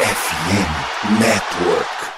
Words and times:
FM 0.00 1.18
Network. 1.18 2.17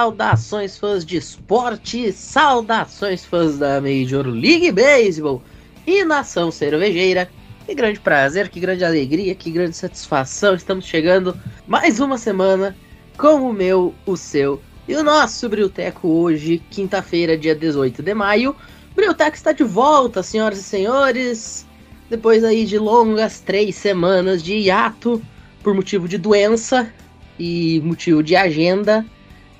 Saudações, 0.00 0.78
fãs 0.78 1.04
de 1.04 1.18
esporte! 1.18 2.10
Saudações, 2.10 3.22
fãs 3.22 3.58
da 3.58 3.82
Major 3.82 4.26
League 4.26 4.72
Baseball 4.72 5.42
e 5.86 6.02
nação 6.06 6.50
cervejeira! 6.50 7.30
Que 7.66 7.74
grande 7.74 8.00
prazer, 8.00 8.48
que 8.48 8.58
grande 8.58 8.82
alegria, 8.82 9.34
que 9.34 9.50
grande 9.50 9.76
satisfação! 9.76 10.54
Estamos 10.54 10.86
chegando 10.86 11.38
mais 11.68 12.00
uma 12.00 12.16
semana 12.16 12.74
com 13.18 13.42
o 13.42 13.52
meu, 13.52 13.94
o 14.06 14.16
seu 14.16 14.62
e 14.88 14.96
o 14.96 15.02
nosso 15.02 15.46
Brilteco 15.50 16.08
hoje, 16.08 16.62
quinta-feira, 16.70 17.36
dia 17.36 17.54
18 17.54 18.02
de 18.02 18.14
maio. 18.14 18.56
Brilteco 18.96 19.36
está 19.36 19.52
de 19.52 19.64
volta, 19.64 20.22
senhoras 20.22 20.60
e 20.60 20.62
senhores! 20.62 21.66
Depois 22.08 22.42
aí 22.42 22.64
de 22.64 22.78
longas 22.78 23.40
três 23.40 23.76
semanas 23.76 24.42
de 24.42 24.54
hiato 24.54 25.20
por 25.62 25.74
motivo 25.74 26.08
de 26.08 26.16
doença, 26.16 26.90
e 27.38 27.80
motivo 27.84 28.22
de 28.22 28.34
agenda. 28.34 29.04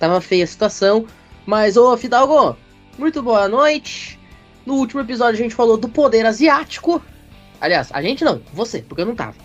Tava 0.00 0.20
feia 0.20 0.42
a 0.42 0.46
situação. 0.46 1.06
Mas, 1.46 1.76
ô 1.76 1.96
Fidalgo, 1.96 2.56
muito 2.98 3.22
boa 3.22 3.46
noite. 3.48 4.18
No 4.66 4.74
último 4.74 5.00
episódio 5.00 5.38
a 5.38 5.42
gente 5.42 5.54
falou 5.54 5.76
do 5.76 5.88
poder 5.88 6.26
asiático. 6.26 7.00
Aliás, 7.60 7.90
a 7.92 8.02
gente 8.02 8.24
não, 8.24 8.42
você, 8.52 8.82
porque 8.82 9.02
eu 9.02 9.06
não 9.06 9.14
tava. 9.14 9.36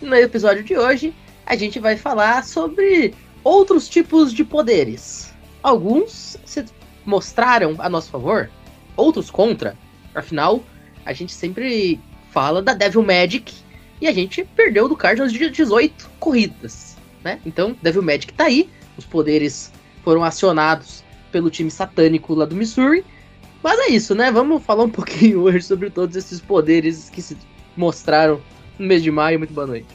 No 0.00 0.14
episódio 0.14 0.62
de 0.62 0.76
hoje, 0.76 1.12
a 1.44 1.56
gente 1.56 1.80
vai 1.80 1.96
falar 1.96 2.44
sobre 2.44 3.14
outros 3.42 3.88
tipos 3.88 4.32
de 4.32 4.44
poderes. 4.44 5.32
Alguns 5.62 6.36
se 6.44 6.64
mostraram 7.04 7.74
a 7.78 7.88
nosso 7.88 8.10
favor, 8.10 8.48
outros 8.96 9.30
contra. 9.30 9.76
Afinal, 10.14 10.62
a 11.04 11.12
gente 11.12 11.32
sempre 11.32 11.98
fala 12.30 12.62
da 12.62 12.74
Devil 12.74 13.02
Magic 13.02 13.52
e 14.00 14.06
a 14.06 14.12
gente 14.12 14.44
perdeu 14.54 14.88
do 14.88 14.96
Cardinals 14.96 15.32
de 15.32 15.50
18 15.50 16.10
corridas 16.20 16.94
né? 17.24 17.40
Então, 17.44 17.74
Devil 17.82 18.02
Magic 18.02 18.32
tá 18.34 18.44
aí, 18.44 18.68
os 18.96 19.06
poderes 19.06 19.72
foram 20.04 20.22
acionados 20.22 21.02
pelo 21.32 21.50
time 21.50 21.70
satânico 21.70 22.34
lá 22.34 22.44
do 22.44 22.54
Missouri. 22.54 23.04
Mas 23.62 23.78
é 23.80 23.88
isso, 23.88 24.14
né? 24.14 24.30
Vamos 24.30 24.62
falar 24.62 24.84
um 24.84 24.90
pouquinho 24.90 25.40
hoje 25.40 25.62
sobre 25.62 25.88
todos 25.90 26.14
esses 26.14 26.40
poderes 26.40 27.08
que 27.08 27.22
se 27.22 27.36
mostraram 27.76 28.38
no 28.78 28.86
mês 28.86 29.02
de 29.02 29.10
maio. 29.10 29.38
Muito 29.38 29.54
boa 29.54 29.66
noite. 29.66 29.88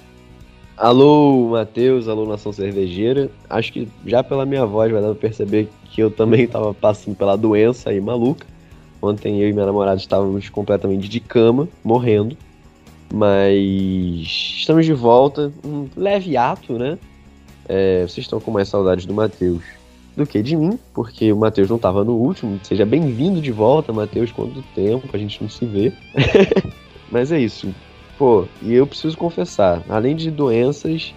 Alô, 0.75 1.49
Matheus, 1.49 2.07
alô, 2.07 2.25
Nação 2.25 2.51
Cervejeira. 2.51 3.29
Acho 3.49 3.71
que 3.71 3.87
já 4.05 4.23
pela 4.23 4.45
minha 4.45 4.65
voz 4.65 4.91
vai 4.91 5.01
dar 5.01 5.09
pra 5.09 5.15
perceber 5.15 5.69
que 5.85 6.01
eu 6.01 6.09
também 6.09 6.47
tava 6.49 6.73
passando 6.73 7.15
pela 7.15 7.37
doença 7.37 7.91
aí 7.91 8.01
maluca. 8.01 8.47
Ontem 9.01 9.41
eu 9.41 9.47
e 9.47 9.53
minha 9.53 9.65
namorada 9.65 9.97
estávamos 9.97 10.49
completamente 10.49 11.07
de 11.07 11.19
cama, 11.19 11.69
morrendo. 11.83 12.35
Mas 13.13 14.57
estamos 14.59 14.85
de 14.85 14.93
volta, 14.93 15.51
um 15.63 15.87
leve 15.95 16.35
ato, 16.35 16.77
né? 16.77 16.97
É, 17.67 18.01
vocês 18.01 18.25
estão 18.25 18.39
com 18.39 18.51
mais 18.51 18.67
saudades 18.67 19.05
do 19.05 19.13
Matheus 19.13 19.78
do 20.19 20.27
que 20.27 20.41
de 20.41 20.55
mim, 20.55 20.77
porque 20.93 21.31
o 21.31 21.37
Matheus 21.37 21.69
não 21.69 21.77
estava 21.77 22.03
no 22.03 22.13
último. 22.13 22.59
Seja 22.63 22.85
bem-vindo 22.85 23.41
de 23.41 23.51
volta, 23.51 23.93
Matheus. 23.93 24.31
Quanto 24.31 24.61
tempo 24.75 25.07
a 25.13 25.17
gente 25.17 25.41
não 25.41 25.49
se 25.49 25.65
vê. 25.65 25.93
Mas 27.09 27.31
é 27.31 27.39
isso. 27.39 27.73
Pô, 28.17 28.45
e 28.61 28.73
eu 28.73 28.85
preciso 28.85 29.17
confessar, 29.17 29.81
além 29.87 30.15
de 30.15 30.29
doenças, 30.29 31.15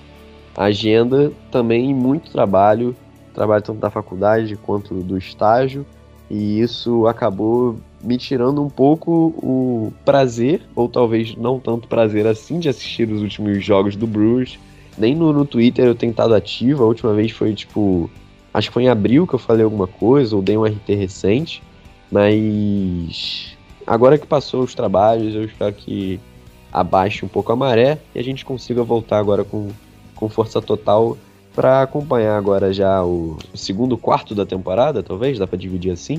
agenda, 0.56 1.32
também 1.50 1.92
muito 1.92 2.30
trabalho, 2.30 2.94
trabalho 3.34 3.62
tanto 3.62 3.80
da 3.80 3.90
faculdade 3.90 4.54
quanto 4.56 4.94
do 4.94 5.18
estágio, 5.18 5.84
e 6.30 6.60
isso 6.60 7.06
acabou 7.08 7.76
me 8.00 8.16
tirando 8.16 8.62
um 8.62 8.70
pouco 8.70 9.34
o 9.36 9.92
prazer, 10.04 10.62
ou 10.76 10.88
talvez 10.88 11.34
não 11.34 11.58
tanto 11.58 11.88
prazer 11.88 12.24
assim, 12.24 12.60
de 12.60 12.68
assistir 12.68 13.10
os 13.10 13.20
últimos 13.20 13.64
jogos 13.64 13.96
do 13.96 14.06
Brewers. 14.06 14.60
Nem 14.96 15.16
no, 15.16 15.32
no 15.32 15.44
Twitter 15.44 15.86
eu 15.86 15.94
tenho 15.94 16.10
estado 16.10 16.34
ativo, 16.34 16.84
a 16.84 16.86
última 16.86 17.12
vez 17.12 17.32
foi 17.32 17.52
tipo. 17.52 18.08
Acho 18.52 18.68
que 18.68 18.74
foi 18.74 18.84
em 18.84 18.88
abril 18.88 19.26
que 19.26 19.34
eu 19.34 19.38
falei 19.38 19.64
alguma 19.64 19.86
coisa, 19.86 20.36
ou 20.36 20.42
dei 20.42 20.56
um 20.56 20.64
RT 20.64 20.94
recente, 20.94 21.62
mas. 22.10 23.56
Agora 23.86 24.16
que 24.16 24.26
passou 24.26 24.62
os 24.62 24.74
trabalhos, 24.74 25.34
eu 25.34 25.44
espero 25.44 25.72
que 25.72 26.20
abaixe 26.72 27.24
um 27.24 27.28
pouco 27.28 27.52
a 27.52 27.56
maré 27.56 27.98
e 28.14 28.18
a 28.18 28.22
gente 28.22 28.44
consiga 28.44 28.82
voltar 28.82 29.18
agora 29.18 29.44
com, 29.44 29.68
com 30.14 30.28
força 30.28 30.62
total 30.62 31.18
para 31.54 31.82
acompanhar 31.82 32.36
agora 32.36 32.72
já 32.72 33.04
o, 33.04 33.36
segundo 33.54 33.98
quarto 33.98 34.34
da 34.34 34.46
temporada, 34.46 35.02
talvez, 35.02 35.38
dá 35.38 35.46
para 35.46 35.58
dividir 35.58 35.92
assim. 35.92 36.18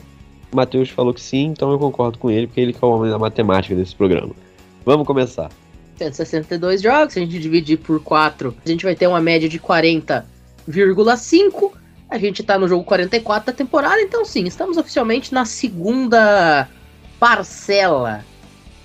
O 0.51 0.55
Matheus 0.55 0.89
falou 0.89 1.13
que 1.13 1.21
sim, 1.21 1.45
então 1.45 1.71
eu 1.71 1.79
concordo 1.79 2.19
com 2.19 2.29
ele, 2.29 2.47
porque 2.47 2.61
ele 2.61 2.73
que 2.73 2.83
é 2.83 2.87
o 2.87 2.91
homem 2.91 3.09
da 3.09 3.17
matemática 3.17 3.73
desse 3.73 3.95
programa. 3.95 4.35
Vamos 4.85 5.07
começar. 5.07 5.49
162 5.97 6.81
jogos, 6.81 7.13
se 7.13 7.19
a 7.19 7.21
gente 7.23 7.39
dividir 7.39 7.77
por 7.77 8.01
4, 8.01 8.53
a 8.63 8.69
gente 8.69 8.83
vai 8.83 8.95
ter 8.95 9.07
uma 9.07 9.21
média 9.21 9.49
de 9.49 9.59
40,5. 9.59 11.71
A 12.09 12.17
gente 12.17 12.43
tá 12.43 12.59
no 12.59 12.67
jogo 12.67 12.83
44 12.83 13.47
da 13.47 13.53
temporada, 13.53 14.01
então 14.01 14.23
sim, 14.23 14.45
estamos 14.45 14.77
oficialmente 14.77 15.33
na 15.33 15.45
segunda 15.45 16.67
parcela, 17.19 18.23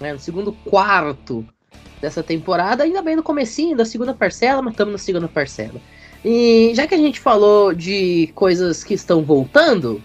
né, 0.00 0.12
no 0.12 0.18
segundo 0.18 0.52
quarto 0.52 1.46
dessa 2.00 2.22
temporada, 2.22 2.84
ainda 2.84 3.02
bem 3.02 3.16
no 3.16 3.22
comecinho 3.22 3.76
da 3.76 3.84
segunda 3.84 4.14
parcela, 4.14 4.62
mas 4.62 4.72
estamos 4.72 4.92
na 4.92 4.98
segunda 4.98 5.28
parcela. 5.28 5.80
E 6.24 6.72
já 6.74 6.86
que 6.86 6.94
a 6.94 6.98
gente 6.98 7.20
falou 7.20 7.74
de 7.74 8.30
coisas 8.34 8.82
que 8.82 8.94
estão 8.94 9.22
voltando, 9.22 10.02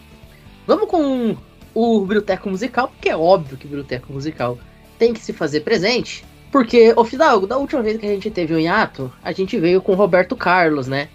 vamos 0.68 0.88
com 0.88 1.36
o 1.74 2.02
Biblioteco 2.02 2.50
Musical, 2.50 2.90
porque 2.90 3.10
é 3.10 3.18
óbvio 3.18 3.58
que 3.58 3.66
o 3.66 3.70
Biblioteco 3.70 4.14
Musical 4.14 4.58
tem 5.00 5.14
que 5.14 5.20
se 5.20 5.34
fazer 5.34 5.62
presente. 5.62 6.24
Porque, 6.52 6.94
ô 6.96 7.04
Fidalgo, 7.04 7.48
da 7.48 7.58
última 7.58 7.82
vez 7.82 7.98
que 7.98 8.06
a 8.06 8.10
gente 8.10 8.30
teve 8.30 8.54
um 8.54 8.60
hiato, 8.60 9.12
a 9.24 9.32
gente 9.32 9.60
veio 9.60 9.82
com 9.82 9.94
o 9.94 9.96
Roberto 9.96 10.36
Carlos, 10.36 10.88
né? 10.88 11.10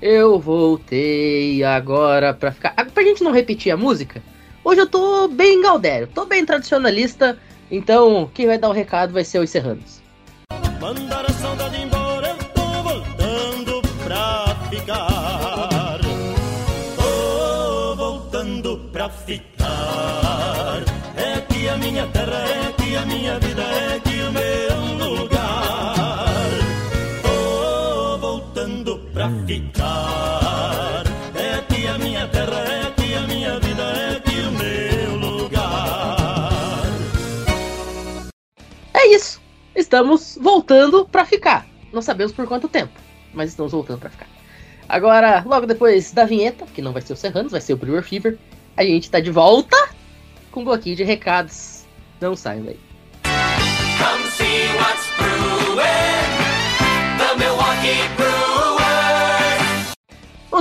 Eu 0.00 0.38
voltei 0.38 1.64
agora 1.64 2.32
pra 2.32 2.52
ficar. 2.52 2.72
Ah, 2.76 2.84
Pra 2.84 3.02
gente 3.02 3.22
não 3.22 3.32
repetir 3.32 3.72
a 3.72 3.76
música, 3.76 4.22
hoje 4.64 4.80
eu 4.80 4.86
tô 4.86 5.28
bem 5.28 5.60
Galdério, 5.62 6.06
tô 6.08 6.24
bem 6.24 6.44
tradicionalista, 6.44 7.38
então 7.70 8.30
quem 8.32 8.46
vai 8.46 8.58
dar 8.58 8.68
o 8.68 8.72
recado 8.72 9.12
vai 9.12 9.24
ser 9.24 9.38
os 9.40 9.50
Serranos. 9.50 10.00
Mandar 10.80 11.24
a 11.28 11.32
saudade 11.32 11.80
embora, 11.80 12.28
eu 12.28 12.36
tô 12.54 12.62
voltando 12.82 13.82
pra 14.04 14.56
ficar. 14.70 15.98
Tô 16.96 17.94
voltando 17.96 18.78
pra 18.92 19.08
ficar. 19.08 20.82
É 21.16 21.34
aqui 21.34 21.68
a 21.68 21.76
minha 21.76 22.06
terra, 22.06 22.48
é 22.48 22.68
aqui 22.68 22.96
a 22.96 23.06
minha 23.06 23.38
vida, 23.40 23.62
é 23.62 23.96
aqui 23.96 24.07
É 29.50 29.54
aqui 31.54 31.86
a 31.86 31.98
minha 31.98 32.28
terra, 32.28 32.58
é 32.58 32.86
aqui 32.86 33.14
a 33.14 33.22
minha 33.22 33.58
vida, 33.58 33.82
é 33.82 34.16
aqui 34.18 34.40
o 34.40 34.52
meu 34.52 35.16
lugar. 35.16 36.50
É 38.92 39.06
isso. 39.06 39.40
Estamos 39.74 40.36
voltando 40.38 41.06
pra 41.06 41.24
ficar. 41.24 41.66
Não 41.94 42.02
sabemos 42.02 42.34
por 42.34 42.46
quanto 42.46 42.68
tempo, 42.68 42.92
mas 43.32 43.48
estamos 43.48 43.72
voltando 43.72 44.00
pra 44.00 44.10
ficar. 44.10 44.28
Agora, 44.86 45.42
logo 45.46 45.66
depois 45.66 46.12
da 46.12 46.26
vinheta, 46.26 46.66
que 46.66 46.82
não 46.82 46.92
vai 46.92 47.00
ser 47.00 47.14
o 47.14 47.16
Serranos, 47.16 47.52
vai 47.52 47.62
ser 47.62 47.72
o 47.72 47.78
Brewer 47.78 48.02
Fever, 48.02 48.38
a 48.76 48.84
gente 48.84 49.10
tá 49.10 49.18
de 49.18 49.30
volta 49.30 49.76
com 50.50 50.60
um 50.60 50.64
bloquinho 50.64 50.94
de 50.94 51.04
recados. 51.04 51.86
Não 52.20 52.36
saiam 52.36 52.64
daí. 52.64 52.87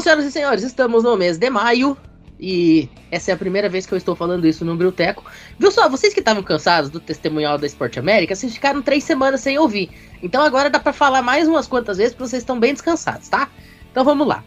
Senhoras 0.02 0.26
e 0.26 0.32
senhores, 0.32 0.64
estamos 0.64 1.04
no 1.04 1.18
mês 1.18 1.38
de 1.38 1.50
maio 1.50 1.98
e 2.40 2.88
essa 3.10 3.32
é 3.32 3.34
a 3.34 3.38
primeira 3.38 3.68
vez 3.68 3.86
que 3.86 3.94
eu 3.94 3.98
estou 3.98 4.16
falando 4.16 4.46
isso 4.46 4.64
no 4.64 4.76
Brilteco. 4.76 5.24
Viu 5.58 5.72
só, 5.72 5.90
vocês 5.90 6.14
que 6.14 6.20
estavam 6.20 6.44
cansados 6.44 6.90
do 6.90 7.00
testemunhal 7.00 7.58
da 7.58 7.66
Esporte 7.66 7.98
América, 7.98 8.36
vocês 8.36 8.54
ficaram 8.54 8.82
três 8.82 9.04
semanas 9.04 9.42
sem 9.42 9.58
ouvir. 9.58 9.90
Então 10.22 10.44
agora 10.44 10.70
dá 10.70 10.80
pra 10.80 10.94
falar 10.94 11.22
mais 11.22 11.48
umas 11.48 11.68
quantas 11.68 11.98
vezes 11.98 12.14
porque 12.14 12.30
vocês 12.30 12.44
estão 12.44 12.60
bem 12.60 12.74
descansados, 12.74 13.28
tá? 13.28 13.50
Então 13.92 14.04
vamos 14.04 14.28
lá. 14.28 14.44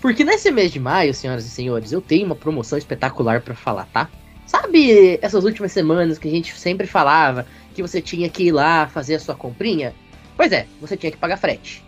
Porque 0.00 0.24
nesse 0.24 0.50
mês 0.50 0.72
de 0.72 0.80
maio, 0.80 1.14
senhoras 1.14 1.44
e 1.44 1.50
senhores, 1.50 1.92
eu 1.92 2.00
tenho 2.00 2.26
uma 2.26 2.36
promoção 2.36 2.78
espetacular 2.78 3.40
pra 3.40 3.54
falar, 3.54 3.86
tá? 3.92 4.08
Sabe 4.46 5.18
essas 5.20 5.44
últimas 5.44 5.72
semanas 5.72 6.18
que 6.18 6.26
a 6.26 6.30
gente 6.30 6.58
sempre 6.58 6.86
falava 6.86 7.46
que 7.74 7.82
você 7.82 8.00
tinha 8.00 8.28
que 8.28 8.44
ir 8.44 8.52
lá 8.52 8.88
fazer 8.88 9.16
a 9.16 9.20
sua 9.20 9.34
comprinha? 9.34 9.94
Pois 10.36 10.52
é, 10.52 10.66
você 10.80 10.96
tinha 10.96 11.12
que 11.12 11.18
pagar 11.18 11.36
frete. 11.36 11.84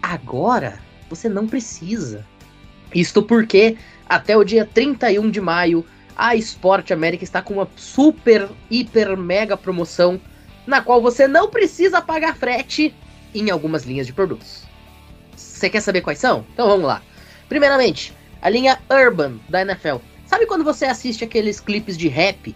Agora 0.00 0.78
você 1.10 1.28
não 1.28 1.46
precisa. 1.46 2.24
Isto 2.92 3.22
porque 3.22 3.76
até 4.08 4.36
o 4.36 4.44
dia 4.44 4.64
31 4.64 5.30
de 5.30 5.40
maio 5.40 5.84
a 6.16 6.36
Sport 6.36 6.90
América 6.90 7.24
está 7.24 7.42
com 7.42 7.54
uma 7.54 7.68
super, 7.76 8.48
hiper, 8.70 9.16
mega 9.16 9.56
promoção 9.56 10.20
na 10.66 10.80
qual 10.80 11.00
você 11.02 11.26
não 11.26 11.48
precisa 11.50 12.00
pagar 12.00 12.36
frete 12.36 12.94
em 13.34 13.50
algumas 13.50 13.84
linhas 13.84 14.06
de 14.06 14.12
produtos. 14.12 14.62
Você 15.36 15.68
quer 15.68 15.80
saber 15.80 16.00
quais 16.00 16.18
são? 16.18 16.44
Então 16.52 16.68
vamos 16.68 16.86
lá. 16.86 17.02
Primeiramente, 17.48 18.14
a 18.40 18.48
linha 18.48 18.78
Urban 18.90 19.38
da 19.48 19.62
NFL. 19.62 19.96
Sabe 20.26 20.46
quando 20.46 20.64
você 20.64 20.86
assiste 20.86 21.24
aqueles 21.24 21.60
clipes 21.60 21.96
de 21.96 22.08
rap 22.08 22.54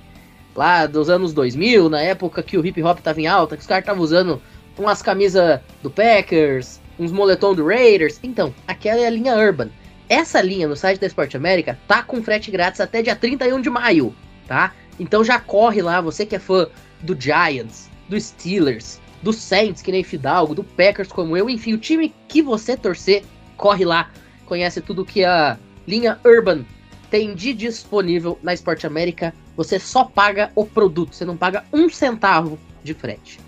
lá 0.54 0.86
dos 0.86 1.08
anos 1.08 1.32
2000, 1.32 1.88
na 1.88 2.00
época 2.00 2.42
que 2.42 2.56
o 2.56 2.64
hip 2.64 2.82
hop 2.82 2.98
tava 3.00 3.20
em 3.20 3.26
alta, 3.26 3.56
que 3.56 3.60
os 3.60 3.66
caras 3.66 3.82
estavam 3.82 4.02
usando 4.02 4.40
umas 4.76 5.02
camisas 5.02 5.60
do 5.82 5.90
Packers, 5.90 6.80
uns 6.98 7.12
moletom 7.12 7.54
do 7.54 7.66
Raiders? 7.66 8.18
Então, 8.22 8.54
aquela 8.66 9.00
é 9.00 9.06
a 9.06 9.10
linha 9.10 9.36
Urban. 9.36 9.70
Essa 10.08 10.40
linha 10.40 10.66
no 10.66 10.76
site 10.76 11.00
da 11.00 11.06
Esporte 11.06 11.36
América 11.36 11.78
tá 11.86 12.02
com 12.02 12.22
frete 12.22 12.50
grátis 12.50 12.80
até 12.80 13.02
dia 13.02 13.14
31 13.14 13.60
de 13.60 13.68
maio, 13.68 14.14
tá? 14.46 14.72
Então 14.98 15.22
já 15.22 15.38
corre 15.38 15.82
lá, 15.82 16.00
você 16.00 16.24
que 16.24 16.36
é 16.36 16.38
fã 16.38 16.66
do 17.00 17.18
Giants, 17.18 17.88
do 18.08 18.18
Steelers, 18.20 19.00
do 19.22 19.32
Saints, 19.32 19.82
que 19.82 19.92
nem 19.92 20.02
Fidalgo, 20.02 20.54
do 20.54 20.64
Packers 20.64 21.12
como 21.12 21.36
eu, 21.36 21.50
enfim, 21.50 21.74
o 21.74 21.78
time 21.78 22.14
que 22.26 22.40
você 22.40 22.76
torcer, 22.76 23.24
corre 23.56 23.84
lá, 23.84 24.10
conhece 24.46 24.80
tudo 24.80 25.04
que 25.04 25.24
a 25.24 25.58
linha 25.86 26.18
Urban 26.24 26.64
tem 27.10 27.34
de 27.34 27.52
disponível 27.52 28.38
na 28.42 28.54
Esporte 28.54 28.86
América. 28.86 29.34
Você 29.56 29.78
só 29.78 30.04
paga 30.04 30.50
o 30.54 30.64
produto, 30.64 31.14
você 31.14 31.24
não 31.24 31.36
paga 31.36 31.64
um 31.72 31.88
centavo 31.88 32.58
de 32.82 32.94
frete. 32.94 33.40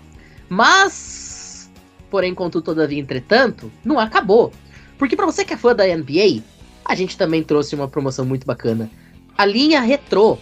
Mas, 0.49 1.71
porém, 2.09 2.33
contudo, 2.33 2.65
todavia, 2.65 2.99
entretanto, 2.99 3.71
não 3.83 3.99
acabou. 3.99 4.51
Porque 5.01 5.15
para 5.15 5.25
você 5.25 5.43
que 5.43 5.55
é 5.55 5.57
fã 5.57 5.75
da 5.75 5.83
NBA, 5.83 6.43
a 6.85 6.93
gente 6.93 7.17
também 7.17 7.41
trouxe 7.41 7.73
uma 7.73 7.87
promoção 7.87 8.23
muito 8.23 8.45
bacana. 8.45 8.87
A 9.35 9.47
linha 9.47 9.81
retrô 9.81 10.37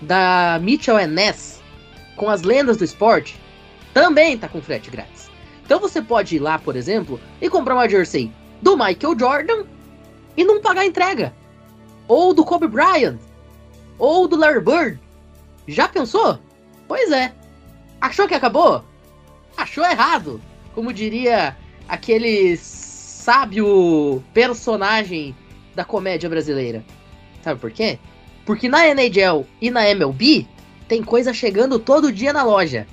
da 0.00 0.56
Mitchell 0.62 1.04
Ness 1.08 1.60
com 2.14 2.30
as 2.30 2.42
lendas 2.42 2.76
do 2.76 2.84
esporte 2.84 3.40
também 3.92 4.38
tá 4.38 4.48
com 4.48 4.62
frete 4.62 4.88
grátis. 4.88 5.28
Então 5.66 5.80
você 5.80 6.00
pode 6.00 6.36
ir 6.36 6.38
lá, 6.38 6.60
por 6.60 6.76
exemplo, 6.76 7.18
e 7.40 7.50
comprar 7.50 7.74
uma 7.74 7.88
jersey 7.88 8.30
do 8.62 8.76
Michael 8.76 9.18
Jordan 9.18 9.64
e 10.36 10.44
não 10.44 10.62
pagar 10.62 10.82
a 10.82 10.86
entrega. 10.86 11.34
Ou 12.06 12.32
do 12.32 12.44
Kobe 12.44 12.68
Bryant. 12.68 13.18
Ou 13.98 14.28
do 14.28 14.36
Larry 14.36 14.60
Bird. 14.60 15.00
Já 15.66 15.88
pensou? 15.88 16.38
Pois 16.86 17.10
é. 17.10 17.32
Achou 18.00 18.28
que 18.28 18.34
acabou? 18.34 18.84
Achou 19.56 19.84
errado. 19.84 20.40
Como 20.72 20.92
diria 20.92 21.56
aquele 21.88 22.56
sábio 23.24 24.22
personagem 24.34 25.34
da 25.74 25.82
comédia 25.82 26.28
brasileira. 26.28 26.84
Sabe 27.42 27.58
por 27.58 27.70
quê? 27.70 27.98
Porque 28.44 28.68
na 28.68 28.86
NHL 28.86 29.46
e 29.62 29.70
na 29.70 29.88
MLB 29.88 30.46
tem 30.86 31.02
coisa 31.02 31.32
chegando 31.32 31.78
todo 31.78 32.12
dia 32.12 32.34
na 32.34 32.42
loja. 32.42 32.86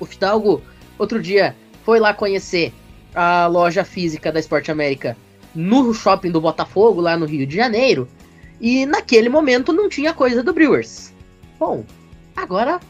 O 0.00 0.04
Fidalgo, 0.04 0.60
outro 0.98 1.22
dia, 1.22 1.54
foi 1.84 2.00
lá 2.00 2.12
conhecer 2.12 2.74
a 3.14 3.46
loja 3.46 3.84
física 3.84 4.32
da 4.32 4.40
Esporte 4.40 4.68
América 4.68 5.16
no 5.54 5.94
shopping 5.94 6.32
do 6.32 6.40
Botafogo, 6.40 7.00
lá 7.00 7.16
no 7.16 7.24
Rio 7.24 7.46
de 7.46 7.54
Janeiro. 7.54 8.08
E 8.60 8.84
naquele 8.84 9.28
momento 9.28 9.72
não 9.72 9.88
tinha 9.88 10.12
coisa 10.12 10.42
do 10.42 10.52
Brewers. 10.52 11.14
Bom, 11.56 11.84
agora 12.34 12.80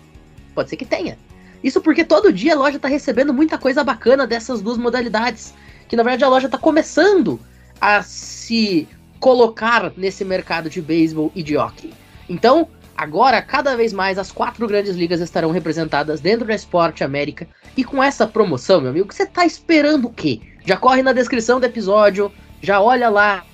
pode 0.55 0.70
ser 0.70 0.76
que 0.76 0.87
tenha. 0.87 1.19
Isso 1.62 1.82
porque 1.82 2.02
todo 2.02 2.32
dia 2.32 2.55
a 2.55 2.58
loja 2.58 2.79
tá 2.79 2.88
recebendo 2.88 3.34
muita 3.34 3.58
coisa 3.58 3.84
bacana 3.84 4.26
dessas 4.26 4.62
duas 4.62 4.79
modalidades. 4.79 5.52
Que 5.88 5.96
na 5.96 6.02
verdade 6.02 6.25
a 6.25 6.29
loja 6.29 6.49
tá 6.49 6.58
começando 6.58 7.40
a 7.81 8.02
se 8.02 8.87
colocar 9.19 9.93
nesse 9.96 10.25
mercado 10.25 10.70
de 10.70 10.81
beisebol 10.81 11.32
e 11.35 11.43
de 11.43 11.56
hockey. 11.56 11.93
Então, 12.29 12.69
agora, 12.96 13.40
cada 13.43 13.76
vez 13.76 13.93
mais, 13.93 14.19
as 14.19 14.31
quatro 14.31 14.67
grandes 14.67 14.94
ligas 14.94 15.20
estarão 15.20 15.50
representadas 15.50 16.20
dentro 16.20 16.46
da 16.46 16.55
Esporte 16.55 17.02
América. 17.02 17.49
E 17.76 17.82
com 17.82 18.02
essa 18.02 18.26
promoção, 18.26 18.81
meu 18.81 18.90
amigo, 18.90 19.12
você 19.12 19.26
tá 19.26 19.44
esperando 19.44 20.06
o 20.06 20.12
quê? 20.12 20.40
Já 20.64 20.76
corre 20.76 21.02
na 21.02 21.12
descrição 21.12 21.58
do 21.58 21.67
episódio, 21.67 22.31
já 22.61 22.81
olha 22.81 23.08
lá 23.08 23.44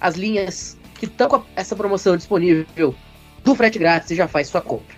as 0.00 0.16
linhas 0.16 0.76
que 0.94 1.06
estão 1.06 1.28
com 1.28 1.42
essa 1.54 1.76
promoção 1.76 2.16
disponível 2.16 2.94
do 3.44 3.54
frete 3.54 3.78
grátis 3.78 4.10
e 4.10 4.14
já 4.14 4.26
faz 4.26 4.48
sua 4.48 4.60
compra. 4.60 4.96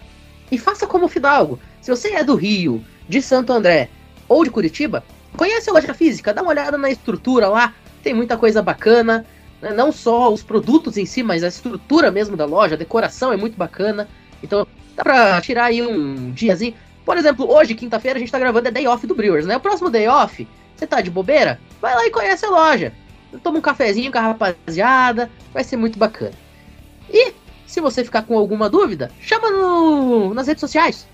E 0.50 0.58
faça 0.58 0.86
como 0.86 1.06
o 1.06 1.08
Fidalgo. 1.08 1.58
Se 1.80 1.90
você 1.90 2.12
é 2.14 2.24
do 2.24 2.34
Rio, 2.34 2.84
de 3.08 3.20
Santo 3.20 3.52
André 3.52 3.88
ou 4.28 4.44
de 4.44 4.50
Curitiba, 4.50 5.04
conhece 5.36 5.70
a 5.70 5.72
loja 5.72 5.94
física, 5.94 6.32
dá 6.32 6.42
uma 6.42 6.50
olhada 6.50 6.78
na 6.78 6.90
estrutura 6.90 7.48
lá, 7.48 7.74
tem 8.02 8.14
muita 8.14 8.36
coisa 8.36 8.62
bacana. 8.62 9.24
né? 9.60 9.72
Não 9.72 9.90
só 9.92 10.32
os 10.32 10.42
produtos 10.42 10.96
em 10.96 11.06
si, 11.06 11.22
mas 11.22 11.42
a 11.42 11.48
estrutura 11.48 12.10
mesmo 12.10 12.36
da 12.36 12.44
loja, 12.44 12.74
a 12.74 12.78
decoração 12.78 13.32
é 13.32 13.36
muito 13.36 13.56
bacana. 13.56 14.08
Então 14.42 14.66
dá 14.94 15.02
pra 15.02 15.40
tirar 15.40 15.66
aí 15.66 15.82
um 15.82 16.30
diazinho. 16.32 16.74
Por 17.04 17.16
exemplo, 17.16 17.50
hoje, 17.50 17.74
quinta-feira, 17.74 18.18
a 18.18 18.20
gente 18.20 18.32
tá 18.32 18.38
gravando 18.38 18.68
é 18.68 18.70
Day 18.70 18.86
Off 18.86 19.06
do 19.06 19.14
Brewers, 19.14 19.46
né? 19.46 19.56
O 19.56 19.60
próximo 19.60 19.90
Day 19.90 20.08
Off, 20.08 20.46
você 20.74 20.86
tá 20.86 21.00
de 21.00 21.10
bobeira? 21.10 21.60
Vai 21.80 21.94
lá 21.94 22.06
e 22.06 22.10
conhece 22.10 22.46
a 22.46 22.50
loja. 22.50 22.92
Toma 23.42 23.58
um 23.58 23.62
cafezinho 23.62 24.12
com 24.12 24.18
a 24.18 24.20
rapaziada, 24.22 25.30
vai 25.52 25.64
ser 25.64 25.76
muito 25.76 25.98
bacana. 25.98 26.32
E 27.10 27.32
se 27.66 27.80
você 27.80 28.04
ficar 28.04 28.22
com 28.22 28.38
alguma 28.38 28.70
dúvida, 28.70 29.10
chama 29.20 29.50
no, 29.50 30.32
nas 30.32 30.46
redes 30.46 30.60
sociais. 30.60 31.06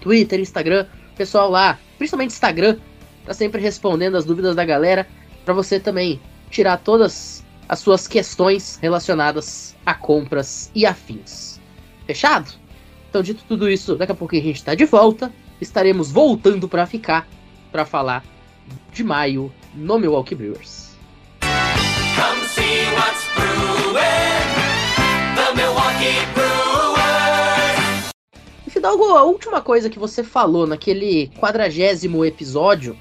Twitter, 0.00 0.38
Instagram, 0.38 0.86
pessoal 1.16 1.48
lá, 1.48 1.78
principalmente 1.96 2.30
Instagram, 2.30 2.76
tá 3.24 3.34
sempre 3.34 3.60
respondendo 3.60 4.16
as 4.16 4.24
dúvidas 4.24 4.56
da 4.56 4.64
galera, 4.64 5.06
para 5.44 5.54
você 5.54 5.78
também 5.78 6.20
tirar 6.50 6.78
todas 6.78 7.44
as 7.68 7.78
suas 7.78 8.06
questões 8.06 8.78
relacionadas 8.82 9.74
a 9.84 9.94
compras 9.94 10.70
e 10.74 10.84
afins. 10.84 11.60
Fechado? 12.06 12.52
Então, 13.08 13.22
dito 13.22 13.44
tudo 13.46 13.70
isso, 13.70 13.96
daqui 13.96 14.12
a 14.12 14.14
pouquinho 14.14 14.42
a 14.42 14.46
gente 14.46 14.64
tá 14.64 14.74
de 14.74 14.84
volta. 14.84 15.32
Estaremos 15.60 16.10
voltando 16.10 16.68
para 16.68 16.86
ficar 16.86 17.28
para 17.70 17.84
falar 17.84 18.24
de 18.92 19.02
maio 19.02 19.52
no 19.74 19.98
Milwaukee 19.98 20.34
Brewers. 20.34 20.90
Come 21.40 22.46
see 22.46 22.84
what's 22.94 23.26
brewing. 23.34 24.02
The 25.36 25.54
Milwaukee 25.54 26.26
Brewers. 26.34 28.12
E 28.66 28.70
Fidalgo, 28.70 29.04
a 29.04 29.24
última 29.24 29.60
coisa 29.60 29.88
que 29.88 29.98
você 29.98 30.22
falou 30.22 30.66
naquele 30.66 31.28
quadragésimo 31.38 32.24
episódio 32.24 32.96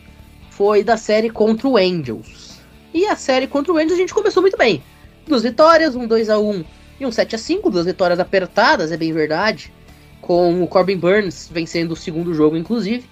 foi 0.61 0.83
da 0.83 0.95
série 0.95 1.27
contra 1.27 1.67
o 1.67 1.75
Angels. 1.75 2.59
E 2.93 3.07
a 3.07 3.15
série 3.15 3.47
contra 3.47 3.73
o 3.73 3.77
Angels 3.77 3.93
a 3.93 3.95
gente 3.95 4.13
começou 4.13 4.43
muito 4.43 4.55
bem. 4.55 4.83
Duas 5.25 5.41
vitórias, 5.41 5.95
um 5.95 6.07
2x1 6.07 6.63
e 6.99 7.05
um 7.07 7.09
7x5, 7.09 7.71
duas 7.71 7.87
vitórias 7.87 8.19
apertadas, 8.19 8.91
é 8.91 8.95
bem 8.95 9.11
verdade. 9.11 9.73
Com 10.21 10.61
o 10.61 10.67
Corbin 10.67 10.97
Burns 10.97 11.49
vencendo 11.51 11.93
o 11.93 11.95
segundo 11.95 12.31
jogo, 12.35 12.55
inclusive. 12.55 13.09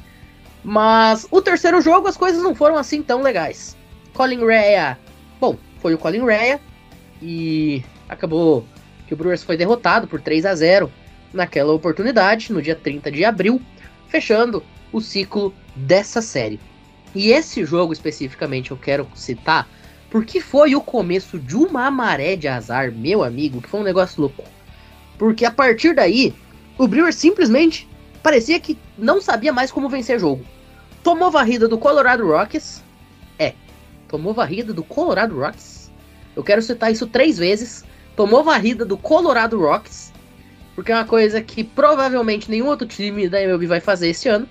Mas 0.63 1.25
o 1.32 1.41
terceiro 1.41 1.82
jogo 1.82 2.08
as 2.08 2.15
coisas 2.15 2.44
não 2.44 2.53
foram 2.53 2.77
assim 2.77 3.01
tão 3.01 3.24
legais. 3.24 3.75
Colin 4.13 4.46
Rea, 4.46 4.96
bom, 5.41 5.58
foi 5.79 5.96
o 5.96 5.98
Colin 5.98 6.24
Rea 6.24 6.60
e 7.20 7.84
acabou 8.08 8.63
que 9.08 9.15
o 9.15 9.18
Brewers 9.18 9.41
foi 9.41 9.58
derrotado 9.58 10.08
por 10.08 10.22
3 10.22 10.46
a 10.46 10.53
0 10.53 10.91
naquela 11.34 11.74
oportunidade, 11.74 12.53
no 12.53 12.62
dia 12.62 12.75
30 12.75 13.12
de 13.12 13.25
abril, 13.25 13.60
fechando 14.08 14.63
o 14.94 15.01
ciclo 15.01 15.51
dessa 15.75 16.22
série. 16.22 16.60
E 17.13 17.32
esse 17.32 17.66
jogo 17.66 17.94
especificamente 17.94 18.72
eu 18.72 18.78
quero 18.78 19.08
citar 19.16 19.68
porque 20.10 20.42
foi 20.42 20.75
o 20.75 20.82
começo 20.82 21.39
de 21.39 21.56
uma 21.56 21.89
maré 21.92 22.36
de 22.36 22.48
azar, 22.48 22.92
meu 22.92 23.24
amigo, 23.24 23.62
que 23.62 23.70
foi 23.70 23.80
um 23.80 23.84
negócio 23.84 24.22
louco. 24.22 24.44
Porque 25.18 25.46
a 25.46 25.51
partir 25.51 25.94
daí, 25.94 26.34
o 26.78 26.88
Brewers 26.88 27.16
simplesmente 27.16 27.88
parecia 28.24 28.60
que 28.60 28.78
não 28.98 29.22
sabia 29.22 29.54
mais 29.54 29.72
como 29.72 29.89
vencer 29.89 30.20
jogo. 30.20 30.44
Tomou 31.04 31.30
varrida 31.30 31.68
do 31.68 31.78
Colorado 31.78 32.25
Rockies. 32.25 32.84
É, 33.38 33.54
tomou 34.08 34.34
varrida 34.34 34.74
do 34.74 34.84
Colorado 34.84 35.38
Rockies. 35.38 35.92
Eu 36.36 36.44
quero 36.44 36.62
citar 36.62 36.92
isso 36.92 37.06
três 37.06 37.38
vezes. 37.38 37.86
Tomou 38.16 38.44
varrida 38.44 38.84
do 38.84 38.98
Colorado 38.98 39.60
Rockies. 39.60 40.12
Porque 40.74 40.92
é 40.92 40.96
uma 40.96 41.06
coisa 41.06 41.42
que 41.42 41.63
provavelmente 41.63 42.50
nenhum 42.50 42.68
outro 42.68 42.88
time 42.88 43.30
da 43.30 43.42
MLB 43.42 43.68
vai 43.68 43.80
fazer 43.80 44.10
esse 44.10 44.28
ano. 44.28 44.48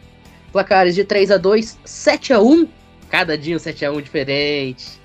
Placares 0.53 0.95
de 0.95 1.05
3 1.05 1.31
a 1.31 1.37
2 1.37 1.79
7 1.85 2.33
a 2.33 2.41
1 2.41 2.69
Cada 3.11 3.39
dia 3.39 3.57
um 3.57 3.59
7 3.59 3.85
a 3.85 3.93
1 3.93 4.01
diferente. 4.03 5.01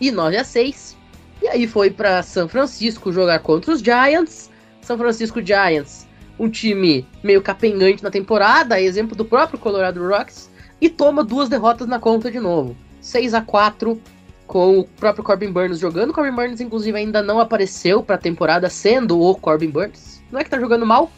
E 0.00 0.10
9 0.10 0.36
a 0.36 0.44
6 0.44 0.96
E 1.42 1.48
aí 1.48 1.66
foi 1.66 1.90
para 1.90 2.22
São 2.22 2.48
Francisco 2.48 3.12
jogar 3.12 3.40
contra 3.40 3.72
os 3.72 3.80
Giants. 3.80 4.50
São 4.82 4.96
Francisco 4.96 5.44
Giants, 5.44 6.06
um 6.38 6.48
time 6.48 7.06
meio 7.22 7.42
capengante 7.42 8.02
na 8.02 8.10
temporada, 8.10 8.80
exemplo 8.80 9.14
do 9.14 9.24
próprio 9.24 9.58
Colorado 9.58 10.04
Rocks, 10.06 10.50
e 10.80 10.88
toma 10.88 11.22
duas 11.22 11.48
derrotas 11.48 11.86
na 11.86 12.00
conta 12.00 12.30
de 12.30 12.40
novo. 12.40 12.74
6 13.00 13.34
a 13.34 13.42
4 13.42 14.00
com 14.46 14.80
o 14.80 14.84
próprio 14.84 15.22
Corbin 15.22 15.52
Burns 15.52 15.78
jogando. 15.78 16.12
Corbin 16.12 16.34
Burns, 16.34 16.60
inclusive, 16.60 16.98
ainda 16.98 17.22
não 17.22 17.38
apareceu 17.38 18.02
para 18.02 18.16
a 18.16 18.18
temporada, 18.18 18.68
sendo 18.68 19.20
o 19.20 19.34
Corbin 19.36 19.70
Burns. 19.70 20.20
Não 20.32 20.40
é 20.40 20.44
que 20.44 20.50
tá 20.50 20.58
jogando 20.58 20.84
mal, 20.84 21.10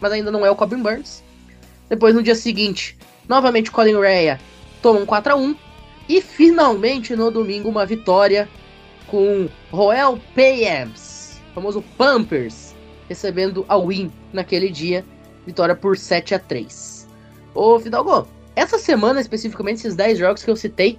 mas 0.00 0.12
ainda 0.12 0.30
não 0.30 0.44
é 0.44 0.50
o 0.50 0.56
Corbin 0.56 0.82
Burns. 0.82 1.22
Depois, 1.88 2.14
no 2.14 2.22
dia 2.22 2.34
seguinte, 2.34 2.98
novamente 3.28 3.70
Colin 3.70 3.98
Rea 4.00 4.40
toma 4.82 5.00
um 5.00 5.06
4 5.06 5.32
a 5.32 5.36
1 5.36 5.56
E 6.08 6.20
finalmente, 6.20 7.16
no 7.16 7.30
domingo, 7.30 7.68
uma 7.68 7.86
vitória 7.86 8.48
com 9.06 9.48
Royal 9.70 10.18
Payams, 10.34 11.40
famoso 11.54 11.82
Pampers, 11.96 12.74
recebendo 13.08 13.64
a 13.68 13.76
win 13.78 14.10
naquele 14.32 14.70
dia. 14.70 15.04
Vitória 15.46 15.74
por 15.74 15.98
7 15.98 16.34
a 16.34 16.38
3 16.38 17.06
Ô, 17.54 17.78
Fidalgo, 17.78 18.26
essa 18.56 18.78
semana, 18.78 19.20
especificamente, 19.20 19.78
esses 19.78 19.94
10 19.94 20.18
jogos 20.18 20.42
que 20.42 20.50
eu 20.50 20.56
citei, 20.56 20.98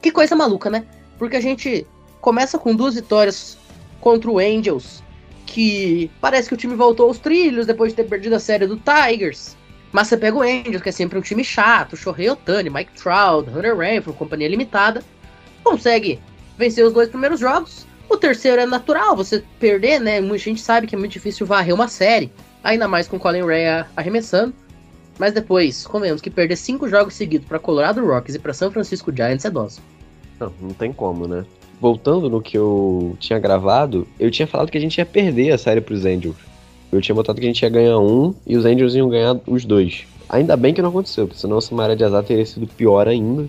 que 0.00 0.10
coisa 0.10 0.34
maluca, 0.34 0.70
né? 0.70 0.86
Porque 1.18 1.36
a 1.36 1.40
gente 1.40 1.86
começa 2.20 2.58
com 2.58 2.74
duas 2.74 2.94
vitórias 2.94 3.58
contra 4.00 4.30
o 4.30 4.38
Angels, 4.38 5.02
que 5.44 6.10
parece 6.20 6.48
que 6.48 6.54
o 6.54 6.56
time 6.56 6.74
voltou 6.74 7.06
aos 7.06 7.18
trilhos 7.18 7.66
depois 7.66 7.92
de 7.92 7.96
ter 7.96 8.04
perdido 8.04 8.34
a 8.34 8.40
série 8.40 8.66
do 8.66 8.78
Tigers. 8.78 9.56
Mas 9.94 10.08
você 10.08 10.16
pega 10.16 10.36
o 10.36 10.42
Angels, 10.42 10.82
que 10.82 10.88
é 10.88 10.92
sempre 10.92 11.16
um 11.16 11.22
time 11.22 11.44
chato, 11.44 11.96
Shohei 11.96 12.28
Otani, 12.28 12.68
Mike 12.68 13.00
Trout, 13.00 13.48
Hunter 13.48 13.76
Renfro, 13.76 14.12
companhia 14.12 14.48
limitada, 14.48 15.00
consegue 15.62 16.18
vencer 16.58 16.84
os 16.84 16.92
dois 16.92 17.08
primeiros 17.08 17.38
jogos. 17.38 17.86
O 18.10 18.16
terceiro 18.16 18.60
é 18.60 18.66
natural, 18.66 19.14
você 19.14 19.44
perder, 19.60 20.00
né? 20.00 20.20
Muita 20.20 20.42
gente 20.46 20.60
sabe 20.60 20.88
que 20.88 20.96
é 20.96 20.98
muito 20.98 21.12
difícil 21.12 21.46
varrer 21.46 21.72
uma 21.72 21.86
série, 21.86 22.32
ainda 22.64 22.88
mais 22.88 23.06
com 23.06 23.18
o 23.18 23.20
Colin 23.20 23.44
Ray 23.46 23.66
arremessando. 23.96 24.52
Mas 25.16 25.32
depois, 25.32 25.86
convenhamos 25.86 26.20
que 26.20 26.28
perder 26.28 26.56
cinco 26.56 26.88
jogos 26.88 27.14
seguidos 27.14 27.46
para 27.46 27.60
Colorado 27.60 28.04
Rockies 28.04 28.34
e 28.34 28.40
para 28.40 28.52
São 28.52 28.72
Francisco 28.72 29.14
Giants 29.14 29.44
é 29.44 29.50
dose. 29.50 29.78
Não, 30.40 30.52
não 30.60 30.70
tem 30.70 30.92
como, 30.92 31.28
né? 31.28 31.44
Voltando 31.80 32.28
no 32.28 32.42
que 32.42 32.58
eu 32.58 33.16
tinha 33.20 33.38
gravado, 33.38 34.08
eu 34.18 34.28
tinha 34.28 34.48
falado 34.48 34.72
que 34.72 34.78
a 34.78 34.80
gente 34.80 34.98
ia 34.98 35.06
perder 35.06 35.52
a 35.52 35.58
série 35.58 35.80
pros 35.80 36.04
Angels. 36.04 36.34
Eu 36.96 37.00
tinha 37.00 37.14
botado 37.14 37.40
que 37.40 37.46
a 37.46 37.48
gente 37.48 37.62
ia 37.62 37.68
ganhar 37.68 37.98
um 37.98 38.34
e 38.46 38.56
os 38.56 38.64
Angels 38.64 38.94
iam 38.94 39.08
ganhar 39.08 39.38
os 39.46 39.64
dois. 39.64 40.06
Ainda 40.28 40.56
bem 40.56 40.72
que 40.72 40.80
não 40.80 40.90
aconteceu, 40.90 41.26
porque 41.26 41.40
senão 41.40 41.58
essa 41.58 41.74
maré 41.74 41.94
de 41.94 42.04
azar 42.04 42.22
teria 42.22 42.46
sido 42.46 42.66
pior 42.66 43.08
ainda. 43.08 43.48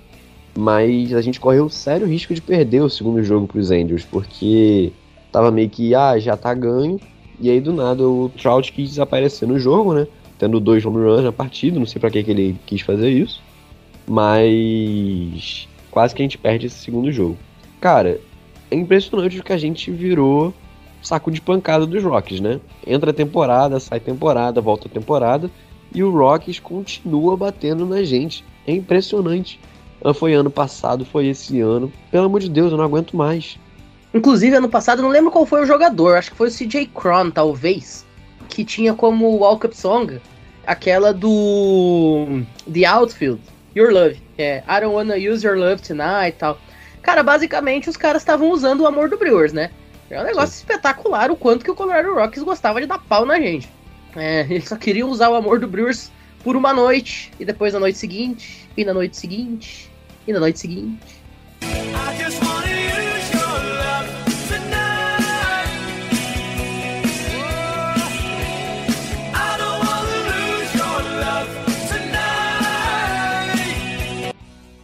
Mas 0.58 1.14
a 1.14 1.22
gente 1.22 1.40
correu 1.40 1.70
sério 1.70 2.08
risco 2.08 2.34
de 2.34 2.42
perder 2.42 2.82
o 2.82 2.90
segundo 2.90 3.22
jogo 3.22 3.46
pros 3.46 3.72
Angels, 3.72 4.06
porque 4.06 4.92
tava 5.32 5.52
meio 5.52 5.70
que, 5.70 5.94
ah, 5.94 6.18
já 6.18 6.38
tá 6.38 6.54
ganho. 6.54 7.00
E 7.40 7.50
aí 7.50 7.60
do 7.60 7.74
nada 7.74 8.08
o 8.08 8.30
Trout 8.30 8.72
quis 8.72 8.90
desaparecer 8.90 9.48
no 9.48 9.60
jogo, 9.60 9.94
né? 9.94 10.08
Tendo 10.40 10.60
dois 10.60 10.86
home 10.86 10.98
runs 10.98 11.24
na 11.24 11.32
partida, 11.32 11.78
não 11.78 11.86
sei 11.86 12.00
pra 12.00 12.10
que, 12.10 12.24
que 12.24 12.32
ele 12.32 12.56
quis 12.66 12.82
fazer 12.82 13.10
isso. 13.10 13.42
Mas 14.08 15.68
quase 15.92 16.16
que 16.16 16.22
a 16.22 16.26
gente 16.26 16.38
perde 16.38 16.68
esse 16.68 16.78
segundo 16.78 17.12
jogo. 17.12 17.38
Cara, 17.82 18.20
é 18.72 18.76
impressionante 18.76 19.40
o 19.40 19.44
que 19.44 19.54
a 19.54 19.58
gente 19.58 19.92
virou 19.92 20.54
saco 21.06 21.32
de 21.32 21.40
pancada 21.40 21.86
dos 21.86 22.04
Rockies, 22.04 22.40
né? 22.40 22.60
Entra 22.86 23.14
temporada, 23.14 23.80
sai 23.80 24.00
temporada, 24.00 24.60
volta 24.60 24.90
temporada 24.90 25.50
e 25.94 26.04
o 26.04 26.12
Rockies 26.12 26.60
continua 26.60 27.38
batendo 27.38 27.86
na 27.86 28.04
gente. 28.04 28.44
É 28.68 28.74
impressionante. 28.74 29.60
Foi 30.16 30.34
ano 30.34 30.50
passado, 30.50 31.06
foi 31.06 31.28
esse 31.28 31.62
ano. 31.62 31.92
Pelo 32.12 32.26
amor 32.26 32.42
de 32.42 32.50
Deus, 32.50 32.72
eu 32.72 32.78
não 32.78 32.84
aguento 32.84 33.16
mais. 33.16 33.58
Inclusive, 34.14 34.56
ano 34.56 34.70
passado, 34.70 35.02
não 35.02 35.10
lembro 35.10 35.32
qual 35.32 35.46
foi 35.46 35.62
o 35.62 35.66
jogador, 35.66 36.18
acho 36.18 36.32
que 36.32 36.38
foi 36.38 36.48
o 36.48 36.52
CJ 36.52 36.88
Cron, 36.94 37.32
talvez, 37.32 38.06
que 38.48 38.64
tinha 38.64 38.94
como 38.94 39.38
walk-up 39.38 39.76
song 39.76 40.20
aquela 40.66 41.14
do 41.14 42.44
The 42.72 42.86
Outfield, 42.86 43.42
Your 43.76 43.92
Love. 43.92 44.22
É, 44.38 44.64
I 44.68 44.80
don't 44.82 44.96
wanna 44.96 45.16
use 45.16 45.46
your 45.46 45.58
love 45.58 45.82
tonight 45.82 46.30
e 46.30 46.40
tal. 46.40 46.58
Cara, 47.02 47.24
basicamente 47.24 47.90
os 47.90 47.98
caras 47.98 48.22
estavam 48.22 48.52
usando 48.52 48.82
o 48.82 48.88
amor 48.88 49.10
do 49.10 49.18
Brewers, 49.18 49.54
né? 49.54 49.70
É 50.10 50.22
um 50.22 50.24
negócio 50.24 50.56
Sim. 50.56 50.60
espetacular 50.60 51.32
o 51.32 51.36
quanto 51.36 51.66
que 51.66 51.72
o 51.72 51.76
Colorado 51.76 52.14
Rockies 52.14 52.44
gostava 52.44 52.80
de 52.80 52.86
dar 52.86 53.00
pau 53.00 53.26
na 53.26 53.40
gente. 53.40 53.68
É, 54.16 54.42
eles 54.42 54.68
só 54.68 54.76
queriam 54.76 55.10
usar 55.10 55.30
o 55.30 55.36
amor 55.36 55.60
do 55.60 55.68
Brewers 55.68 56.12
por 56.44 56.56
uma 56.56 56.72
noite, 56.72 57.32
e 57.40 57.46
depois 57.46 57.74
na 57.74 57.80
noite 57.80 57.98
seguinte, 57.98 58.70
e 58.78 58.86
na 58.86 58.94
noite 58.94 59.18
seguinte, 59.18 59.90
e 60.28 60.32
na 60.32 60.40
noite 60.40 60.60
seguinte. 60.60 61.00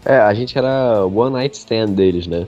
É, 0.04 0.18
a 0.18 0.34
gente 0.34 0.58
era 0.58 1.06
one 1.06 1.32
night 1.32 1.56
stand 1.56 1.92
deles, 1.92 2.26
né? 2.26 2.48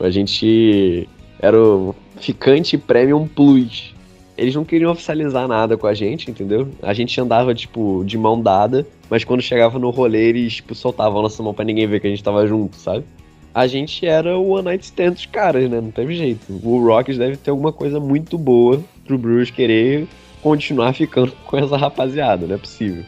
A 0.00 0.08
gente 0.08 1.08
era 1.40 1.60
o 1.60 1.94
ficante 2.22 2.78
premium 2.78 3.26
plus. 3.26 3.92
Eles 4.38 4.54
não 4.54 4.64
queriam 4.64 4.92
oficializar 4.92 5.46
nada 5.46 5.76
com 5.76 5.86
a 5.86 5.92
gente, 5.92 6.30
entendeu? 6.30 6.68
A 6.80 6.94
gente 6.94 7.20
andava, 7.20 7.54
tipo, 7.54 8.02
de 8.06 8.16
mão 8.16 8.40
dada, 8.40 8.86
mas 9.10 9.24
quando 9.24 9.42
chegava 9.42 9.78
no 9.78 9.90
rolê, 9.90 10.28
eles, 10.28 10.54
tipo, 10.54 10.74
soltavam 10.74 11.18
a 11.18 11.22
nossa 11.22 11.42
mão 11.42 11.52
pra 11.52 11.64
ninguém 11.64 11.86
ver 11.86 12.00
que 12.00 12.06
a 12.06 12.10
gente 12.10 12.22
tava 12.22 12.46
junto, 12.46 12.76
sabe? 12.76 13.04
A 13.52 13.66
gente 13.66 14.06
era 14.06 14.38
o 14.38 14.52
One 14.52 14.64
Night 14.64 14.84
Stand 14.84 15.10
dos 15.10 15.26
caras, 15.26 15.68
né? 15.68 15.80
Não 15.80 15.90
teve 15.90 16.14
jeito. 16.14 16.40
O 16.62 16.82
Rockets 16.82 17.18
deve 17.18 17.36
ter 17.36 17.50
alguma 17.50 17.72
coisa 17.72 18.00
muito 18.00 18.38
boa 18.38 18.82
pro 19.04 19.18
Bruce 19.18 19.52
querer 19.52 20.06
continuar 20.40 20.94
ficando 20.94 21.32
com 21.44 21.58
essa 21.58 21.76
rapaziada, 21.76 22.46
não 22.46 22.54
é 22.54 22.58
possível. 22.58 23.04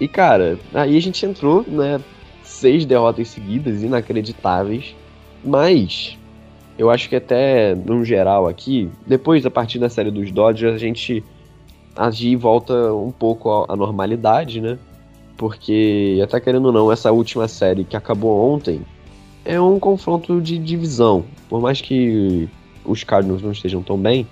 E, 0.00 0.08
cara, 0.08 0.58
aí 0.74 0.96
a 0.96 1.00
gente 1.00 1.24
entrou, 1.24 1.64
né? 1.68 2.00
Seis 2.42 2.84
derrotas 2.84 3.28
seguidas, 3.28 3.82
inacreditáveis. 3.82 4.96
Mas 5.44 6.18
eu 6.78 6.90
acho 6.90 7.08
que 7.08 7.16
até, 7.16 7.74
no 7.74 8.04
geral 8.04 8.46
aqui, 8.46 8.88
depois, 9.06 9.44
a 9.46 9.50
partir 9.50 9.78
da 9.78 9.88
série 9.88 10.10
dos 10.10 10.30
Dodgers, 10.30 10.74
a 10.74 10.78
gente 10.78 11.24
agir 11.94 12.36
volta 12.36 12.92
um 12.92 13.10
pouco 13.10 13.64
à 13.68 13.74
normalidade, 13.74 14.60
né? 14.60 14.78
Porque, 15.36 16.20
até 16.22 16.40
querendo 16.40 16.66
ou 16.66 16.72
não, 16.72 16.92
essa 16.92 17.10
última 17.12 17.48
série 17.48 17.84
que 17.84 17.96
acabou 17.96 18.52
ontem 18.52 18.80
é 19.44 19.60
um 19.60 19.78
confronto 19.78 20.40
de 20.40 20.58
divisão. 20.58 21.24
Por 21.48 21.60
mais 21.60 21.80
que 21.80 22.48
os 22.84 23.04
Cardinals 23.04 23.42
não 23.42 23.52
estejam 23.52 23.82
tão 23.82 23.98
bem, 23.98 24.26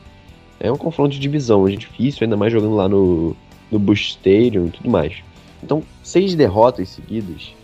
é 0.60 0.70
um 0.70 0.76
confronto 0.76 1.10
de 1.10 1.18
divisão. 1.18 1.66
É 1.68 1.72
difícil, 1.72 2.24
ainda 2.24 2.36
mais 2.36 2.52
jogando 2.52 2.74
lá 2.74 2.88
no, 2.88 3.36
no 3.70 3.78
Busch 3.78 4.10
Stadium 4.10 4.66
e 4.66 4.70
tudo 4.70 4.90
mais. 4.90 5.22
Então, 5.62 5.82
seis 6.02 6.34
derrotas 6.34 6.90
seguidas 6.90 7.54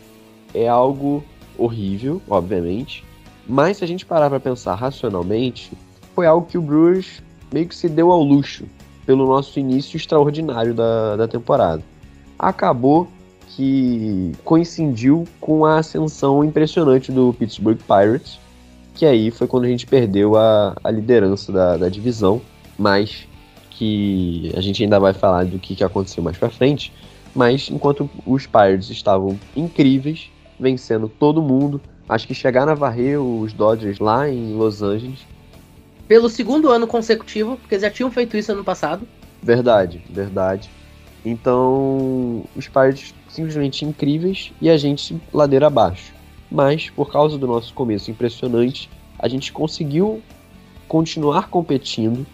é 0.55 0.69
algo 0.69 1.23
horrível, 1.59 2.21
obviamente. 2.29 3.05
Mas 3.51 3.79
se 3.79 3.85
a 3.85 3.87
gente 3.87 4.07
parar 4.07 4.31
para 4.31 4.39
pensar 4.39 4.77
racionalmente, 4.77 5.73
foi 6.15 6.25
algo 6.25 6.47
que 6.47 6.57
o 6.57 6.63
Brewers 6.63 7.21
meio 7.53 7.67
que 7.67 7.75
se 7.75 7.89
deu 7.89 8.13
ao 8.13 8.23
luxo 8.23 8.65
pelo 9.05 9.27
nosso 9.27 9.59
início 9.59 9.97
extraordinário 9.97 10.73
da, 10.73 11.17
da 11.17 11.27
temporada. 11.27 11.83
Acabou 12.39 13.09
que 13.49 14.31
coincidiu 14.45 15.27
com 15.41 15.65
a 15.65 15.79
ascensão 15.79 16.45
impressionante 16.45 17.11
do 17.11 17.35
Pittsburgh 17.37 17.79
Pirates, 17.79 18.39
que 18.95 19.05
aí 19.05 19.33
foi 19.33 19.49
quando 19.49 19.65
a 19.65 19.69
gente 19.69 19.85
perdeu 19.85 20.37
a, 20.37 20.77
a 20.85 20.91
liderança 20.93 21.51
da, 21.51 21.77
da 21.77 21.89
divisão, 21.89 22.41
mas 22.79 23.27
que 23.73 24.53
a 24.57 24.61
gente 24.61 24.85
ainda 24.85 25.01
vai 25.01 25.13
falar 25.13 25.45
do 25.47 25.59
que, 25.59 25.75
que 25.75 25.83
aconteceu 25.83 26.23
mais 26.23 26.39
para 26.39 26.51
frente. 26.51 26.93
Mas 27.35 27.69
enquanto 27.69 28.09
os 28.25 28.47
Pirates 28.47 28.91
estavam 28.91 29.37
incríveis, 29.57 30.31
vencendo 30.57 31.09
todo 31.09 31.43
mundo, 31.43 31.81
Acho 32.11 32.27
que 32.27 32.35
chegaram 32.35 32.73
a 32.73 32.75
varrer 32.75 33.23
os 33.23 33.53
Dodgers 33.53 34.01
lá 34.01 34.29
em 34.29 34.53
Los 34.53 34.83
Angeles. 34.83 35.21
Pelo 36.09 36.29
segundo 36.29 36.69
ano 36.69 36.85
consecutivo, 36.85 37.57
porque 37.57 37.77
eles 37.77 37.83
já 37.83 37.91
tinham 37.91 38.11
feito 38.11 38.37
isso 38.37 38.51
ano 38.51 38.65
passado. 38.65 39.07
Verdade, 39.41 40.03
verdade. 40.11 40.69
Então, 41.25 42.45
os 42.57 42.67
Pirates 42.67 43.15
simplesmente 43.29 43.85
incríveis 43.85 44.53
e 44.61 44.69
a 44.69 44.77
gente 44.77 45.23
ladeira 45.33 45.69
abaixo. 45.69 46.13
Mas, 46.51 46.91
por 46.91 47.13
causa 47.13 47.39
do 47.39 47.47
nosso 47.47 47.73
começo 47.75 48.11
impressionante, 48.11 48.91
a 49.17 49.29
gente 49.29 49.53
conseguiu 49.53 50.21
continuar 50.89 51.49
competindo 51.49 52.27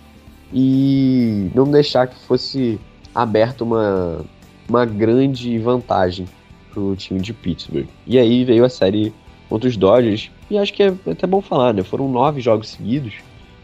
e 0.55 1.51
não 1.55 1.71
deixar 1.71 2.07
que 2.07 2.19
fosse 2.25 2.81
aberta 3.15 3.63
uma, 3.63 4.25
uma 4.67 4.87
grande 4.87 5.59
vantagem 5.59 6.27
para 6.71 6.81
o 6.81 6.97
time 6.97 7.21
de 7.21 7.35
Pittsburgh. 7.35 7.89
E 8.07 8.19
aí 8.19 8.43
veio 8.43 8.65
a 8.65 8.71
série 8.71 9.13
contra 9.49 9.69
os 9.69 9.77
Dodgers. 9.77 10.31
E 10.51 10.59
acho 10.59 10.73
que 10.73 10.83
é 10.83 10.95
até 11.11 11.27
bom 11.27 11.41
falar, 11.41 11.73
né? 11.73 11.83
Foram 11.83 12.09
nove 12.09 12.41
jogos 12.41 12.69
seguidos, 12.69 13.15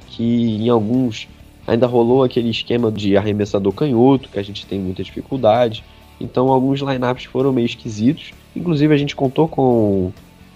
que 0.08 0.22
em 0.22 0.68
alguns 0.68 1.28
ainda 1.66 1.86
rolou 1.86 2.24
aquele 2.24 2.50
esquema 2.50 2.90
de 2.90 3.16
arremessador 3.16 3.72
canhoto, 3.72 4.28
que 4.28 4.38
a 4.38 4.42
gente 4.42 4.66
tem 4.66 4.78
muita 4.80 5.02
dificuldade. 5.02 5.84
Então 6.20 6.48
alguns 6.48 6.80
lineups 6.80 7.24
foram 7.24 7.52
meio 7.52 7.66
esquisitos. 7.66 8.32
Inclusive 8.54 8.94
a 8.94 8.98
gente 8.98 9.16
contou 9.16 9.48
com 9.48 10.12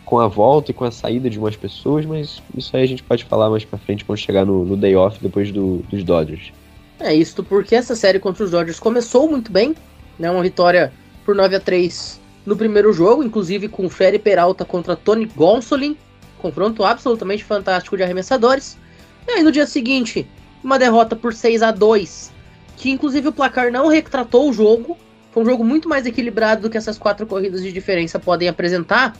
com 0.06 0.20
a 0.20 0.28
volta 0.28 0.70
e 0.70 0.74
com 0.74 0.84
a 0.84 0.90
saída 0.92 1.28
de 1.28 1.36
umas 1.36 1.56
pessoas, 1.56 2.06
mas 2.06 2.40
isso 2.56 2.74
aí 2.76 2.84
a 2.84 2.86
gente 2.86 3.02
pode 3.02 3.24
falar 3.24 3.50
mais 3.50 3.64
pra 3.64 3.76
frente 3.76 4.04
quando 4.04 4.20
chegar 4.20 4.46
no, 4.46 4.64
no 4.64 4.76
day 4.76 4.94
off 4.94 5.18
depois 5.20 5.50
do, 5.50 5.78
dos 5.90 6.04
Dodgers. 6.04 6.52
É 7.00 7.12
isso 7.12 7.42
porque 7.42 7.74
essa 7.74 7.96
série 7.96 8.20
contra 8.20 8.44
os 8.44 8.52
Dodgers 8.52 8.78
começou 8.78 9.28
muito 9.28 9.50
bem, 9.50 9.74
né? 10.16 10.30
Uma 10.30 10.42
vitória 10.42 10.92
por 11.24 11.34
9 11.34 11.56
a 11.56 11.60
3 11.60 12.20
no 12.46 12.56
primeiro 12.56 12.92
jogo, 12.92 13.22
inclusive 13.22 13.68
com 13.68 13.90
Ferry 13.90 14.18
Peralta 14.18 14.64
contra 14.64 14.96
Tony 14.96 15.26
Gonsolin, 15.26 15.96
confronto 16.38 16.84
absolutamente 16.84 17.44
fantástico 17.44 17.96
de 17.96 18.04
arremessadores. 18.04 18.78
E 19.26 19.32
aí 19.32 19.42
no 19.42 19.52
dia 19.52 19.66
seguinte, 19.66 20.26
uma 20.62 20.78
derrota 20.78 21.16
por 21.16 21.34
6 21.34 21.62
a 21.62 21.72
2 21.72 22.36
que 22.76 22.90
inclusive 22.90 23.28
o 23.28 23.32
placar 23.32 23.72
não 23.72 23.88
retratou 23.88 24.48
o 24.48 24.52
jogo. 24.52 24.96
Foi 25.32 25.42
um 25.42 25.46
jogo 25.46 25.64
muito 25.64 25.88
mais 25.88 26.06
equilibrado 26.06 26.62
do 26.62 26.70
que 26.70 26.78
essas 26.78 26.98
quatro 26.98 27.26
corridas 27.26 27.62
de 27.62 27.72
diferença 27.72 28.18
podem 28.18 28.48
apresentar. 28.48 29.16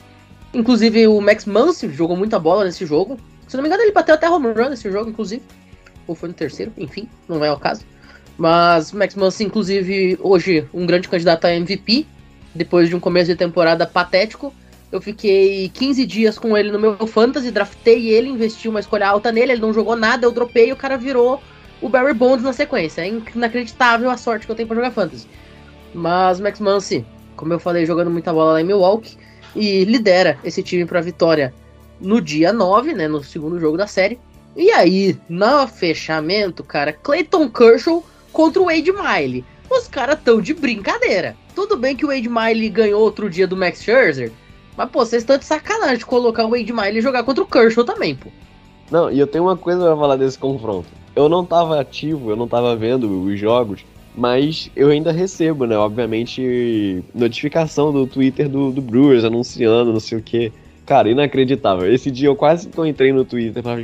Inclusive 0.53 1.07
o 1.07 1.19
Max 1.19 1.45
Muncy 1.45 1.89
jogou 1.89 2.15
muita 2.15 2.39
bola 2.39 2.63
nesse 2.63 2.85
jogo. 2.85 3.17
Se 3.47 3.55
não 3.55 3.63
me 3.63 3.69
engano, 3.69 3.83
ele 3.83 3.91
bateu 3.91 4.15
até 4.15 4.29
home 4.29 4.51
run 4.51 4.69
nesse 4.69 4.89
jogo, 4.91 5.09
inclusive. 5.09 5.41
Ou 6.05 6.15
foi 6.15 6.29
no 6.29 6.35
terceiro, 6.35 6.71
enfim, 6.77 7.09
não 7.27 7.43
é 7.43 7.51
o 7.51 7.57
caso. 7.57 7.83
Mas 8.37 8.91
Max 8.91 9.15
Muncy, 9.15 9.43
inclusive, 9.43 10.17
hoje 10.21 10.67
um 10.73 10.85
grande 10.85 11.09
candidato 11.09 11.45
a 11.45 11.53
MVP. 11.53 12.07
Depois 12.57 12.89
de 12.89 12.95
um 12.95 12.99
começo 12.99 13.27
de 13.27 13.35
temporada 13.35 13.85
patético. 13.85 14.53
Eu 14.91 15.01
fiquei 15.01 15.69
15 15.69 16.05
dias 16.05 16.39
com 16.39 16.57
ele 16.57 16.71
no 16.71 16.79
meu 16.79 16.95
fantasy, 17.05 17.51
draftei 17.51 18.07
ele, 18.07 18.29
investi 18.29 18.69
uma 18.69 18.79
escolha 18.79 19.07
alta 19.07 19.31
nele, 19.31 19.51
ele 19.51 19.61
não 19.61 19.73
jogou 19.73 19.97
nada, 19.97 20.25
eu 20.25 20.31
dropei 20.31 20.69
e 20.69 20.71
o 20.71 20.77
cara 20.77 20.97
virou 20.97 21.41
o 21.81 21.89
Barry 21.89 22.13
Bonds 22.13 22.43
na 22.43 22.53
sequência. 22.53 23.01
É 23.01 23.21
inacreditável 23.35 24.09
a 24.09 24.17
sorte 24.17 24.45
que 24.45 24.51
eu 24.51 24.55
tenho 24.55 24.67
pra 24.67 24.75
jogar 24.75 24.91
fantasy. 24.91 25.27
Mas 25.93 26.39
Max 26.39 26.59
Muncy, 26.59 27.05
como 27.35 27.53
eu 27.53 27.59
falei, 27.59 27.85
jogando 27.85 28.09
muita 28.09 28.33
bola 28.33 28.53
lá 28.53 28.61
em 28.61 28.65
Milwaukee, 28.65 29.17
e 29.55 29.83
lidera 29.85 30.37
esse 30.43 30.63
time 30.63 30.85
para 30.85 31.01
vitória 31.01 31.53
no 31.99 32.21
dia 32.21 32.53
9, 32.53 32.93
né, 32.93 33.07
no 33.07 33.23
segundo 33.23 33.59
jogo 33.59 33.77
da 33.77 33.87
série. 33.87 34.19
E 34.55 34.71
aí, 34.71 35.17
no 35.27 35.67
fechamento, 35.67 36.63
cara, 36.63 36.93
Clayton 36.93 37.49
Kershaw 37.49 38.03
contra 38.31 38.61
o 38.61 38.65
Wade 38.65 38.91
Miley. 38.91 39.45
Os 39.69 39.87
caras 39.87 40.19
tão 40.23 40.41
de 40.41 40.53
brincadeira. 40.53 41.35
Tudo 41.57 41.75
bem 41.75 41.95
que 41.95 42.05
o 42.05 42.09
Wade 42.09 42.29
Miley 42.29 42.69
ganhou 42.69 43.01
outro 43.01 43.27
dia 43.27 43.47
do 43.47 43.57
Max 43.57 43.81
Scherzer, 43.81 44.31
mas 44.77 44.87
pô, 44.91 45.03
vocês 45.03 45.23
estão 45.23 45.39
de 45.39 45.43
sacanagem 45.43 45.97
de 45.97 46.05
colocar 46.05 46.45
o 46.45 46.51
Wade 46.51 46.71
Miley 46.71 47.01
jogar 47.01 47.23
contra 47.23 47.43
o 47.43 47.47
Kershaw 47.47 47.83
também, 47.83 48.13
pô. 48.13 48.29
Não, 48.91 49.09
e 49.09 49.17
eu 49.17 49.25
tenho 49.25 49.45
uma 49.45 49.57
coisa 49.57 49.83
pra 49.83 49.97
falar 49.97 50.17
desse 50.17 50.37
confronto. 50.37 50.87
Eu 51.15 51.27
não 51.27 51.43
tava 51.43 51.81
ativo, 51.81 52.29
eu 52.29 52.35
não 52.35 52.47
tava 52.47 52.75
vendo 52.75 53.23
os 53.23 53.39
jogos, 53.39 53.83
mas 54.15 54.69
eu 54.75 54.89
ainda 54.89 55.11
recebo, 55.11 55.65
né? 55.65 55.75
Obviamente, 55.75 57.03
notificação 57.11 57.91
do 57.91 58.05
Twitter 58.05 58.47
do, 58.47 58.71
do 58.71 58.79
Brewers 58.79 59.23
anunciando, 59.23 59.91
não 59.91 59.99
sei 59.99 60.19
o 60.19 60.21
que. 60.21 60.53
Cara, 60.85 61.09
inacreditável. 61.09 61.91
Esse 61.91 62.11
dia 62.11 62.29
eu 62.29 62.35
quase 62.35 62.69
não 62.77 62.85
entrei 62.85 63.11
no 63.11 63.25
Twitter 63.25 63.63
pra 63.63 63.77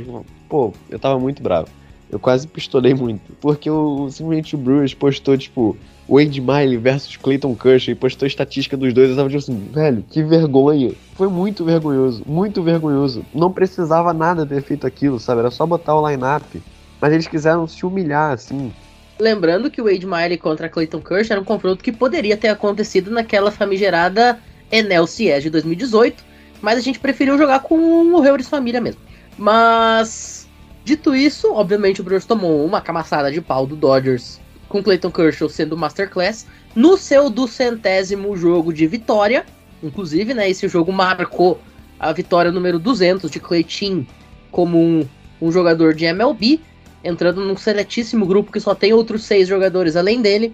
pô, 0.48 0.72
eu 0.88 0.98
tava 1.00 1.18
muito 1.18 1.42
bravo. 1.42 1.66
Eu 2.10 2.18
quase 2.18 2.46
pistolei 2.46 2.94
muito. 2.94 3.32
Porque 3.40 3.68
o, 3.68 4.08
simplesmente 4.10 4.54
o 4.54 4.58
Brewers 4.58 4.94
postou, 4.94 5.36
tipo, 5.36 5.76
Wade 6.08 6.40
Miley 6.40 6.76
versus 6.76 7.16
Clayton 7.16 7.54
Kershaw 7.54 7.92
e 7.92 7.94
postou 7.94 8.26
estatística 8.26 8.76
dos 8.76 8.92
dois. 8.92 9.10
Eu 9.10 9.16
tava 9.16 9.28
tipo 9.28 9.38
assim, 9.38 9.68
velho, 9.72 10.04
que 10.10 10.22
vergonha. 10.22 10.92
Foi 11.14 11.28
muito 11.28 11.64
vergonhoso, 11.64 12.22
muito 12.26 12.62
vergonhoso. 12.62 13.24
Não 13.34 13.50
precisava 13.50 14.12
nada 14.12 14.46
ter 14.46 14.62
feito 14.62 14.86
aquilo, 14.86 15.18
sabe? 15.18 15.40
Era 15.40 15.50
só 15.50 15.66
botar 15.66 15.94
o 15.94 16.08
line-up. 16.08 16.62
Mas 17.00 17.12
eles 17.12 17.26
quiseram 17.26 17.66
se 17.66 17.84
humilhar, 17.84 18.32
assim. 18.32 18.72
Lembrando 19.18 19.70
que 19.70 19.80
o 19.80 19.84
Wade 19.84 20.06
Miley 20.06 20.38
contra 20.38 20.68
Clayton 20.68 21.00
Kershaw 21.00 21.34
era 21.34 21.40
um 21.40 21.44
confronto 21.44 21.82
que 21.82 21.92
poderia 21.92 22.36
ter 22.36 22.48
acontecido 22.48 23.10
naquela 23.10 23.50
famigerada 23.50 24.38
NLCS 24.72 25.44
de 25.44 25.50
2018, 25.50 26.24
mas 26.60 26.78
a 26.78 26.80
gente 26.80 26.98
preferiu 26.98 27.38
jogar 27.38 27.60
com 27.60 27.76
o 27.76 28.24
Heuris 28.24 28.48
Família 28.48 28.80
mesmo. 28.80 29.00
Mas, 29.38 30.43
dito 30.84 31.14
isso, 31.14 31.52
obviamente 31.52 32.00
o 32.00 32.04
Brewers 32.04 32.26
tomou 32.26 32.64
uma 32.64 32.80
camaçada 32.80 33.32
de 33.32 33.40
pau 33.40 33.66
do 33.66 33.74
Dodgers, 33.74 34.40
com 34.68 34.82
Clayton 34.82 35.10
Kershaw 35.10 35.48
sendo 35.48 35.76
Masterclass, 35.76 36.46
no 36.74 36.96
seu 36.96 37.30
duzentésimo 37.30 38.36
jogo 38.36 38.72
de 38.72 38.86
vitória, 38.86 39.46
inclusive, 39.82 40.34
né, 40.34 40.50
esse 40.50 40.66
jogo 40.68 40.92
marcou 40.92 41.60
a 41.98 42.12
vitória 42.12 42.50
número 42.50 42.78
200 42.78 43.30
de 43.30 43.40
Clayton 43.40 44.04
como 44.50 44.78
um, 44.78 45.06
um 45.40 45.50
jogador 45.50 45.94
de 45.94 46.04
MLB, 46.04 46.60
entrando 47.02 47.44
num 47.44 47.56
seletíssimo 47.56 48.26
grupo 48.26 48.52
que 48.52 48.60
só 48.60 48.74
tem 48.74 48.92
outros 48.92 49.24
seis 49.24 49.48
jogadores 49.48 49.96
além 49.96 50.20
dele. 50.20 50.52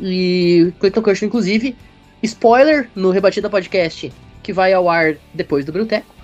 E 0.00 0.72
Clayton 0.78 1.02
Kershaw, 1.02 1.26
inclusive, 1.26 1.76
spoiler 2.22 2.88
no 2.94 3.10
Rebatida 3.10 3.50
Podcast, 3.50 4.12
que 4.42 4.52
vai 4.52 4.72
ao 4.72 4.88
ar 4.88 5.16
depois 5.34 5.64
do 5.64 5.72
Bruteco. 5.72 6.17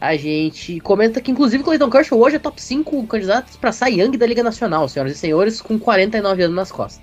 A 0.00 0.14
gente 0.16 0.78
comenta 0.80 1.20
que, 1.20 1.30
inclusive, 1.30 1.64
Clayton 1.64 1.88
Kershaw 1.88 2.18
hoje 2.18 2.36
é 2.36 2.38
top 2.38 2.60
5 2.60 3.06
candidatos 3.06 3.56
para 3.56 3.72
Cy 3.72 4.00
Young 4.00 4.16
da 4.16 4.26
Liga 4.26 4.42
Nacional, 4.42 4.88
senhoras 4.88 5.12
e 5.12 5.18
senhores, 5.18 5.60
com 5.60 5.78
49 5.78 6.42
anos 6.42 6.56
nas 6.56 6.70
costas. 6.70 7.02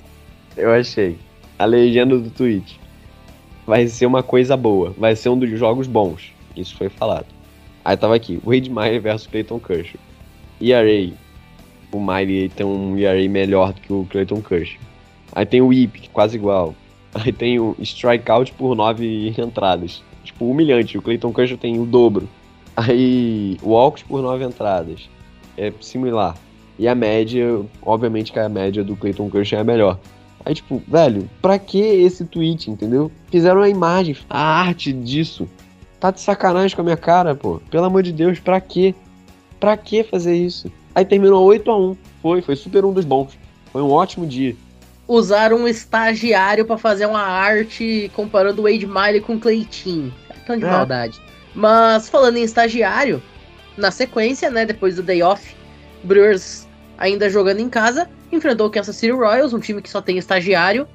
Eu 0.56 0.72
achei. 0.72 1.18
A 1.58 1.66
legenda 1.66 2.18
do 2.18 2.30
tweet. 2.30 2.80
Vai 3.66 3.88
ser 3.88 4.06
uma 4.06 4.22
coisa 4.22 4.56
boa. 4.56 4.94
Vai 4.98 5.16
ser 5.16 5.30
um 5.30 5.40
dos 5.40 5.50
jogos 5.58 5.88
bons. 5.88 6.32
Isso 6.56 6.76
foi 6.76 6.90
falado. 6.90 7.26
Aí 7.84 7.98
tava 7.98 8.16
aqui, 8.16 8.40
Wade 8.46 8.70
Meyer 8.70 9.02
versus 9.02 9.28
Clayton 9.28 9.60
Kershaw. 9.60 10.00
ERA, 10.62 11.12
o 11.92 12.00
Miley 12.00 12.50
tem 12.50 12.66
um 12.66 12.98
ERA 12.98 13.28
melhor 13.28 13.74
do 13.74 13.82
que 13.82 13.92
o 13.92 14.08
Clayton 14.10 14.42
Kershaw. 14.42 14.80
Aí 15.34 15.46
tem 15.46 15.62
o 15.62 15.68
whip, 15.68 16.02
é 16.06 16.08
quase 16.14 16.38
igual. 16.38 16.76
Aí 17.16 17.32
tem 17.32 17.60
o 17.60 17.76
strikeout 17.80 18.54
por 18.54 18.76
nove 18.76 19.34
entradas. 19.38 20.04
Tipo, 20.24 20.50
humilhante. 20.50 20.98
O 20.98 21.02
Clayton 21.02 21.34
Kershaw 21.34 21.58
tem 21.58 21.80
o 21.80 21.86
dobro. 21.86 22.30
Aí, 22.76 23.58
walks 23.62 24.04
por 24.04 24.22
nove 24.22 24.44
entradas. 24.44 25.10
É 25.58 25.72
similar. 25.80 26.36
E 26.80 26.88
a 26.88 26.96
média, 26.96 27.62
obviamente 27.84 28.32
que 28.32 28.40
a 28.40 28.50
média 28.50 28.84
do 28.84 28.96
Clayton 28.96 29.30
Kershaw 29.30 29.60
é 29.60 29.64
melhor. 29.64 30.00
Aí, 30.46 30.56
tipo, 30.56 30.82
velho, 30.88 31.30
pra 31.42 31.58
que 31.60 31.80
esse 31.80 32.26
tweet, 32.26 32.70
entendeu? 32.70 33.12
Fizeram 33.30 33.62
a 33.62 33.70
imagem, 33.70 34.18
a 34.30 34.42
arte 34.62 34.92
disso. 34.92 35.48
Tá 36.00 36.12
de 36.12 36.20
sacanagem 36.20 36.76
com 36.76 36.82
a 36.82 36.86
minha 36.86 36.98
cara, 36.98 37.34
pô. 37.34 37.62
Pelo 37.70 37.86
amor 37.86 38.04
de 38.04 38.12
Deus, 38.12 38.40
pra 38.40 38.60
quê? 38.60 38.94
Pra 39.60 39.78
que 39.78 40.04
fazer 40.04 40.36
isso? 40.36 40.70
Aí 40.94 41.06
terminou 41.06 41.44
8 41.46 41.72
a 41.72 41.78
1 41.78 41.98
Foi, 42.22 42.42
foi 42.42 42.56
super 42.56 42.84
um 42.84 42.92
dos 42.92 43.06
bons. 43.06 43.38
Foi 43.72 43.82
um 43.82 43.90
ótimo 43.90 44.26
dia. 44.26 44.56
Usaram 45.08 45.58
um 45.58 45.68
estagiário 45.68 46.66
para 46.66 46.78
fazer 46.78 47.06
uma 47.06 47.22
arte 47.22 48.12
comparando 48.16 48.62
o 48.62 48.66
Wade 48.66 48.86
Miley 48.86 49.22
com 49.22 49.36
o 49.36 49.40
Clayton. 49.40 50.12
Tão 50.46 50.58
de 50.58 50.66
É. 50.66 50.70
maldade. 50.72 51.22
Mas 51.56 52.10
falando 52.10 52.38
em 52.38 52.44
estagiário, 52.44 53.22
na 53.78 53.92
sequência, 53.92 54.50
né, 54.50 54.66
depois 54.66 54.96
do 54.96 55.04
day 55.04 55.22
off, 55.22 55.56
Brewers 56.04 56.68
ainda 56.98 57.30
jogando 57.30 57.60
em 57.60 57.70
casa, 57.70 58.10
enfrentou 58.32 58.68
o 58.68 58.70
Kansas 58.70 58.96
City 58.96 59.12
Royals, 59.12 59.54
um 59.54 59.60
time 59.60 59.82
que 59.82 59.90
só 59.90 60.02
tem 60.02 60.18
estagiário, 60.18 60.88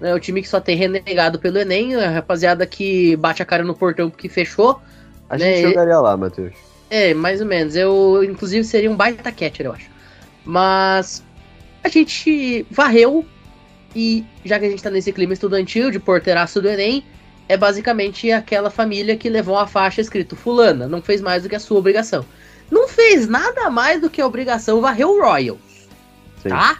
né, 0.00 0.14
o 0.14 0.20
time 0.20 0.42
que 0.42 0.48
só 0.48 0.60
tem 0.60 0.76
renegado 0.76 1.38
pelo 1.38 1.58
Enem, 1.58 1.94
a 1.96 2.10
rapaziada 2.10 2.66
que 2.66 3.16
bate 3.16 3.42
a 3.42 3.46
cara 3.46 3.62
no 3.64 3.74
portão 3.74 4.10
porque 4.10 4.28
fechou. 4.28 4.80
A 5.28 5.36
Né, 5.36 5.56
gente 5.56 5.66
e- 5.66 5.68
jogaria 5.70 5.98
lá, 5.98 6.16
Matheus. 6.16 6.54
É, 6.88 7.12
mais 7.14 7.40
ou 7.40 7.46
menos. 7.46 7.74
Eu, 7.74 8.22
inclusive, 8.22 8.62
seria 8.64 8.90
um 8.90 8.96
baita 8.96 9.32
catcher, 9.32 9.66
eu 9.66 9.72
acho. 9.72 9.90
Mas 10.44 11.24
a 11.82 11.88
gente 11.88 12.64
varreu 12.70 13.24
e 13.94 14.24
já 14.44 14.58
que 14.58 14.66
a 14.66 14.70
gente 14.70 14.82
tá 14.82 14.90
nesse 14.90 15.12
clima 15.12 15.32
estudantil 15.32 15.90
de 15.90 15.98
porteiraço 15.98 16.60
do 16.62 16.68
Enem, 16.68 17.04
é 17.48 17.56
basicamente 17.56 18.30
aquela 18.30 18.70
família 18.70 19.16
que 19.16 19.28
levou 19.28 19.56
a 19.56 19.66
faixa 19.66 20.00
escrito 20.00 20.34
fulana, 20.34 20.88
não 20.88 21.00
fez 21.00 21.20
mais 21.20 21.42
do 21.42 21.48
que 21.48 21.54
a 21.54 21.60
sua 21.60 21.78
obrigação. 21.78 22.24
Não 22.70 22.88
fez 22.88 23.28
nada 23.28 23.70
mais 23.70 24.00
do 24.00 24.10
que 24.10 24.20
a 24.20 24.26
obrigação 24.26 24.80
varreu 24.80 25.10
o 25.10 25.22
Royals, 25.22 25.88
Sim. 26.42 26.48
tá? 26.48 26.78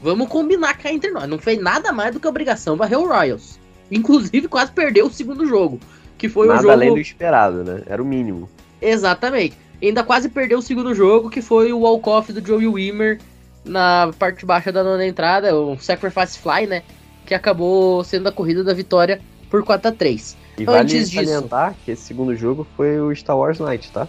Vamos 0.00 0.28
combinar 0.28 0.78
cá 0.78 0.92
entre 0.92 1.10
nós. 1.10 1.28
Não 1.28 1.38
fez 1.38 1.60
nada 1.60 1.92
mais 1.92 2.12
do 2.12 2.20
que 2.20 2.26
a 2.26 2.30
obrigação 2.30 2.76
varreu 2.76 3.02
o 3.02 3.08
Royals. 3.08 3.58
Inclusive 3.90 4.46
quase 4.46 4.70
perdeu 4.70 5.06
o 5.06 5.10
segundo 5.10 5.44
jogo, 5.46 5.80
que 6.16 6.28
foi 6.28 6.46
o 6.46 6.50
Nada 6.50 6.62
jogo 6.62 6.72
além 6.72 6.94
do 6.94 7.00
esperado, 7.00 7.64
né? 7.64 7.82
Era 7.86 8.00
o 8.00 8.06
mínimo. 8.06 8.48
Exatamente. 8.80 9.56
Ainda 9.82 10.04
quase 10.04 10.28
perdeu 10.28 10.58
o 10.58 10.62
segundo 10.62 10.94
jogo, 10.94 11.30
que 11.30 11.42
foi 11.42 11.72
o 11.72 11.80
walk-off 11.80 12.32
do 12.32 12.44
Joey 12.44 12.68
Wimmer 12.68 13.18
na 13.64 14.12
parte 14.18 14.46
baixa 14.46 14.70
da 14.70 14.84
nona 14.84 15.04
entrada, 15.04 15.54
o 15.56 15.76
Sacrifice 15.78 16.38
Fly, 16.38 16.66
né? 16.68 16.82
Que 17.26 17.34
acabou 17.34 18.04
sendo 18.04 18.28
a 18.28 18.32
corrida 18.32 18.62
da 18.62 18.72
vitória 18.72 19.20
por 19.50 19.64
4 19.64 19.88
a 19.88 19.92
3 19.92 20.36
E 20.58 20.64
vale 20.64 20.78
Antes 20.80 21.10
disso. 21.10 21.24
salientar 21.24 21.74
que 21.84 21.90
esse 21.90 22.02
segundo 22.02 22.34
jogo 22.34 22.66
foi 22.76 23.00
o 23.00 23.14
Star 23.14 23.36
Wars 23.38 23.58
Night, 23.58 23.90
tá? 23.92 24.06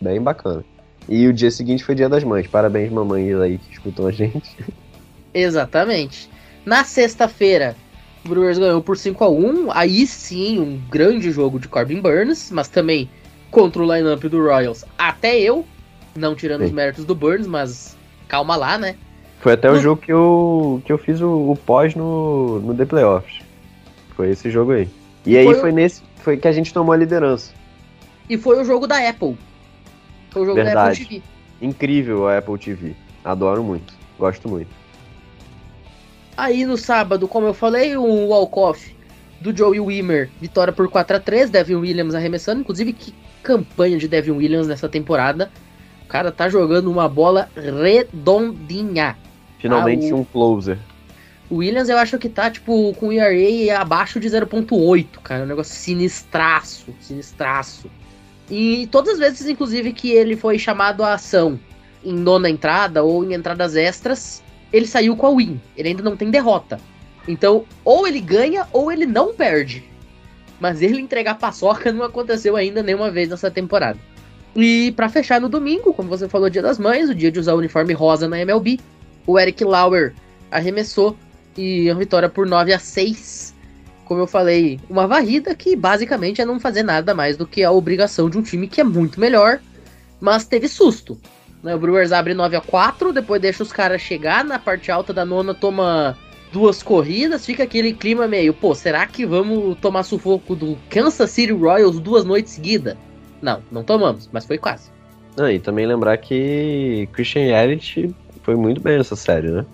Bem 0.00 0.20
bacana. 0.20 0.64
E 1.08 1.26
o 1.26 1.32
dia 1.32 1.50
seguinte 1.50 1.84
foi 1.84 1.94
Dia 1.94 2.08
das 2.08 2.24
Mães. 2.24 2.46
Parabéns, 2.46 2.90
mamães 2.90 3.34
aí 3.36 3.58
que 3.58 3.72
escutam 3.72 4.06
a 4.06 4.12
gente. 4.12 4.56
Exatamente. 5.32 6.30
Na 6.64 6.84
sexta-feira, 6.84 7.76
o 8.24 8.28
Brewers 8.28 8.58
ganhou 8.58 8.80
por 8.80 8.96
5 8.96 9.22
a 9.24 9.28
1 9.28 9.70
Aí 9.72 10.06
sim, 10.06 10.58
um 10.58 10.80
grande 10.88 11.30
jogo 11.30 11.58
de 11.58 11.68
Corbin 11.68 12.00
Burns, 12.00 12.50
mas 12.50 12.68
também 12.68 13.10
contra 13.50 13.82
o 13.82 13.94
lineup 13.94 14.22
do 14.24 14.42
Royals. 14.42 14.84
Até 14.96 15.38
eu, 15.38 15.64
não 16.16 16.34
tirando 16.34 16.62
os 16.62 16.68
Sim. 16.68 16.74
méritos 16.74 17.04
do 17.04 17.14
Burns, 17.14 17.46
mas 17.46 17.96
calma 18.26 18.56
lá, 18.56 18.78
né? 18.78 18.96
Foi 19.40 19.52
até 19.52 19.70
o 19.70 19.78
jogo 19.78 20.00
que 20.00 20.10
eu, 20.10 20.80
que 20.86 20.90
eu 20.90 20.96
fiz 20.96 21.20
o, 21.20 21.50
o 21.50 21.56
pós 21.66 21.94
no, 21.94 22.60
no 22.60 22.74
The 22.74 22.86
Playoffs. 22.86 23.42
Foi 24.16 24.30
esse 24.30 24.50
jogo 24.50 24.72
aí. 24.72 24.88
E 25.26 25.36
aí 25.36 25.44
Foi 25.44 25.54
o- 25.56 25.60
foi 25.60 25.72
nesse 25.72 26.02
foi 26.16 26.36
que 26.36 26.48
a 26.48 26.52
gente 26.52 26.72
tomou 26.72 26.92
a 26.92 26.96
liderança. 26.96 27.52
E 28.28 28.38
foi 28.38 28.60
o 28.60 28.64
jogo 28.64 28.86
da 28.86 29.06
Apple. 29.08 29.36
Foi 30.30 30.42
o 30.42 30.46
jogo 30.46 30.56
da 30.58 30.64
Verdade. 30.64 31.02
Apple 31.02 31.20
TV. 31.20 31.22
Incrível 31.60 32.28
a 32.28 32.38
Apple 32.38 32.58
TV. 32.58 32.94
Adoro 33.24 33.62
muito. 33.62 33.92
Gosto 34.18 34.48
muito. 34.48 34.68
Aí 36.36 36.64
no 36.64 36.76
sábado, 36.76 37.28
como 37.28 37.46
eu 37.46 37.54
falei, 37.54 37.96
um 37.96 38.26
walk-off 38.28 38.94
do 39.40 39.56
Joey 39.56 39.78
Wimmer, 39.80 40.30
vitória 40.40 40.72
por 40.72 40.88
4 40.88 41.16
a 41.16 41.20
3 41.20 41.50
Devin 41.50 41.76
Williams 41.76 42.14
arremessando. 42.14 42.60
Inclusive, 42.62 42.92
que 42.92 43.14
campanha 43.42 43.98
de 43.98 44.08
Devin 44.08 44.32
Williams 44.32 44.66
nessa 44.66 44.88
temporada. 44.88 45.50
O 46.04 46.08
cara 46.08 46.32
tá 46.32 46.48
jogando 46.48 46.90
uma 46.90 47.08
bola 47.08 47.48
redondinha. 47.54 49.16
Finalmente 49.58 50.10
Ah, 50.10 50.14
o- 50.14 50.18
um 50.20 50.24
closer. 50.24 50.78
O 51.54 51.58
Williams 51.58 51.88
eu 51.88 51.96
acho 51.96 52.18
que 52.18 52.28
tá, 52.28 52.50
tipo, 52.50 52.92
com 52.94 53.12
ERA 53.12 53.80
abaixo 53.80 54.18
de 54.18 54.28
0.8, 54.28 55.06
cara. 55.22 55.42
É 55.42 55.44
um 55.44 55.46
negócio 55.46 55.72
sinistraço, 55.72 56.92
sinistraço. 57.00 57.88
E 58.50 58.88
todas 58.90 59.14
as 59.14 59.18
vezes, 59.20 59.46
inclusive, 59.46 59.92
que 59.92 60.10
ele 60.10 60.36
foi 60.36 60.58
chamado 60.58 61.04
à 61.04 61.14
ação 61.14 61.56
em 62.04 62.12
nona 62.12 62.50
entrada 62.50 63.04
ou 63.04 63.24
em 63.24 63.34
entradas 63.34 63.76
extras, 63.76 64.42
ele 64.72 64.84
saiu 64.84 65.16
com 65.16 65.28
a 65.28 65.30
win. 65.30 65.60
Ele 65.76 65.90
ainda 65.90 66.02
não 66.02 66.16
tem 66.16 66.28
derrota. 66.28 66.80
Então, 67.28 67.64
ou 67.84 68.04
ele 68.04 68.20
ganha 68.20 68.66
ou 68.72 68.90
ele 68.90 69.06
não 69.06 69.32
perde. 69.32 69.84
Mas 70.58 70.82
ele 70.82 71.00
entregar 71.00 71.38
paçoca 71.38 71.92
não 71.92 72.04
aconteceu 72.04 72.56
ainda 72.56 72.82
nenhuma 72.82 73.12
vez 73.12 73.28
nessa 73.28 73.48
temporada. 73.48 73.98
E 74.56 74.90
pra 74.96 75.08
fechar 75.08 75.40
no 75.40 75.48
domingo, 75.48 75.94
como 75.94 76.08
você 76.08 76.28
falou, 76.28 76.50
dia 76.50 76.62
das 76.62 76.80
mães, 76.80 77.08
o 77.08 77.14
dia 77.14 77.30
de 77.30 77.38
usar 77.38 77.54
o 77.54 77.58
uniforme 77.58 77.92
rosa 77.92 78.26
na 78.26 78.40
MLB, 78.40 78.80
o 79.24 79.38
Eric 79.38 79.62
Lauer 79.62 80.14
arremessou 80.50 81.16
e 81.56 81.90
uma 81.90 81.98
vitória 81.98 82.28
por 82.28 82.46
9 82.46 82.72
a 82.72 82.78
6. 82.78 83.54
Como 84.04 84.20
eu 84.20 84.26
falei, 84.26 84.78
uma 84.88 85.06
varrida 85.06 85.54
que 85.54 85.74
basicamente 85.74 86.40
é 86.40 86.44
não 86.44 86.60
fazer 86.60 86.82
nada 86.82 87.14
mais 87.14 87.36
do 87.36 87.46
que 87.46 87.64
a 87.64 87.70
obrigação 87.72 88.28
de 88.28 88.36
um 88.36 88.42
time 88.42 88.68
que 88.68 88.80
é 88.80 88.84
muito 88.84 89.18
melhor, 89.18 89.60
mas 90.20 90.44
teve 90.44 90.68
susto. 90.68 91.18
né? 91.62 91.74
O 91.74 91.78
Brewers 91.78 92.12
abre 92.12 92.34
9 92.34 92.56
a 92.56 92.60
4, 92.60 93.12
depois 93.12 93.40
deixa 93.40 93.62
os 93.62 93.72
caras 93.72 94.02
chegar 94.02 94.44
na 94.44 94.58
parte 94.58 94.90
alta 94.90 95.12
da 95.12 95.24
nona, 95.24 95.54
toma 95.54 96.18
duas 96.52 96.82
corridas, 96.82 97.44
fica 97.46 97.64
aquele 97.64 97.92
clima 97.94 98.28
meio, 98.28 98.52
pô, 98.54 98.74
será 98.74 99.06
que 99.06 99.26
vamos 99.26 99.76
tomar 99.80 100.02
sufoco 100.04 100.54
do 100.54 100.78
Kansas 100.88 101.30
City 101.30 101.52
Royals 101.52 101.98
duas 101.98 102.24
noites 102.24 102.52
seguidas? 102.52 102.96
Não, 103.42 103.62
não 103.72 103.82
tomamos, 103.82 104.28
mas 104.32 104.44
foi 104.44 104.58
quase. 104.58 104.90
Ah, 105.36 105.50
e 105.50 105.58
também 105.58 105.84
lembrar 105.84 106.16
que 106.18 107.08
Christian 107.12 107.42
Yelich 107.42 108.14
foi 108.42 108.54
muito 108.54 108.80
bem 108.80 108.98
nessa 108.98 109.16
série, 109.16 109.50
né? 109.50 109.64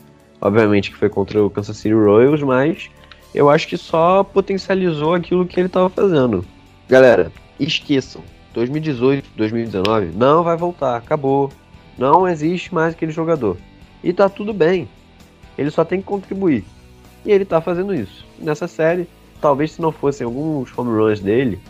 Obviamente 0.40 0.90
que 0.90 0.96
foi 0.96 1.08
contra 1.08 1.42
o 1.44 1.50
Kansas 1.50 1.76
City 1.76 1.94
Royals, 1.94 2.42
mas 2.42 2.88
eu 3.34 3.50
acho 3.50 3.68
que 3.68 3.76
só 3.76 4.24
potencializou 4.24 5.14
aquilo 5.14 5.46
que 5.46 5.60
ele 5.60 5.66
estava 5.66 5.90
fazendo. 5.90 6.44
Galera, 6.88 7.30
esqueçam. 7.58 8.22
2018, 8.54 9.28
2019 9.36 10.12
não 10.16 10.42
vai 10.42 10.56
voltar, 10.56 10.96
acabou. 10.96 11.52
Não 11.96 12.26
existe 12.26 12.74
mais 12.74 12.94
aquele 12.94 13.12
jogador. 13.12 13.56
E 14.02 14.12
tá 14.12 14.28
tudo 14.28 14.52
bem. 14.52 14.88
Ele 15.56 15.70
só 15.70 15.84
tem 15.84 16.00
que 16.00 16.06
contribuir. 16.06 16.64
E 17.24 17.30
ele 17.30 17.44
tá 17.44 17.60
fazendo 17.60 17.94
isso. 17.94 18.24
Nessa 18.38 18.66
série, 18.66 19.06
talvez 19.40 19.72
se 19.72 19.82
não 19.82 19.92
fossem 19.92 20.24
alguns 20.24 20.76
home 20.76 20.90
runs 20.90 21.20
dele 21.20 21.60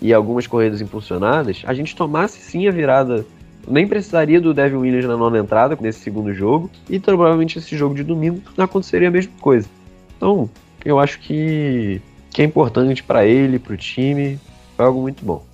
e 0.00 0.14
algumas 0.14 0.46
corridas 0.46 0.80
impulsionadas, 0.80 1.62
a 1.66 1.74
gente 1.74 1.96
tomasse 1.96 2.38
sim 2.38 2.68
a 2.68 2.70
virada 2.70 3.26
nem 3.66 3.86
precisaria 3.86 4.40
do 4.40 4.52
Devin 4.52 4.76
Williams 4.76 5.06
na 5.06 5.16
nona 5.16 5.38
entrada 5.38 5.76
nesse 5.80 6.00
segundo 6.00 6.32
jogo. 6.32 6.70
E 6.88 6.98
provavelmente 6.98 7.58
esse 7.58 7.76
jogo 7.76 7.94
de 7.94 8.02
domingo 8.02 8.42
aconteceria 8.56 9.08
a 9.08 9.10
mesma 9.10 9.32
coisa. 9.40 9.68
Então, 10.16 10.48
eu 10.84 10.98
acho 10.98 11.18
que, 11.20 12.00
que 12.30 12.42
é 12.42 12.44
importante 12.44 13.02
pra 13.02 13.24
ele, 13.26 13.58
pro 13.58 13.76
time. 13.76 14.38
Foi 14.76 14.84
algo 14.84 15.00
muito 15.00 15.24
bom. 15.24 15.44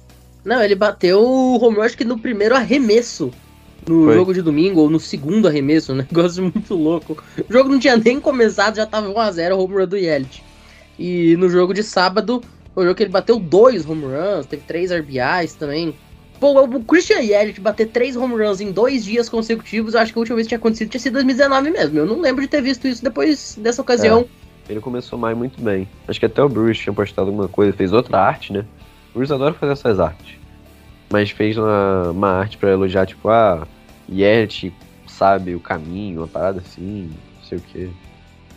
Não, 0.44 0.62
ele 0.62 0.74
bateu 0.74 1.20
o 1.20 1.62
home 1.62 1.76
run 1.76 1.82
acho 1.82 1.96
que 1.96 2.04
no 2.04 2.18
primeiro 2.18 2.54
arremesso 2.54 3.30
no 3.86 4.04
Foi. 4.04 4.14
jogo 4.14 4.34
de 4.34 4.42
domingo, 4.42 4.80
ou 4.80 4.90
no 4.90 5.00
segundo 5.00 5.48
arremesso, 5.48 5.92
um 5.94 5.96
negócio 5.96 6.42
muito 6.42 6.74
louco. 6.74 7.22
O 7.48 7.52
jogo 7.52 7.70
não 7.70 7.78
tinha 7.78 7.96
nem 7.96 8.20
começado, 8.20 8.76
já 8.76 8.86
tava 8.86 9.08
1x0 9.08 9.54
o 9.54 9.60
home 9.60 9.74
run 9.74 9.86
do 9.86 9.96
Yelich. 9.96 10.42
E 10.98 11.36
no 11.36 11.48
jogo 11.48 11.72
de 11.72 11.82
sábado, 11.82 12.42
foi 12.74 12.84
o 12.84 12.86
jogo 12.86 12.96
que 12.96 13.02
ele 13.04 13.10
bateu 13.10 13.38
dois 13.38 13.88
home 13.88 14.04
runs, 14.04 14.46
teve 14.46 14.62
três 14.66 14.90
RBIs 14.92 15.54
também. 15.54 15.94
Pô, 16.40 16.62
o 16.62 16.84
Christian 16.84 17.20
Yelich 17.20 17.60
bater 17.60 17.88
três 17.88 18.16
home 18.16 18.34
runs 18.34 18.60
em 18.60 18.70
dois 18.70 19.04
dias 19.04 19.28
consecutivos, 19.28 19.94
eu 19.94 20.00
acho 20.00 20.12
que 20.12 20.18
a 20.18 20.20
última 20.20 20.36
vez 20.36 20.46
que 20.46 20.50
tinha 20.50 20.58
acontecido 20.58 20.88
tinha 20.88 21.00
sido 21.00 21.14
2019 21.14 21.70
mesmo. 21.70 21.98
Eu 21.98 22.06
não 22.06 22.20
lembro 22.20 22.42
de 22.42 22.48
ter 22.48 22.62
visto 22.62 22.86
isso 22.86 23.02
depois 23.02 23.56
dessa 23.60 23.82
ocasião. 23.82 24.24
Ele 24.68 24.80
começou 24.80 25.18
mais 25.18 25.36
muito 25.36 25.60
bem. 25.60 25.88
Acho 26.06 26.20
que 26.20 26.26
até 26.26 26.42
o 26.42 26.48
Bruce 26.48 26.80
tinha 26.80 26.92
postado 26.92 27.28
alguma 27.28 27.48
coisa, 27.48 27.72
fez 27.72 27.92
outra 27.92 28.20
arte, 28.20 28.52
né? 28.52 28.64
O 29.12 29.18
Bruce 29.18 29.32
adora 29.32 29.54
fazer 29.54 29.72
essas 29.72 29.98
artes. 29.98 30.36
Mas 31.10 31.30
fez 31.30 31.56
uma, 31.56 32.10
uma 32.10 32.28
arte 32.28 32.56
pra 32.56 32.70
elogiar, 32.70 33.06
tipo, 33.06 33.28
ah, 33.30 33.66
Yelich 34.08 34.72
sabe 35.06 35.54
o 35.54 35.60
caminho, 35.60 36.20
uma 36.20 36.28
parada 36.28 36.60
assim, 36.60 37.10
não 37.36 37.44
sei 37.44 37.58
o 37.58 37.60
quê. 37.62 37.88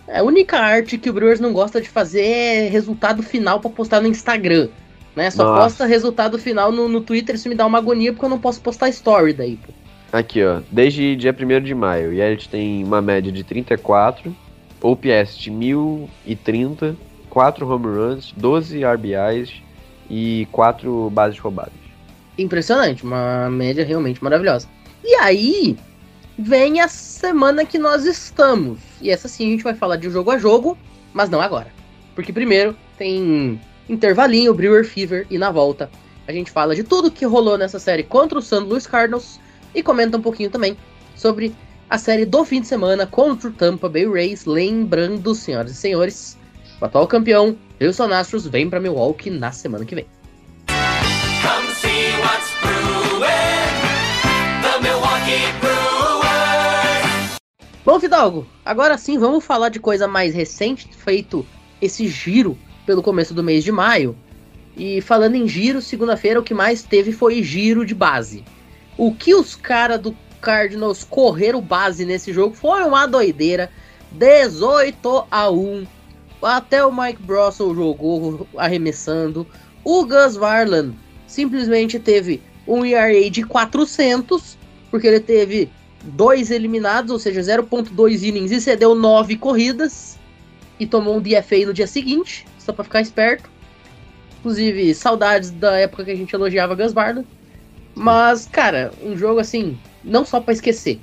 É, 0.08 0.20
A 0.20 0.24
única 0.24 0.60
arte 0.60 0.98
que 0.98 1.10
o 1.10 1.14
Brewers 1.14 1.40
não 1.40 1.54
gosta 1.54 1.82
de 1.82 1.90
fazer 1.90 2.22
é 2.22 2.70
resultado 2.70 3.24
final 3.24 3.60
pra 3.60 3.70
postar 3.70 4.02
no 4.02 4.08
Instagram. 4.08 4.68
Né? 5.16 5.30
Só 5.30 5.44
Nossa. 5.44 5.64
posta 5.64 5.86
resultado 5.86 6.40
final 6.40 6.72
no, 6.72 6.88
no 6.88 7.02
Twitter, 7.02 7.36
isso 7.36 7.50
me 7.50 7.56
dá 7.56 7.66
uma 7.66 7.78
agonia 7.78 8.14
porque 8.14 8.26
eu 8.26 8.30
não 8.30 8.40
posso 8.40 8.62
postar 8.62 8.90
story 8.90 9.34
daí, 9.34 9.58
pô. 9.58 9.74
Aqui, 10.12 10.44
ó. 10.44 10.62
Desde 10.70 11.16
dia 11.16 11.36
1 11.38 11.64
de 11.64 11.74
maio, 11.74 12.14
Yelich 12.14 12.50
tem 12.50 12.84
uma 12.84 13.02
média 13.02 13.32
de 13.32 13.44
34, 13.44 14.36
OPS 14.82 15.38
de 15.38 15.50
1030, 15.50 16.98
4 17.30 17.68
home 17.68 17.86
runs, 17.86 18.34
12 18.36 18.84
RBIs 18.84 19.54
e 20.10 20.48
4 20.52 21.10
bases 21.10 21.40
roubadas. 21.40 21.74
Impressionante, 22.38 23.04
uma 23.04 23.50
média 23.50 23.86
realmente 23.86 24.22
maravilhosa. 24.24 24.68
E 25.04 25.16
aí, 25.16 25.78
vem 26.38 26.82
a 26.82 26.88
semana 26.88 27.66
que 27.66 27.78
nós 27.78 28.06
estamos. 28.06 28.80
E 29.02 29.10
essa 29.10 29.28
sim 29.28 29.48
a 29.48 29.52
gente 29.52 29.64
vai 29.64 29.74
falar 29.74 29.96
de 29.96 30.10
jogo 30.10 30.32
a 30.32 30.38
jogo, 30.38 30.78
mas 31.14 31.30
não 31.30 31.40
agora. 31.40 31.68
Porque 32.16 32.34
primeiro 32.34 32.76
tem 32.98 33.60
intervalinho, 33.92 34.54
Brewer 34.54 34.86
Fever, 34.86 35.28
e 35.30 35.38
na 35.38 35.52
volta 35.52 35.92
a 36.26 36.32
gente 36.32 36.50
fala 36.50 36.74
de 36.74 36.84
tudo 36.84 37.12
que 37.12 37.26
rolou 37.26 37.58
nessa 37.58 37.78
série 37.78 38.04
contra 38.04 38.40
o 38.40 38.42
St. 38.42 38.60
Louis 38.60 38.88
Cardinals 38.88 39.40
e 39.76 39.84
comenta 39.84 40.18
um 40.18 40.22
pouquinho 40.22 40.50
também 40.50 40.78
sobre 41.14 41.54
a 41.90 41.98
série 41.98 42.26
do 42.26 42.46
fim 42.46 42.62
de 42.62 42.68
semana 42.68 43.06
contra 43.06 43.50
o 43.50 43.52
Tampa 43.52 43.90
Bay 43.90 44.08
Rays. 44.08 44.46
Lembrando, 44.46 45.36
senhoras 45.36 45.72
e 45.72 45.76
senhores, 45.76 46.38
o 46.80 46.86
atual 46.86 47.06
campeão, 47.06 47.58
Houston 47.82 48.14
Astros, 48.14 48.48
vem 48.48 48.70
para 48.70 48.80
Milwaukee 48.80 49.30
na 49.30 49.52
semana 49.52 49.84
que 49.84 49.94
vem. 49.94 50.06
Bom, 57.84 58.00
Fidalgo, 58.00 58.48
agora 58.64 58.98
sim 58.98 59.18
vamos 59.18 59.44
falar 59.44 59.68
de 59.68 59.80
coisa 59.80 60.08
mais 60.08 60.34
recente, 60.34 60.88
feito 60.96 61.46
esse 61.82 62.08
giro 62.08 62.58
pelo 62.86 63.02
começo 63.02 63.34
do 63.34 63.44
mês 63.44 63.64
de 63.64 63.72
maio. 63.72 64.16
E 64.76 65.02
falando 65.02 65.36
em 65.36 65.48
giro, 65.48 65.82
segunda-feira 65.82 66.40
o 66.40 66.44
que 66.44 66.54
mais 66.54 66.84
teve 66.84 67.12
foi 67.12 67.44
giro 67.44 67.86
de 67.86 67.94
base. 67.94 68.44
O 68.98 69.14
que 69.14 69.34
os 69.34 69.56
caras 69.56 70.00
do 70.00 70.16
Cardinals 70.42 71.04
correram 71.04 71.62
base 71.62 72.06
nesse 72.06 72.34
jogo 72.34 72.56
foi 72.56 72.84
uma 72.84 73.06
doideira. 73.06 73.70
18 74.12 75.26
a 75.30 75.50
1. 75.50 75.86
Até 76.42 76.86
o 76.86 76.92
Mike 76.92 77.22
Brossel 77.22 77.76
jogou 77.76 78.48
arremessando. 78.58 79.46
O 79.84 80.06
Gus 80.06 80.36
Varland 80.36 80.96
simplesmente 81.28 82.00
teve 82.00 82.42
um 82.68 82.86
ERA 82.86 83.30
de 83.30 83.44
400, 83.44 84.58
porque 84.90 85.08
ele 85.08 85.20
teve 85.20 85.70
dois 86.04 86.52
eliminados, 86.52 87.12
ou 87.12 87.20
seja, 87.20 87.42
0.2 87.42 88.24
innings 88.24 88.52
e 88.52 88.60
cedeu 88.60 88.96
nove 88.96 89.38
corridas 89.38 90.18
e 90.80 90.88
tomou 90.88 91.18
um 91.18 91.22
DFA 91.22 91.66
no 91.66 91.74
dia 91.74 91.86
seguinte, 91.86 92.46
só 92.72 92.74
pra 92.74 92.84
ficar 92.84 93.02
esperto. 93.02 93.50
Inclusive, 94.40 94.96
saudades 94.96 95.52
da 95.52 95.78
época 95.78 96.06
que 96.06 96.12
a 96.12 96.16
gente 96.16 96.34
elogiava 96.34 96.74
Gus 96.74 96.94
Varland. 96.94 97.28
Mas, 97.94 98.48
cara, 98.48 98.92
um 99.04 99.16
jogo 99.16 99.40
assim, 99.40 99.78
não 100.04 100.26
só 100.26 100.40
pra 100.40 100.54
esquecer, 100.54 101.00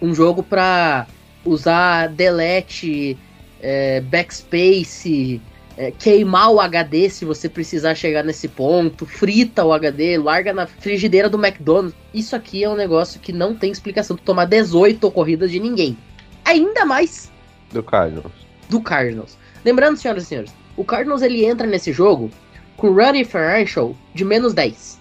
um 0.00 0.14
jogo 0.14 0.42
pra 0.42 1.06
usar 1.44 2.08
delete, 2.08 3.18
é, 3.60 4.00
backspace, 4.02 5.42
é, 5.76 5.90
queimar 5.90 6.50
o 6.52 6.60
HD 6.60 7.10
se 7.10 7.24
você 7.24 7.48
precisar 7.48 7.94
chegar 7.96 8.22
nesse 8.22 8.46
ponto, 8.46 9.04
frita 9.04 9.64
o 9.64 9.72
HD, 9.72 10.16
larga 10.16 10.52
na 10.54 10.66
frigideira 10.66 11.28
do 11.28 11.44
McDonald's. 11.44 11.94
Isso 12.14 12.36
aqui 12.36 12.62
é 12.62 12.70
um 12.70 12.76
negócio 12.76 13.20
que 13.20 13.32
não 13.32 13.54
tem 13.54 13.70
explicação 13.72 14.14
de 14.16 14.22
tomar 14.22 14.44
18 14.44 15.10
corridas 15.10 15.50
de 15.50 15.58
ninguém. 15.58 15.98
Ainda 16.44 16.86
mais 16.86 17.30
Do 17.72 17.82
Cardinals. 17.82 18.32
do 18.68 18.80
Cardinals. 18.80 19.36
Lembrando, 19.64 19.96
senhoras 19.98 20.22
e 20.22 20.26
senhores, 20.26 20.52
o 20.78 20.84
Cardinals 20.84 21.22
ele 21.22 21.44
entra 21.44 21.66
nesse 21.66 21.92
jogo 21.92 22.30
com 22.76 22.92
running 22.92 23.22
differential 23.22 23.94
de 24.14 24.24
menos 24.24 24.54
10. 24.54 24.98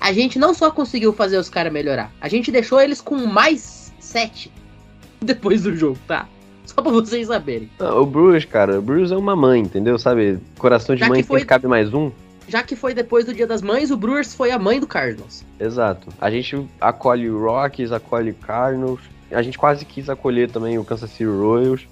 A 0.00 0.12
gente 0.12 0.38
não 0.38 0.54
só 0.54 0.70
conseguiu 0.70 1.12
fazer 1.12 1.36
os 1.36 1.48
caras 1.50 1.72
melhorar, 1.72 2.12
a 2.20 2.28
gente 2.28 2.52
deixou 2.52 2.80
eles 2.80 3.00
com 3.00 3.16
mais 3.26 3.92
7 3.98 4.50
depois 5.20 5.62
do 5.64 5.74
jogo, 5.76 5.98
tá? 6.06 6.26
Só 6.64 6.80
pra 6.82 6.92
vocês 6.92 7.26
saberem. 7.26 7.68
Ah, 7.80 7.94
o 7.94 8.06
Bruce, 8.06 8.46
cara, 8.46 8.78
o 8.78 8.82
Bruce 8.82 9.12
é 9.12 9.16
uma 9.16 9.34
mãe, 9.34 9.60
entendeu? 9.62 9.98
Sabe? 9.98 10.38
Coração 10.58 10.94
de 10.94 11.00
Já 11.00 11.08
mãe 11.08 11.22
que 11.22 11.26
foi- 11.26 11.44
cabe 11.44 11.66
mais 11.66 11.92
um. 11.92 12.12
já 12.46 12.62
que 12.62 12.76
foi 12.76 12.94
depois 12.94 13.24
do 13.24 13.34
Dia 13.34 13.46
das 13.46 13.62
Mães, 13.62 13.90
o 13.90 13.96
Brewers 13.96 14.34
foi 14.34 14.50
a 14.52 14.58
mãe 14.58 14.78
do 14.78 14.86
Cardinals. 14.86 15.44
Exato. 15.58 16.08
A 16.20 16.30
gente 16.30 16.68
acolhe 16.80 17.28
o 17.28 17.40
Rockies, 17.42 17.90
acolhe 17.90 18.30
o 18.30 18.34
Cardinals. 18.34 19.00
A 19.32 19.42
gente 19.42 19.58
quase 19.58 19.84
quis 19.84 20.08
acolher 20.08 20.50
também 20.50 20.78
o 20.78 20.84
Kansas 20.84 21.10
City 21.10 21.24
Royals. 21.24 21.86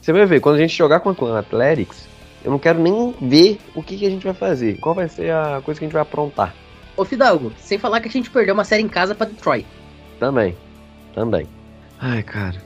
Você 0.00 0.12
vai 0.12 0.26
ver, 0.26 0.40
quando 0.40 0.56
a 0.56 0.58
gente 0.58 0.76
jogar 0.76 1.00
contra 1.00 1.24
o 1.24 1.34
Athletics, 1.36 2.06
eu 2.44 2.50
não 2.50 2.58
quero 2.58 2.78
nem 2.78 3.14
ver 3.20 3.58
o 3.74 3.82
que, 3.82 3.96
que 3.96 4.06
a 4.06 4.10
gente 4.10 4.24
vai 4.24 4.34
fazer. 4.34 4.78
Qual 4.78 4.94
vai 4.94 5.08
ser 5.08 5.30
a 5.32 5.60
coisa 5.64 5.78
que 5.78 5.84
a 5.84 5.88
gente 5.88 5.94
vai 5.94 6.02
aprontar. 6.02 6.54
Ô 6.96 7.04
Fidalgo, 7.04 7.52
sem 7.58 7.78
falar 7.78 8.00
que 8.00 8.08
a 8.08 8.10
gente 8.10 8.30
perdeu 8.30 8.54
uma 8.54 8.64
série 8.64 8.82
em 8.82 8.88
casa 8.88 9.14
pra 9.14 9.26
Detroit. 9.26 9.66
Também. 10.18 10.56
Também. 11.14 11.46
Ai, 11.98 12.22
cara. 12.22 12.56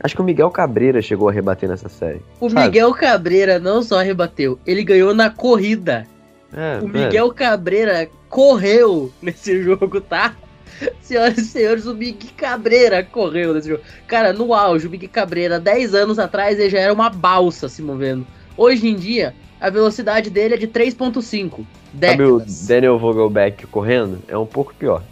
Acho 0.00 0.14
que 0.14 0.20
o 0.20 0.24
Miguel 0.24 0.50
Cabreira 0.50 1.02
chegou 1.02 1.28
a 1.28 1.32
rebater 1.32 1.68
nessa 1.68 1.88
série. 1.88 2.22
O 2.40 2.48
Sabe? 2.48 2.66
Miguel 2.66 2.94
Cabreira 2.94 3.58
não 3.58 3.82
só 3.82 3.98
rebateu, 4.00 4.58
ele 4.64 4.84
ganhou 4.84 5.12
na 5.12 5.28
corrida. 5.28 6.06
É, 6.52 6.78
O 6.82 6.86
é. 6.86 7.04
Miguel 7.04 7.32
Cabreira 7.32 8.08
correu 8.28 9.12
nesse 9.20 9.62
jogo, 9.62 10.00
tá? 10.00 10.36
Senhoras 11.02 11.38
e 11.38 11.44
senhores, 11.44 11.86
o 11.86 11.94
Miguel 11.94 12.30
Cabreira 12.36 13.02
correu 13.02 13.52
nesse 13.52 13.68
jogo. 13.68 13.82
Cara, 14.06 14.32
no 14.32 14.54
auge, 14.54 14.86
o 14.86 14.90
Miguel 14.90 15.10
Cabreira, 15.10 15.58
10 15.58 15.94
anos 15.94 16.18
atrás, 16.18 16.58
ele 16.58 16.70
já 16.70 16.78
era 16.78 16.92
uma 16.92 17.10
balsa 17.10 17.68
se 17.68 17.82
movendo. 17.82 18.24
Hoje 18.58 18.88
em 18.88 18.96
dia, 18.96 19.34
a 19.60 19.70
velocidade 19.70 20.28
dele 20.30 20.54
é 20.54 20.56
de 20.56 20.66
3.5. 20.66 21.64
Sabe 22.00 22.24
o. 22.24 22.42
Daniel 22.66 22.98
Vogelbeck 22.98 23.68
correndo? 23.68 24.18
É 24.26 24.36
um 24.36 24.44
pouco 24.44 24.74
pior. 24.74 25.02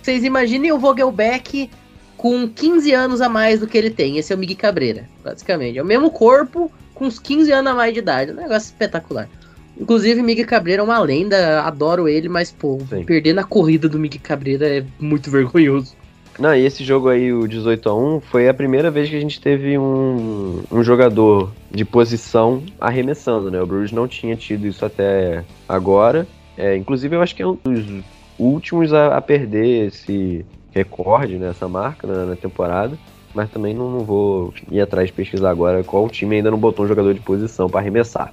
Vocês 0.00 0.22
imaginem 0.22 0.70
o 0.70 0.78
Vogelbeck 0.78 1.68
com 2.16 2.48
15 2.48 2.92
anos 2.92 3.20
a 3.20 3.28
mais 3.28 3.58
do 3.58 3.66
que 3.66 3.76
ele 3.76 3.90
tem. 3.90 4.18
Esse 4.18 4.32
é 4.32 4.36
o 4.36 4.38
Miguel 4.38 4.56
Cabreira, 4.56 5.08
basicamente. 5.24 5.78
É 5.78 5.82
o 5.82 5.86
mesmo 5.86 6.12
corpo 6.12 6.70
com 6.94 7.06
uns 7.06 7.18
15 7.18 7.50
anos 7.50 7.72
a 7.72 7.74
mais 7.74 7.92
de 7.92 7.98
idade. 7.98 8.30
Um 8.30 8.36
negócio 8.36 8.66
espetacular. 8.66 9.28
Inclusive, 9.76 10.22
Miguel 10.22 10.46
Cabreira 10.46 10.80
é 10.80 10.84
uma 10.84 11.00
lenda, 11.00 11.62
adoro 11.62 12.08
ele, 12.08 12.28
mas, 12.28 12.52
pô, 12.52 12.78
Sim. 12.88 13.04
perder 13.04 13.32
na 13.32 13.42
corrida 13.42 13.88
do 13.88 13.98
Miguel 13.98 14.20
Cabreira 14.22 14.78
é 14.78 14.84
muito 15.00 15.28
vergonhoso. 15.28 15.96
Não, 16.38 16.54
e 16.54 16.64
esse 16.64 16.82
jogo 16.82 17.08
aí, 17.08 17.32
o 17.32 17.46
18 17.46 17.88
a 17.88 17.94
1 17.94 18.20
foi 18.20 18.48
a 18.48 18.54
primeira 18.54 18.90
vez 18.90 19.08
que 19.08 19.16
a 19.16 19.20
gente 19.20 19.40
teve 19.40 19.76
um, 19.76 20.62
um 20.70 20.82
jogador 20.82 21.52
de 21.70 21.84
posição 21.84 22.62
arremessando, 22.80 23.50
né? 23.50 23.60
O 23.60 23.66
Brewers 23.66 23.92
não 23.92 24.08
tinha 24.08 24.34
tido 24.34 24.66
isso 24.66 24.84
até 24.84 25.44
agora. 25.68 26.26
É, 26.56 26.74
inclusive, 26.74 27.16
eu 27.16 27.22
acho 27.22 27.36
que 27.36 27.42
é 27.42 27.46
um 27.46 27.58
dos 27.62 28.02
últimos 28.38 28.94
a, 28.94 29.16
a 29.16 29.20
perder 29.20 29.88
esse 29.88 30.44
recorde, 30.72 31.36
né? 31.36 31.50
Essa 31.50 31.68
marca 31.68 32.06
na, 32.06 32.24
na 32.24 32.36
temporada. 32.36 32.98
Mas 33.34 33.50
também 33.50 33.74
não, 33.74 33.90
não 33.90 34.00
vou 34.00 34.54
ir 34.70 34.80
atrás 34.80 35.10
pesquisar 35.10 35.50
agora 35.50 35.84
qual 35.84 36.08
time 36.08 36.36
ainda 36.36 36.50
não 36.50 36.58
botou 36.58 36.84
um 36.84 36.88
jogador 36.88 37.12
de 37.12 37.20
posição 37.20 37.68
para 37.68 37.80
arremessar. 37.80 38.32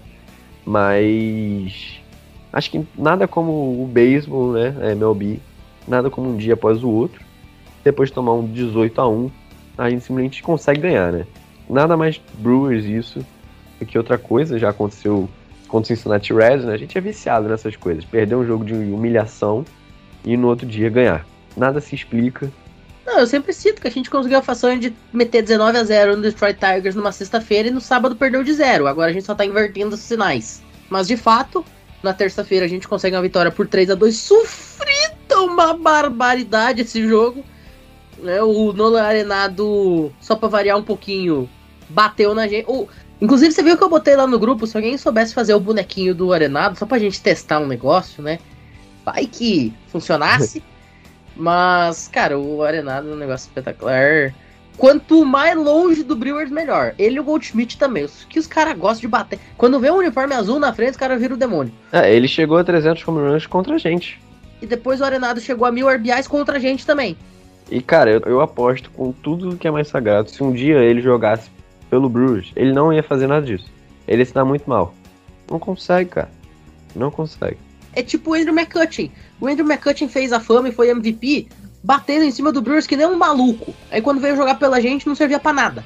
Mas 0.65 2.01
acho 2.51 2.71
que 2.71 2.85
nada 2.97 3.27
como 3.27 3.51
o 3.51 3.89
beisebol, 3.91 4.53
né? 4.53 4.73
É 4.81 4.91
MLB. 4.93 5.39
Nada 5.85 6.09
como 6.09 6.29
um 6.29 6.38
dia 6.38 6.53
após 6.53 6.81
o 6.83 6.89
outro 6.89 7.28
depois 7.83 8.09
de 8.09 8.15
tomar 8.15 8.33
um 8.33 8.45
18 8.45 9.01
a 9.01 9.07
1 9.07 9.31
a 9.77 9.89
gente 9.89 10.03
simplesmente 10.03 10.43
consegue 10.43 10.81
ganhar, 10.81 11.11
né? 11.11 11.25
Nada 11.69 11.95
mais 11.95 12.19
Brewers 12.39 12.83
isso 12.83 13.25
do 13.79 13.85
que 13.85 13.97
outra 13.97 14.17
coisa, 14.17 14.59
já 14.59 14.69
aconteceu 14.69 15.29
contra 15.69 15.93
o 15.93 15.95
Cincinnati 15.95 16.33
Reds, 16.33 16.65
né? 16.65 16.73
A 16.73 16.77
gente 16.77 16.97
é 16.97 17.01
viciado 17.01 17.47
nessas 17.47 17.77
coisas, 17.77 18.03
perder 18.03 18.35
um 18.35 18.45
jogo 18.45 18.65
de 18.65 18.73
humilhação 18.73 19.63
e 20.25 20.35
no 20.35 20.49
outro 20.49 20.67
dia 20.67 20.89
ganhar. 20.89 21.25
Nada 21.55 21.79
se 21.79 21.95
explica. 21.95 22.51
Não, 23.05 23.19
eu 23.19 23.27
sempre 23.27 23.53
cito 23.53 23.81
que 23.81 23.87
a 23.87 23.91
gente 23.91 24.09
conseguiu 24.09 24.39
a 24.39 24.41
façanha 24.41 24.77
de 24.77 24.93
meter 25.13 25.41
19 25.41 25.77
a 25.77 25.83
0 25.83 26.17
no 26.17 26.21
Detroit 26.23 26.57
Tigers 26.59 26.95
numa 26.95 27.11
sexta-feira 27.11 27.69
e 27.69 27.71
no 27.71 27.79
sábado 27.79 28.15
perdeu 28.15 28.43
de 28.43 28.53
zero. 28.53 28.85
Agora 28.85 29.09
a 29.09 29.13
gente 29.13 29.25
só 29.25 29.33
tá 29.33 29.45
invertendo 29.45 29.95
os 29.95 30.01
sinais. 30.01 30.61
Mas 30.89 31.07
de 31.07 31.15
fato, 31.15 31.63
na 32.03 32.13
terça-feira 32.13 32.65
a 32.65 32.69
gente 32.69 32.87
consegue 32.87 33.15
uma 33.15 33.21
vitória 33.21 33.51
por 33.51 33.67
3 33.67 33.91
a 33.91 33.95
2 33.95 34.15
Sofrida 34.15 35.39
uma 35.39 35.73
barbaridade 35.73 36.81
esse 36.81 37.07
jogo. 37.07 37.43
Né, 38.21 38.41
o 38.41 38.73
Nolan 38.73 39.01
Arenado, 39.03 40.12
só 40.19 40.36
pra 40.36 40.49
variar 40.49 40.77
um 40.77 40.84
pouquinho, 40.84 41.49
bateu 41.89 42.36
na 42.36 42.47
gente. 42.47 42.65
O- 42.67 42.88
inclusive, 43.21 43.51
você 43.53 43.63
viu 43.63 43.77
que 43.77 43.84
eu 43.84 43.89
botei 43.89 44.15
lá 44.15 44.27
no 44.27 44.38
grupo, 44.39 44.67
se 44.67 44.75
alguém 44.75 44.97
soubesse 44.97 45.34
fazer 45.34 45.53
o 45.53 45.60
bonequinho 45.60 46.13
do 46.13 46.34
Arenado, 46.34 46.77
só 46.77 46.86
pra 46.86 46.99
gente 46.99 47.21
testar 47.21 47.60
um 47.60 47.67
negócio, 47.67 48.21
né? 48.21 48.39
Vai 49.05 49.25
que 49.25 49.73
funcionasse. 49.88 50.62
Mas, 51.36 52.08
cara, 52.10 52.38
o 52.38 52.62
Arenado 52.63 53.10
é 53.10 53.13
um 53.13 53.17
negócio 53.17 53.47
espetacular. 53.47 54.34
Quanto 54.77 55.25
mais 55.25 55.55
longe 55.58 56.03
do 56.03 56.15
Brewers, 56.15 56.49
melhor. 56.49 56.93
Ele 56.97 57.15
e 57.17 57.19
o 57.19 57.23
Goldschmidt 57.23 57.77
também. 57.77 58.03
Os 58.05 58.23
que 58.25 58.39
os 58.39 58.47
caras 58.47 58.77
gostam 58.77 59.01
de 59.01 59.08
bater. 59.08 59.39
Quando 59.58 59.79
vê 59.79 59.89
um 59.91 59.97
uniforme 59.97 60.34
azul 60.34 60.60
na 60.60 60.73
frente, 60.73 60.91
os 60.91 60.97
caras 60.97 61.19
viram 61.19 61.36
o 61.36 61.39
demônio. 61.39 61.73
É, 61.91 62.13
ele 62.13 62.27
chegou 62.27 62.58
a 62.58 62.63
300 62.63 63.05
home 63.08 63.19
runs 63.19 63.45
contra 63.45 63.75
a 63.75 63.77
gente. 63.77 64.19
E 64.62 64.65
depois 64.65 64.99
o 65.01 65.05
Arenado 65.05 65.39
chegou 65.39 65.65
a 65.65 65.71
mil 65.71 65.89
RBIs 65.89 66.27
contra 66.27 66.58
a 66.58 66.60
gente 66.60 66.86
também. 66.86 67.17
E 67.71 67.82
cara, 67.82 68.12
eu, 68.12 68.21
eu 68.21 68.41
aposto 68.41 68.89
com 68.91 69.12
tudo 69.12 69.55
que 69.58 69.67
é 69.67 69.71
mais 69.71 69.88
sagrado, 69.88 70.29
se 70.29 70.43
um 70.43 70.51
dia 70.51 70.79
ele 70.79 71.01
jogasse 71.01 71.49
pelo 71.89 72.10
Brewers, 72.10 72.51
ele 72.55 72.73
não 72.73 72.91
ia 72.93 73.03
fazer 73.03 73.27
nada 73.27 73.45
disso. 73.45 73.71
Ele 74.08 74.21
ia 74.21 74.25
se 74.25 74.34
dar 74.34 74.45
muito 74.45 74.69
mal. 74.69 74.93
Não 75.49 75.60
consegue, 75.60 76.10
cara. 76.10 76.29
Não 76.95 77.12
consegue. 77.12 77.58
É 77.93 78.03
tipo 78.03 78.32
o 78.32 78.34
Andrew 78.34 78.53
McCutcheon. 78.53 79.10
O 79.39 79.47
Andrew 79.47 79.65
McCutcheon 79.65 80.08
fez 80.08 80.32
a 80.32 80.39
fama 80.39 80.69
e 80.69 80.71
foi 80.71 80.89
MVP 80.89 81.47
batendo 81.84 82.23
em 82.23 82.32
cima 82.32 82.51
do 82.51 82.62
Brewers 82.62 82.86
que 82.86 82.95
nem 82.95 83.08
um 83.08 83.17
maluco. 83.17 83.73
Aí 83.91 84.01
quando 84.01 84.19
veio 84.19 84.36
jogar 84.36 84.55
pela 84.55 84.82
gente, 84.82 85.08
não 85.08 85.15
servia 85.15 85.39
pra 85.39 85.53
nada. 85.53 85.84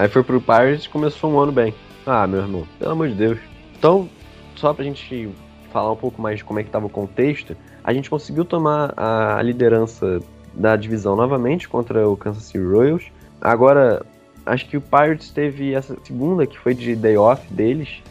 Aí 0.00 0.08
foi 0.08 0.22
pro 0.22 0.40
Pirates 0.40 0.86
e 0.86 0.88
começou 0.88 1.30
um 1.30 1.38
ano 1.38 1.52
bem. 1.52 1.74
Ah, 2.06 2.26
meu 2.26 2.40
irmão, 2.40 2.66
pelo 2.78 2.92
amor 2.92 3.08
de 3.08 3.14
Deus. 3.14 3.38
Então, 3.78 4.08
só 4.56 4.72
pra 4.72 4.84
gente 4.84 5.28
falar 5.70 5.92
um 5.92 5.96
pouco 5.96 6.20
mais 6.22 6.38
de 6.38 6.44
como 6.44 6.58
é 6.58 6.64
que 6.64 6.70
tava 6.70 6.86
o 6.86 6.90
contexto, 6.90 7.56
a 7.84 7.92
gente 7.92 8.08
conseguiu 8.08 8.44
tomar 8.44 8.94
a 8.96 9.42
liderança 9.42 10.20
da 10.54 10.76
divisão 10.76 11.16
novamente 11.16 11.68
contra 11.68 12.08
o 12.08 12.16
Kansas 12.16 12.44
City 12.44 12.58
Royals. 12.58 13.04
Agora, 13.40 14.04
acho 14.44 14.68
que 14.68 14.76
o 14.76 14.80
Pirates 14.80 15.30
teve 15.30 15.74
essa 15.74 15.96
segunda 16.02 16.46
que 16.46 16.58
foi 16.58 16.74
de 16.74 16.94
day 16.94 17.16
off 17.16 17.42
deles, 17.52 18.02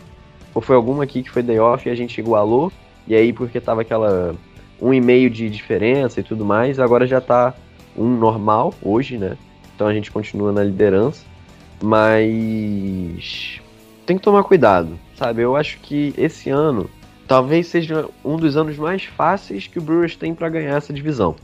ou 0.54 0.62
foi 0.62 0.75
alguma 0.75 1.04
aqui 1.04 1.23
que 1.23 1.30
foi 1.30 1.43
day 1.43 1.60
off 1.60 1.88
e 1.88 1.91
a 1.91 1.95
gente 1.95 2.19
igualou, 2.19 2.71
e 3.08 3.15
aí 3.15 3.34
porque 3.34 3.60
tava 3.60 3.82
aquela 3.82 4.36
um 4.82 4.93
e 4.93 5.02
meio 5.02 5.30
de 5.30 5.49
diferença 5.49 6.19
e 6.19 6.23
tudo 6.23 6.45
mais, 6.45 6.80
agora 6.80 7.06
já 7.06 7.19
tá 7.19 7.54
um 7.97 8.08
normal 8.08 8.73
hoje, 8.82 9.17
né? 9.17 9.38
Então 9.75 9.88
a 9.88 9.93
gente 9.93 10.12
continua 10.12 10.52
na 10.52 10.63
liderança, 10.63 11.25
mas 11.82 13.62
tem 14.06 14.17
que 14.17 14.23
tomar 14.23 14.43
cuidado, 14.43 14.97
sabe? 15.15 15.41
Eu 15.41 15.56
acho 15.56 15.80
que 15.80 16.13
esse 16.17 16.49
ano 16.49 16.89
talvez 17.28 17.67
seja 17.67 18.08
um 18.23 18.38
dos 18.38 18.58
anos 18.58 18.78
mais 18.78 19.04
fáceis 19.04 19.67
que 19.67 19.80
o 19.80 19.82
Brewers 19.82 20.15
tem 20.15 20.34
para 20.34 20.49
ganhar 20.49 20.78
essa 20.78 20.91
divisão, 20.91 21.36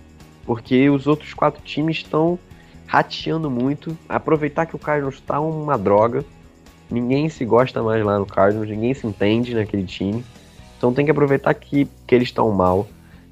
porque 0.46 0.90
os 0.90 1.08
outros 1.08 1.34
quatro 1.34 1.62
times 1.64 1.98
estão 1.98 2.40
rateando 2.86 3.50
muito. 3.50 3.98
Aproveitar 4.08 4.66
que 4.66 4.76
o 4.76 4.80
Cardinals 4.80 5.20
tá 5.22 5.40
uma 5.40 5.78
droga, 5.78 6.24
ninguém 6.90 7.30
se 7.30 7.44
gosta 7.46 7.82
mais 7.82 8.04
lá 8.04 8.20
no 8.20 8.26
Cardinals, 8.26 8.70
ninguém 8.70 8.94
se 8.94 9.08
entende 9.08 9.56
naquele 9.56 9.84
time. 9.84 10.24
Então 10.78 10.94
tem 10.94 11.06
que 11.06 11.12
aproveitar 11.12 11.54
que, 11.54 11.88
que 12.06 12.16
eles 12.16 12.28
estão 12.28 12.52
mal. 12.52 12.88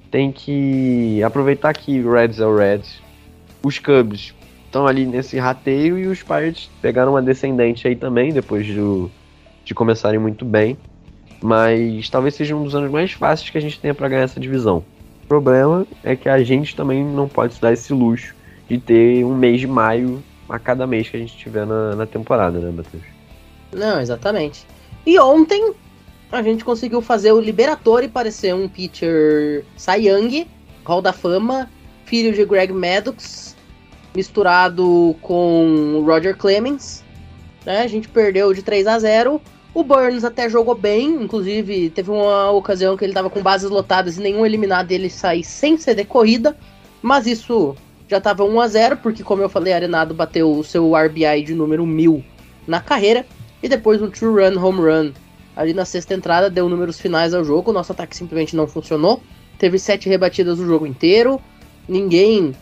Tem 0.09 0.31
que 0.31 1.21
aproveitar 1.23 1.73
que 1.73 2.01
Reds 2.01 2.39
é 2.39 2.45
o 2.45 2.55
Reds. 2.55 3.01
Os 3.63 3.79
Cubs 3.79 4.33
estão 4.65 4.87
ali 4.87 5.05
nesse 5.05 5.37
rateio 5.37 5.99
e 5.99 6.07
os 6.07 6.23
Pirates 6.23 6.69
pegaram 6.81 7.13
uma 7.13 7.21
descendente 7.21 7.87
aí 7.87 7.95
também, 7.95 8.33
depois 8.33 8.67
do, 8.67 9.09
de 9.63 9.73
começarem 9.73 10.19
muito 10.19 10.43
bem. 10.43 10.77
Mas 11.41 12.09
talvez 12.09 12.35
seja 12.35 12.55
um 12.55 12.63
dos 12.63 12.73
anos 12.73 12.89
mais 12.91 13.11
fáceis 13.11 13.49
que 13.49 13.57
a 13.57 13.61
gente 13.61 13.79
tenha 13.79 13.93
para 13.93 14.09
ganhar 14.09 14.23
essa 14.23 14.39
divisão. 14.39 14.83
O 15.23 15.27
problema 15.27 15.87
é 16.03 16.15
que 16.15 16.29
a 16.29 16.43
gente 16.43 16.75
também 16.75 17.03
não 17.03 17.27
pode 17.27 17.55
se 17.55 17.61
dar 17.61 17.73
esse 17.73 17.93
luxo 17.93 18.35
de 18.67 18.77
ter 18.77 19.23
um 19.23 19.35
mês 19.35 19.59
de 19.59 19.67
maio 19.67 20.21
a 20.49 20.59
cada 20.59 20.85
mês 20.85 21.09
que 21.09 21.17
a 21.17 21.19
gente 21.19 21.35
tiver 21.35 21.65
na, 21.65 21.95
na 21.95 22.05
temporada, 22.05 22.59
né, 22.59 22.71
Matheus? 22.71 23.03
Não, 23.71 23.99
exatamente. 23.99 24.65
E 25.05 25.19
ontem 25.19 25.73
a 26.31 26.41
gente 26.41 26.63
conseguiu 26.63 27.01
fazer 27.01 27.31
o 27.31 27.39
Liberatore 27.39 28.07
parecer 28.07 28.53
um 28.53 28.67
pitcher 28.67 29.63
Young, 29.97 30.47
Hall 30.83 31.01
da 31.01 31.13
Fama, 31.13 31.69
filho 32.05 32.33
de 32.33 32.45
Greg 32.45 32.71
Maddox, 32.73 33.55
misturado 34.15 35.15
com 35.21 36.03
Roger 36.05 36.35
Clemens. 36.37 37.03
Né? 37.65 37.81
A 37.81 37.87
gente 37.87 38.09
perdeu 38.09 38.53
de 38.53 38.61
3 38.61 38.87
a 38.87 38.99
0 38.99 39.41
O 39.73 39.83
Burns 39.83 40.23
até 40.23 40.49
jogou 40.49 40.75
bem, 40.75 41.23
inclusive 41.23 41.89
teve 41.89 42.11
uma 42.11 42.51
ocasião 42.51 42.95
que 42.95 43.03
ele 43.03 43.11
estava 43.11 43.29
com 43.29 43.41
bases 43.41 43.69
lotadas 43.69 44.17
e 44.17 44.21
nenhum 44.21 44.45
eliminado 44.45 44.87
dele 44.87 45.09
sair 45.09 45.43
sem 45.43 45.77
ceder 45.77 46.05
corrida, 46.05 46.55
mas 47.01 47.25
isso 47.25 47.75
já 48.07 48.17
estava 48.17 48.43
1 48.43 48.61
a 48.61 48.67
0 48.67 48.97
porque 48.97 49.23
como 49.23 49.41
eu 49.41 49.49
falei, 49.49 49.73
Arenado 49.73 50.13
bateu 50.13 50.51
o 50.51 50.63
seu 50.63 50.95
RBI 50.95 51.43
de 51.43 51.55
número 51.55 51.85
1000 51.85 52.23
na 52.67 52.79
carreira 52.79 53.25
e 53.63 53.67
depois 53.67 54.01
um 54.01 54.09
true 54.09 54.43
run, 54.43 54.63
home 54.63 54.79
run 54.79 55.11
ali 55.55 55.73
na 55.73 55.85
sexta 55.85 56.13
entrada 56.13 56.49
deu 56.49 56.67
números 56.67 56.99
finais 56.99 57.33
ao 57.33 57.43
jogo. 57.43 57.71
Nosso 57.71 57.91
ataque 57.91 58.15
simplesmente 58.15 58.55
não 58.55 58.67
funcionou. 58.67 59.21
Teve 59.57 59.77
sete 59.79 60.09
rebatidas 60.09 60.59
o 60.59 60.65
jogo 60.65 60.85
inteiro. 60.85 61.39
Ninguém 61.87 62.53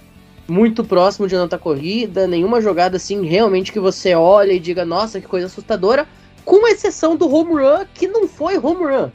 muito 0.47 0.83
próximo 0.83 1.27
de 1.27 1.35
nota 1.35 1.57
corrida. 1.57 2.27
Nenhuma 2.27 2.61
jogada 2.61 2.97
assim 2.97 3.25
realmente 3.25 3.71
que 3.71 3.79
você 3.79 4.13
olha 4.13 4.51
e 4.51 4.59
diga, 4.59 4.85
nossa, 4.85 5.21
que 5.21 5.27
coisa 5.27 5.47
assustadora. 5.47 6.07
Com 6.51 6.67
exceção 6.67 7.15
do 7.15 7.33
home 7.33 7.53
run, 7.53 7.85
que 7.93 8.09
não 8.09 8.27
foi 8.27 8.57
home 8.57 8.83
run. 8.83 9.09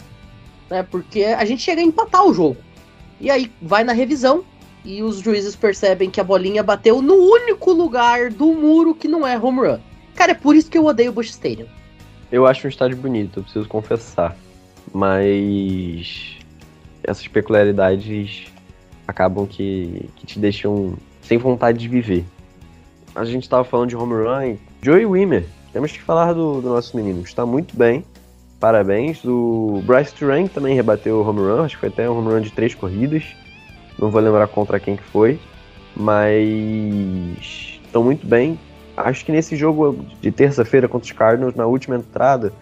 né? 0.70 0.82
Porque 0.82 1.22
a 1.22 1.44
gente 1.44 1.60
chega 1.60 1.82
a 1.82 1.84
empatar 1.84 2.24
o 2.24 2.32
jogo. 2.32 2.56
E 3.20 3.30
aí 3.30 3.52
vai 3.60 3.84
na 3.84 3.92
revisão 3.92 4.42
e 4.82 5.02
os 5.02 5.18
juízes 5.18 5.54
percebem 5.54 6.08
que 6.10 6.18
a 6.18 6.24
bolinha 6.24 6.62
bateu 6.62 7.02
no 7.02 7.12
único 7.12 7.72
lugar 7.72 8.30
do 8.30 8.46
muro 8.54 8.94
que 8.94 9.06
não 9.06 9.26
é 9.26 9.38
home 9.38 9.68
run. 9.68 9.78
Cara, 10.14 10.32
é 10.32 10.34
por 10.34 10.56
isso 10.56 10.70
que 10.70 10.78
eu 10.78 10.86
odeio 10.86 11.10
o 11.10 11.12
Bush 11.12 11.28
Stadium. 11.28 11.66
Eu 12.32 12.46
acho 12.46 12.66
um 12.66 12.70
estádio 12.70 12.96
bonito, 12.96 13.40
eu 13.40 13.42
preciso 13.42 13.68
confessar. 13.68 14.34
Mas 14.94 16.38
essas 17.02 17.28
peculiaridades 17.28 18.46
acabam 19.06 19.46
que, 19.46 20.08
que 20.16 20.24
te 20.24 20.38
deixam 20.38 20.96
sem 21.20 21.36
vontade 21.36 21.76
de 21.76 21.86
viver. 21.86 22.24
A 23.14 23.26
gente 23.26 23.46
tava 23.46 23.62
falando 23.62 23.90
de 23.90 23.96
home 23.96 24.14
run. 24.14 24.56
Joey 24.80 25.04
Wimmer, 25.04 25.44
temos 25.76 25.92
que 25.92 26.00
falar 26.00 26.32
do, 26.32 26.62
do 26.62 26.70
nosso 26.70 26.96
menino. 26.96 27.20
Está 27.20 27.44
muito 27.44 27.76
bem. 27.76 28.02
Parabéns. 28.58 29.22
O 29.26 29.82
Bryce 29.84 30.14
Turan 30.14 30.46
também 30.46 30.74
rebateu 30.74 31.18
o 31.18 31.28
home 31.28 31.40
run. 31.40 31.64
Acho 31.64 31.74
que 31.74 31.80
foi 31.80 31.90
até 31.90 32.08
um 32.08 32.16
home 32.18 32.32
run 32.32 32.40
de 32.40 32.50
três 32.50 32.74
corridas. 32.74 33.24
Não 33.98 34.10
vou 34.10 34.22
lembrar 34.22 34.48
contra 34.48 34.80
quem 34.80 34.96
que 34.96 35.02
foi. 35.02 35.38
Mas 35.94 37.78
estão 37.84 38.02
muito 38.02 38.26
bem. 38.26 38.58
Acho 38.96 39.22
que 39.22 39.30
nesse 39.30 39.54
jogo 39.54 40.02
de 40.18 40.32
terça-feira 40.32 40.88
contra 40.88 41.04
os 41.04 41.12
Cardinals, 41.12 41.54
na 41.54 41.66
última 41.66 41.96
entrada, 41.96 42.54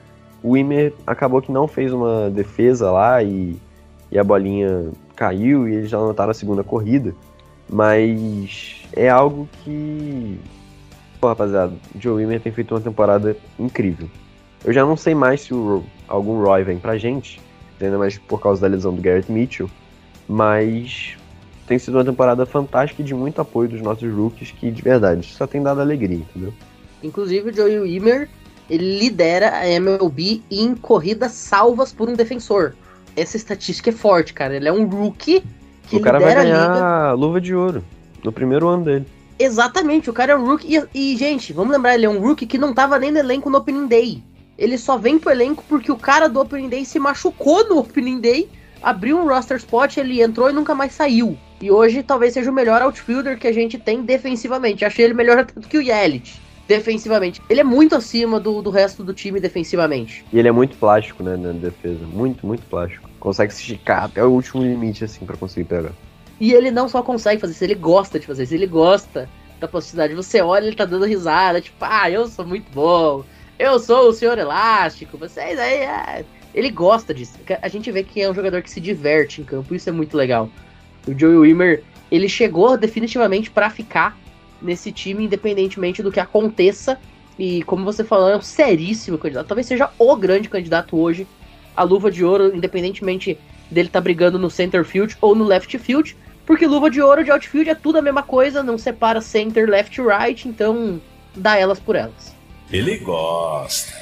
o 0.42 0.55
Wimmer 0.55 0.92
acabou 1.07 1.40
que 1.40 1.53
não 1.53 1.68
fez 1.68 1.92
uma 1.92 2.29
defesa 2.29 2.90
lá 2.90 3.22
e, 3.22 3.57
e 4.11 4.18
a 4.18 4.24
bolinha 4.24 4.90
caiu 5.14 5.68
e 5.68 5.74
eles 5.77 5.88
já 5.88 5.98
anotaram 5.98 6.33
a 6.33 6.35
segunda 6.35 6.64
corrida. 6.64 7.14
Mas 7.70 8.83
é 8.92 9.09
algo 9.09 9.48
que. 9.62 10.37
Pô, 11.24 11.28
rapaziada, 11.28 11.72
o 11.94 11.98
Joe 11.98 12.22
Wimmer 12.22 12.38
tem 12.38 12.52
feito 12.52 12.74
uma 12.74 12.82
temporada 12.82 13.34
incrível. 13.58 14.10
Eu 14.62 14.74
já 14.74 14.84
não 14.84 14.94
sei 14.94 15.14
mais 15.14 15.40
se 15.40 15.54
o, 15.54 15.82
algum 16.06 16.42
Roy 16.42 16.62
vem 16.64 16.78
pra 16.78 16.98
gente, 16.98 17.40
ainda 17.80 17.96
mais 17.96 18.18
por 18.18 18.38
causa 18.38 18.60
da 18.60 18.66
lesão 18.66 18.94
do 18.94 19.00
Garrett 19.00 19.32
Mitchell, 19.32 19.70
mas 20.28 21.16
tem 21.66 21.78
sido 21.78 21.94
uma 21.94 22.04
temporada 22.04 22.44
fantástica 22.44 23.00
e 23.00 23.04
de 23.06 23.14
muito 23.14 23.40
apoio 23.40 23.70
dos 23.70 23.80
nossos 23.80 24.12
rookies, 24.12 24.50
que 24.50 24.70
de 24.70 24.82
verdade 24.82 25.26
só 25.26 25.46
tem 25.46 25.62
dado 25.62 25.80
alegria, 25.80 26.18
entendeu? 26.18 26.52
Inclusive, 27.02 27.48
o 27.48 27.54
Joey 27.54 27.78
Wimmer 27.78 28.28
ele 28.68 28.98
lidera 28.98 29.56
a 29.56 29.66
MLB 29.66 30.42
em 30.50 30.74
corridas 30.74 31.32
salvas 31.32 31.90
por 31.90 32.06
um 32.06 32.12
defensor. 32.12 32.74
Essa 33.16 33.38
estatística 33.38 33.88
é 33.88 33.94
forte, 33.94 34.34
cara. 34.34 34.56
Ele 34.56 34.68
é 34.68 34.72
um 34.74 34.87
rookie 34.87 35.42
que 35.88 35.96
o 35.96 36.00
cara 36.02 36.20
vai 36.20 36.32
a 36.32 36.42
ganhar 36.42 36.74
liga. 36.74 36.84
a 36.84 37.12
luva 37.14 37.40
de 37.40 37.54
ouro 37.54 37.82
no 38.22 38.30
primeiro 38.30 38.68
ano 38.68 38.84
dele. 38.84 39.06
Exatamente, 39.38 40.08
o 40.08 40.12
cara 40.12 40.32
é 40.32 40.36
um 40.36 40.46
rookie. 40.46 40.76
E, 40.94 41.12
e, 41.12 41.16
gente, 41.16 41.52
vamos 41.52 41.72
lembrar, 41.72 41.94
ele 41.94 42.06
é 42.06 42.08
um 42.08 42.20
rookie 42.20 42.46
que 42.46 42.58
não 42.58 42.72
tava 42.72 42.98
nem 42.98 43.10
no 43.10 43.18
elenco 43.18 43.50
no 43.50 43.58
Opening 43.58 43.86
Day. 43.86 44.22
Ele 44.56 44.78
só 44.78 44.96
vem 44.96 45.18
pro 45.18 45.32
elenco 45.32 45.64
porque 45.68 45.90
o 45.90 45.96
cara 45.96 46.28
do 46.28 46.40
Opening 46.40 46.68
Day 46.68 46.84
se 46.84 46.98
machucou 46.98 47.68
no 47.68 47.78
Opening 47.78 48.20
Day, 48.20 48.48
abriu 48.82 49.18
um 49.18 49.26
roster 49.26 49.56
spot, 49.56 49.96
ele 49.96 50.22
entrou 50.22 50.48
e 50.48 50.52
nunca 50.52 50.74
mais 50.74 50.92
saiu. 50.92 51.36
E 51.60 51.70
hoje 51.70 52.02
talvez 52.02 52.34
seja 52.34 52.50
o 52.50 52.54
melhor 52.54 52.82
outfielder 52.82 53.38
que 53.38 53.46
a 53.46 53.52
gente 53.52 53.78
tem 53.78 54.02
defensivamente. 54.02 54.84
Achei 54.84 55.04
ele 55.04 55.14
melhor 55.14 55.44
do 55.44 55.66
que 55.66 55.78
o 55.78 55.82
Yelich, 55.82 56.40
defensivamente. 56.68 57.42
Ele 57.48 57.60
é 57.60 57.64
muito 57.64 57.96
acima 57.96 58.38
do, 58.38 58.62
do 58.62 58.70
resto 58.70 59.02
do 59.02 59.12
time 59.12 59.40
defensivamente. 59.40 60.24
E 60.32 60.38
ele 60.38 60.48
é 60.48 60.52
muito 60.52 60.76
plástico, 60.76 61.22
né, 61.22 61.36
na 61.36 61.52
defesa. 61.52 62.04
Muito, 62.06 62.46
muito 62.46 62.62
plástico. 62.66 63.08
Consegue 63.18 63.52
se 63.52 63.62
esticar 63.62 64.04
até 64.04 64.22
o 64.22 64.28
último 64.28 64.62
limite, 64.62 65.04
assim, 65.04 65.24
pra 65.24 65.36
conseguir 65.36 65.64
pegar. 65.64 65.92
E 66.40 66.52
ele 66.52 66.70
não 66.70 66.88
só 66.88 67.02
consegue 67.02 67.40
fazer 67.40 67.52
isso, 67.52 67.64
ele 67.64 67.74
gosta 67.74 68.18
de 68.18 68.26
fazer 68.26 68.44
isso, 68.44 68.54
ele 68.54 68.66
gosta 68.66 69.28
da 69.60 69.68
possibilidade. 69.68 70.14
Você 70.14 70.40
olha, 70.40 70.66
ele 70.66 70.76
tá 70.76 70.84
dando 70.84 71.06
risada, 71.06 71.60
tipo, 71.60 71.76
ah, 71.80 72.10
eu 72.10 72.26
sou 72.26 72.46
muito 72.46 72.70
bom, 72.72 73.24
eu 73.58 73.78
sou 73.78 74.08
o 74.08 74.12
senhor 74.12 74.36
elástico, 74.38 75.16
vocês 75.16 75.58
aí. 75.58 75.78
É... 75.78 76.24
Ele 76.54 76.70
gosta 76.70 77.12
disso. 77.12 77.34
A 77.60 77.68
gente 77.68 77.90
vê 77.90 78.02
que 78.02 78.20
é 78.20 78.30
um 78.30 78.34
jogador 78.34 78.62
que 78.62 78.70
se 78.70 78.80
diverte 78.80 79.40
em 79.40 79.44
campo, 79.44 79.74
isso 79.74 79.88
é 79.88 79.92
muito 79.92 80.16
legal. 80.16 80.48
O 81.06 81.16
Joey 81.16 81.36
Wimmer, 81.36 81.82
ele 82.10 82.28
chegou 82.28 82.76
definitivamente 82.76 83.50
para 83.50 83.70
ficar 83.70 84.16
nesse 84.62 84.92
time, 84.92 85.24
independentemente 85.24 86.02
do 86.02 86.12
que 86.12 86.20
aconteça. 86.20 86.98
E 87.36 87.62
como 87.64 87.84
você 87.84 88.04
falou, 88.04 88.28
é 88.28 88.36
um 88.36 88.42
seríssimo 88.42 89.18
candidato. 89.18 89.48
Talvez 89.48 89.66
seja 89.66 89.90
o 89.98 90.16
grande 90.16 90.48
candidato 90.48 90.96
hoje 90.96 91.26
a 91.76 91.82
luva 91.82 92.10
de 92.10 92.24
ouro, 92.24 92.54
independentemente 92.54 93.38
dele 93.70 93.88
estar 93.88 94.00
tá 94.00 94.04
brigando 94.04 94.38
no 94.38 94.50
center 94.50 94.84
field 94.84 95.16
ou 95.20 95.34
no 95.34 95.44
left 95.44 95.76
field. 95.78 96.16
Porque 96.46 96.66
luva 96.66 96.90
de 96.90 97.00
ouro 97.00 97.24
de 97.24 97.30
outfield 97.30 97.70
é 97.70 97.74
tudo 97.74 97.98
a 97.98 98.02
mesma 98.02 98.22
coisa, 98.22 98.62
não 98.62 98.76
separa 98.76 99.20
center, 99.20 99.68
left 99.68 100.00
right, 100.00 100.46
então 100.46 101.00
dá 101.35 101.57
elas 101.57 101.80
por 101.80 101.96
elas. 101.96 102.35
Ele 102.70 102.98
gosta, 102.98 103.92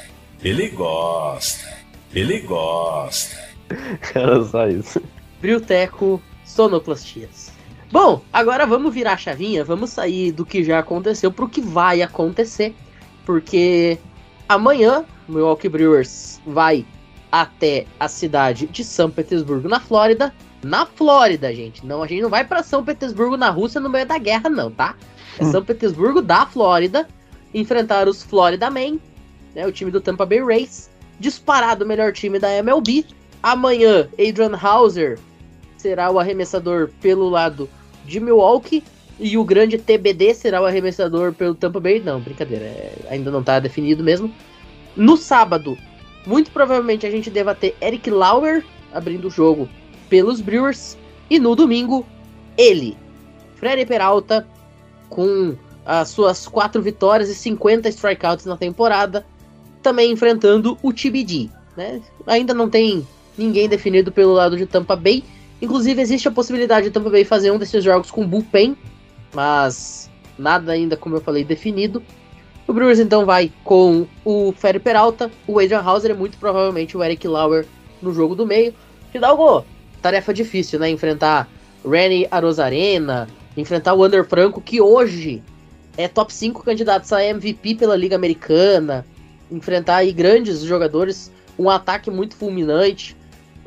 ele 0.42 0.68
gosta, 0.68 1.72
ele 2.14 2.40
gosta. 2.40 3.36
Era 4.14 4.42
só 4.44 4.68
isso. 4.68 5.02
Brilteco 5.40 6.20
Sonoplastias. 6.44 7.52
Bom, 7.90 8.22
agora 8.32 8.66
vamos 8.66 8.94
virar 8.94 9.12
a 9.12 9.16
chavinha, 9.18 9.64
vamos 9.64 9.90
sair 9.90 10.32
do 10.32 10.46
que 10.46 10.64
já 10.64 10.78
aconteceu 10.78 11.30
pro 11.30 11.48
que 11.48 11.60
vai 11.60 12.00
acontecer, 12.00 12.74
porque 13.26 13.98
amanhã 14.48 15.04
o 15.28 15.32
Milwaukee 15.32 15.68
Brewers 15.68 16.40
vai 16.46 16.86
até 17.30 17.86
a 18.00 18.08
cidade 18.08 18.66
de 18.66 18.82
São 18.82 19.10
Petersburgo, 19.10 19.68
na 19.68 19.80
Flórida. 19.80 20.34
Na 20.62 20.86
Flórida, 20.86 21.52
gente. 21.52 21.84
Não, 21.84 22.02
a 22.02 22.06
gente 22.06 22.22
não 22.22 22.30
vai 22.30 22.44
para 22.44 22.62
São 22.62 22.84
Petersburgo, 22.84 23.36
na 23.36 23.50
Rússia, 23.50 23.80
no 23.80 23.90
meio 23.90 24.06
da 24.06 24.16
guerra, 24.18 24.48
não, 24.48 24.70
tá? 24.70 24.94
É 25.38 25.44
São 25.44 25.64
Petersburgo 25.64 26.22
da 26.22 26.46
Flórida. 26.46 27.08
Enfrentar 27.52 28.08
os 28.08 28.22
Florida 28.22 28.70
Man, 28.70 28.98
né, 29.54 29.66
o 29.66 29.72
time 29.72 29.90
do 29.90 30.00
Tampa 30.00 30.24
Bay 30.24 30.42
Rays. 30.42 30.88
Disparado 31.18 31.84
o 31.84 31.88
melhor 31.88 32.12
time 32.12 32.38
da 32.38 32.50
MLB. 32.50 33.04
Amanhã, 33.42 34.08
Adrian 34.12 34.56
Hauser 34.56 35.18
será 35.76 36.10
o 36.10 36.18
arremessador 36.18 36.90
pelo 37.00 37.28
lado 37.28 37.68
de 38.06 38.20
Milwaukee. 38.20 38.84
E 39.18 39.36
o 39.36 39.44
grande 39.44 39.78
TBD 39.78 40.34
será 40.34 40.62
o 40.62 40.64
arremessador 40.64 41.32
pelo 41.32 41.54
Tampa 41.54 41.78
Bay. 41.80 42.00
Não, 42.00 42.20
brincadeira. 42.20 42.64
é- 42.64 42.94
ainda 43.10 43.30
não 43.30 43.42
tá 43.42 43.58
definido 43.60 44.02
mesmo. 44.02 44.32
No 44.96 45.16
sábado, 45.16 45.76
muito 46.26 46.50
provavelmente 46.50 47.06
a 47.06 47.10
gente 47.10 47.28
deva 47.30 47.54
ter 47.54 47.76
Eric 47.80 48.10
Lauer 48.10 48.64
abrindo 48.92 49.28
o 49.28 49.30
jogo 49.30 49.68
pelos 50.12 50.42
Brewers. 50.42 50.98
E 51.30 51.38
no 51.38 51.56
domingo, 51.56 52.04
ele, 52.58 52.98
Freddy 53.54 53.86
Peralta, 53.86 54.46
com 55.08 55.56
as 55.86 56.10
suas 56.10 56.46
quatro 56.46 56.82
vitórias 56.82 57.30
e 57.30 57.34
50 57.34 57.88
strikeouts 57.88 58.44
na 58.44 58.58
temporada, 58.58 59.24
também 59.82 60.12
enfrentando 60.12 60.76
o 60.82 60.92
TBD. 60.92 61.48
Né? 61.74 62.02
Ainda 62.26 62.52
não 62.52 62.68
tem 62.68 63.08
ninguém 63.38 63.70
definido 63.70 64.12
pelo 64.12 64.34
lado 64.34 64.54
de 64.54 64.66
Tampa 64.66 64.94
Bay. 64.94 65.24
Inclusive, 65.62 66.02
existe 66.02 66.28
a 66.28 66.30
possibilidade 66.30 66.88
de 66.88 66.92
Tampa 66.92 67.08
Bay 67.08 67.24
fazer 67.24 67.50
um 67.50 67.56
desses 67.56 67.82
jogos 67.82 68.10
com 68.10 68.26
bullpen, 68.26 68.76
mas 69.32 70.10
nada 70.38 70.72
ainda, 70.72 70.94
como 70.94 71.16
eu 71.16 71.22
falei, 71.22 71.42
definido. 71.42 72.02
O 72.68 72.74
Brewers 72.74 72.98
então 72.98 73.24
vai 73.24 73.50
com 73.64 74.06
o 74.26 74.52
Ferry 74.52 74.78
Peralta, 74.78 75.30
o 75.46 75.58
Adrian 75.58 75.80
Hauser 75.80 76.10
e 76.10 76.14
muito 76.14 76.36
provavelmente 76.36 76.98
o 76.98 77.02
Eric 77.02 77.26
Lauer 77.26 77.66
no 78.02 78.12
jogo 78.12 78.34
do 78.34 78.46
meio. 78.46 78.74
Fidalgo, 79.10 79.64
tarefa 80.02 80.34
difícil, 80.34 80.78
né? 80.78 80.90
Enfrentar 80.90 81.48
Rennie 81.88 82.28
Arozarena, 82.30 83.28
enfrentar 83.56 83.94
o 83.94 84.00
Wander 84.00 84.24
Franco, 84.24 84.60
que 84.60 84.80
hoje 84.80 85.42
é 85.96 86.08
top 86.08 86.32
5 86.32 86.62
candidatos 86.62 87.12
a 87.12 87.24
MVP 87.24 87.76
pela 87.76 87.96
Liga 87.96 88.16
Americana, 88.16 89.06
enfrentar 89.50 89.96
aí 89.96 90.12
grandes 90.12 90.60
jogadores, 90.62 91.30
um 91.58 91.70
ataque 91.70 92.10
muito 92.10 92.34
fulminante, 92.34 93.16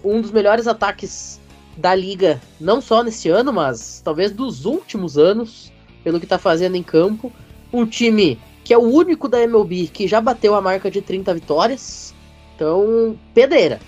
um 0.03 0.21
dos 0.21 0.31
melhores 0.31 0.67
ataques 0.67 1.39
da 1.77 1.93
liga, 1.93 2.41
não 2.59 2.81
só 2.81 3.03
nesse 3.03 3.29
ano, 3.29 3.51
mas 3.51 4.01
talvez 4.03 4.31
dos 4.31 4.65
últimos 4.65 5.17
anos, 5.17 5.71
pelo 6.03 6.19
que 6.19 6.27
tá 6.27 6.37
fazendo 6.37 6.75
em 6.75 6.83
campo. 6.83 7.31
Um 7.73 7.85
time 7.85 8.39
que 8.63 8.73
é 8.73 8.77
o 8.77 8.81
único 8.81 9.27
da 9.27 9.41
MLB 9.41 9.87
que 9.87 10.07
já 10.07 10.21
bateu 10.21 10.55
a 10.55 10.61
marca 10.61 10.89
de 10.89 11.01
30 11.01 11.33
vitórias. 11.33 12.13
Então, 12.55 13.17
pedreira. 13.33 13.79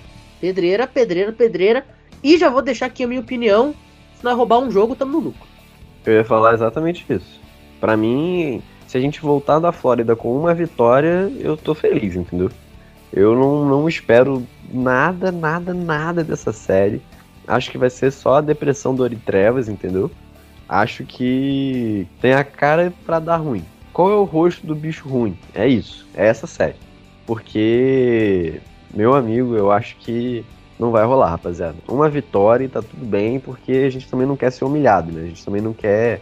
Pedreira, 0.41 0.85
pedreira, 0.85 1.31
pedreira. 1.31 1.85
E 2.27 2.37
já 2.37 2.49
vou 2.49 2.61
deixar 2.61 2.87
aqui 2.87 3.05
a 3.05 3.07
minha 3.07 3.21
opinião. 3.21 3.73
Se 4.17 4.21
nós 4.25 4.35
roubar 4.35 4.59
um 4.59 4.69
jogo, 4.69 4.97
tamo 4.97 5.13
no 5.13 5.19
lucro. 5.19 5.47
Eu 6.05 6.15
ia 6.15 6.25
falar 6.25 6.53
exatamente 6.53 7.05
isso. 7.07 7.39
Pra 7.79 7.95
mim, 7.95 8.61
se 8.85 8.97
a 8.97 8.99
gente 8.99 9.21
voltar 9.21 9.59
da 9.59 9.71
Flórida 9.71 10.13
com 10.13 10.37
uma 10.37 10.53
vitória, 10.53 11.31
eu 11.39 11.55
tô 11.55 11.73
feliz, 11.73 12.17
entendeu? 12.17 12.51
Eu 13.13 13.33
não, 13.33 13.65
não 13.65 13.87
espero 13.87 14.45
nada, 14.69 15.31
nada, 15.31 15.73
nada 15.73 16.21
dessa 16.21 16.51
série. 16.51 17.01
Acho 17.47 17.71
que 17.71 17.77
vai 17.77 17.89
ser 17.89 18.11
só 18.11 18.35
a 18.35 18.41
depressão 18.41 18.93
do 18.93 19.09
Trevas, 19.09 19.69
entendeu? 19.69 20.11
Acho 20.67 21.05
que 21.05 22.05
tem 22.19 22.33
a 22.33 22.43
cara 22.43 22.91
pra 23.05 23.19
dar 23.19 23.37
ruim. 23.37 23.63
Qual 23.93 24.11
é 24.11 24.15
o 24.15 24.25
rosto 24.25 24.67
do 24.67 24.75
bicho 24.75 25.07
ruim? 25.07 25.39
É 25.55 25.65
isso, 25.65 26.05
é 26.13 26.27
essa 26.27 26.45
série. 26.45 26.75
Porque, 27.25 28.59
meu 28.93 29.15
amigo, 29.15 29.55
eu 29.55 29.71
acho 29.71 29.95
que 29.95 30.43
não 30.79 30.91
vai 30.91 31.05
rolar, 31.05 31.29
rapaziada. 31.29 31.75
Uma 31.87 32.09
vitória 32.09 32.65
e 32.65 32.69
tá 32.69 32.81
tudo 32.81 33.05
bem, 33.05 33.39
porque 33.39 33.71
a 33.71 33.89
gente 33.89 34.07
também 34.09 34.27
não 34.27 34.35
quer 34.35 34.51
ser 34.51 34.65
humilhado, 34.65 35.11
né? 35.11 35.21
A 35.21 35.27
gente 35.27 35.43
também 35.43 35.61
não 35.61 35.73
quer 35.73 36.21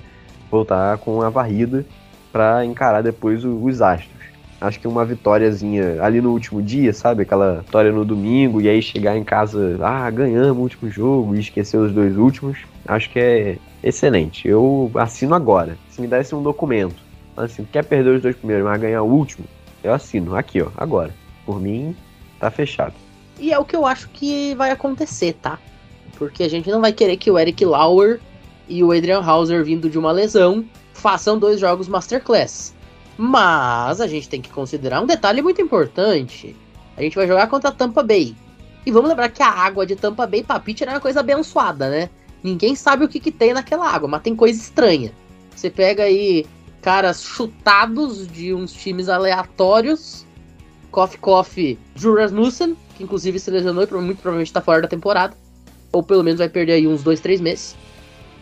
voltar 0.49 0.97
com 0.99 1.21
a 1.21 1.29
varrida 1.29 1.85
pra 2.31 2.65
encarar 2.65 3.01
depois 3.01 3.43
os 3.43 3.81
astros. 3.81 4.15
Acho 4.59 4.79
que 4.79 4.87
uma 4.87 5.05
vitóriazinha 5.05 6.01
ali 6.01 6.21
no 6.21 6.31
último 6.31 6.61
dia, 6.61 6.93
sabe? 6.93 7.23
Aquela 7.23 7.61
vitória 7.61 7.91
no 7.91 8.05
domingo 8.05 8.61
e 8.61 8.69
aí 8.69 8.81
chegar 8.81 9.17
em 9.17 9.23
casa, 9.23 9.77
ah, 9.81 10.09
ganhamos 10.09 10.57
o 10.57 10.61
último 10.61 10.89
jogo 10.89 11.35
e 11.35 11.39
esquecer 11.39 11.77
os 11.77 11.91
dois 11.91 12.17
últimos. 12.17 12.59
Acho 12.87 13.09
que 13.09 13.19
é 13.19 13.57
excelente. 13.83 14.47
Eu 14.47 14.89
assino 14.95 15.35
agora. 15.35 15.77
Se 15.89 16.01
me 16.01 16.07
desse 16.07 16.33
um 16.33 16.41
documento, 16.41 16.95
assim, 17.35 17.65
quer 17.69 17.83
perder 17.83 18.15
os 18.15 18.21
dois 18.21 18.35
primeiros, 18.35 18.65
mas 18.65 18.81
ganhar 18.81 19.03
o 19.03 19.11
último, 19.11 19.45
eu 19.83 19.93
assino. 19.93 20.35
Aqui, 20.35 20.61
ó, 20.61 20.69
agora. 20.77 21.13
Por 21.45 21.59
mim, 21.59 21.95
tá 22.39 22.49
fechado. 22.49 23.04
E 23.39 23.51
é 23.51 23.59
o 23.59 23.65
que 23.65 23.75
eu 23.75 23.85
acho 23.85 24.09
que 24.09 24.55
vai 24.55 24.71
acontecer, 24.71 25.33
tá? 25.41 25.59
Porque 26.17 26.43
a 26.43 26.49
gente 26.49 26.69
não 26.69 26.81
vai 26.81 26.93
querer 26.93 27.17
que 27.17 27.29
o 27.29 27.37
Eric 27.37 27.63
Lauer 27.65 28.19
e 28.67 28.83
o 28.83 28.91
Adrian 28.91 29.21
Hauser, 29.21 29.63
vindo 29.63 29.89
de 29.89 29.99
uma 29.99 30.11
lesão, 30.11 30.65
façam 30.93 31.37
dois 31.37 31.59
jogos 31.59 31.87
Masterclass. 31.87 32.73
Mas 33.17 34.01
a 34.01 34.07
gente 34.07 34.27
tem 34.27 34.41
que 34.41 34.49
considerar 34.49 35.01
um 35.01 35.05
detalhe 35.05 35.41
muito 35.41 35.61
importante. 35.61 36.55
A 36.97 37.01
gente 37.01 37.15
vai 37.15 37.27
jogar 37.27 37.47
contra 37.47 37.69
a 37.69 37.73
Tampa 37.73 38.01
Bay. 38.01 38.35
E 38.85 38.91
vamos 38.91 39.09
lembrar 39.09 39.29
que 39.29 39.41
a 39.41 39.49
água 39.49 39.85
de 39.85 39.95
Tampa 39.95 40.27
Bay 40.27 40.43
pra 40.43 40.59
pitcher 40.59 40.87
é 40.87 40.91
uma 40.91 40.99
coisa 40.99 41.19
abençoada, 41.19 41.89
né? 41.89 42.09
Ninguém 42.43 42.75
sabe 42.75 43.03
o 43.03 43.09
que, 43.09 43.19
que 43.19 43.31
tem 43.31 43.53
naquela 43.53 43.89
água, 43.89 44.07
mas 44.07 44.21
tem 44.21 44.35
coisa 44.35 44.59
estranha. 44.59 45.11
Você 45.55 45.69
pega 45.69 46.03
aí 46.03 46.45
caras 46.81 47.23
chutados 47.23 48.27
de 48.27 48.53
uns 48.53 48.71
times 48.71 49.09
aleatórios. 49.09 50.24
Coffee 50.95 51.19
Coffee, 51.19 51.79
Drew 51.93 52.15
Rasmussen, 52.15 52.77
que 52.95 53.03
inclusive 53.03 53.37
se 53.37 53.51
lesionou 53.51 53.83
e 53.83 53.93
muito 53.95 54.21
provavelmente 54.21 54.53
tá 54.53 54.61
fora 54.61 54.81
da 54.83 54.87
temporada. 54.87 55.35
Ou 55.91 56.01
pelo 56.01 56.23
menos 56.23 56.39
vai 56.39 56.47
perder 56.47 56.71
aí 56.71 56.87
uns 56.87 57.03
2, 57.03 57.19
3 57.19 57.41
meses. 57.41 57.75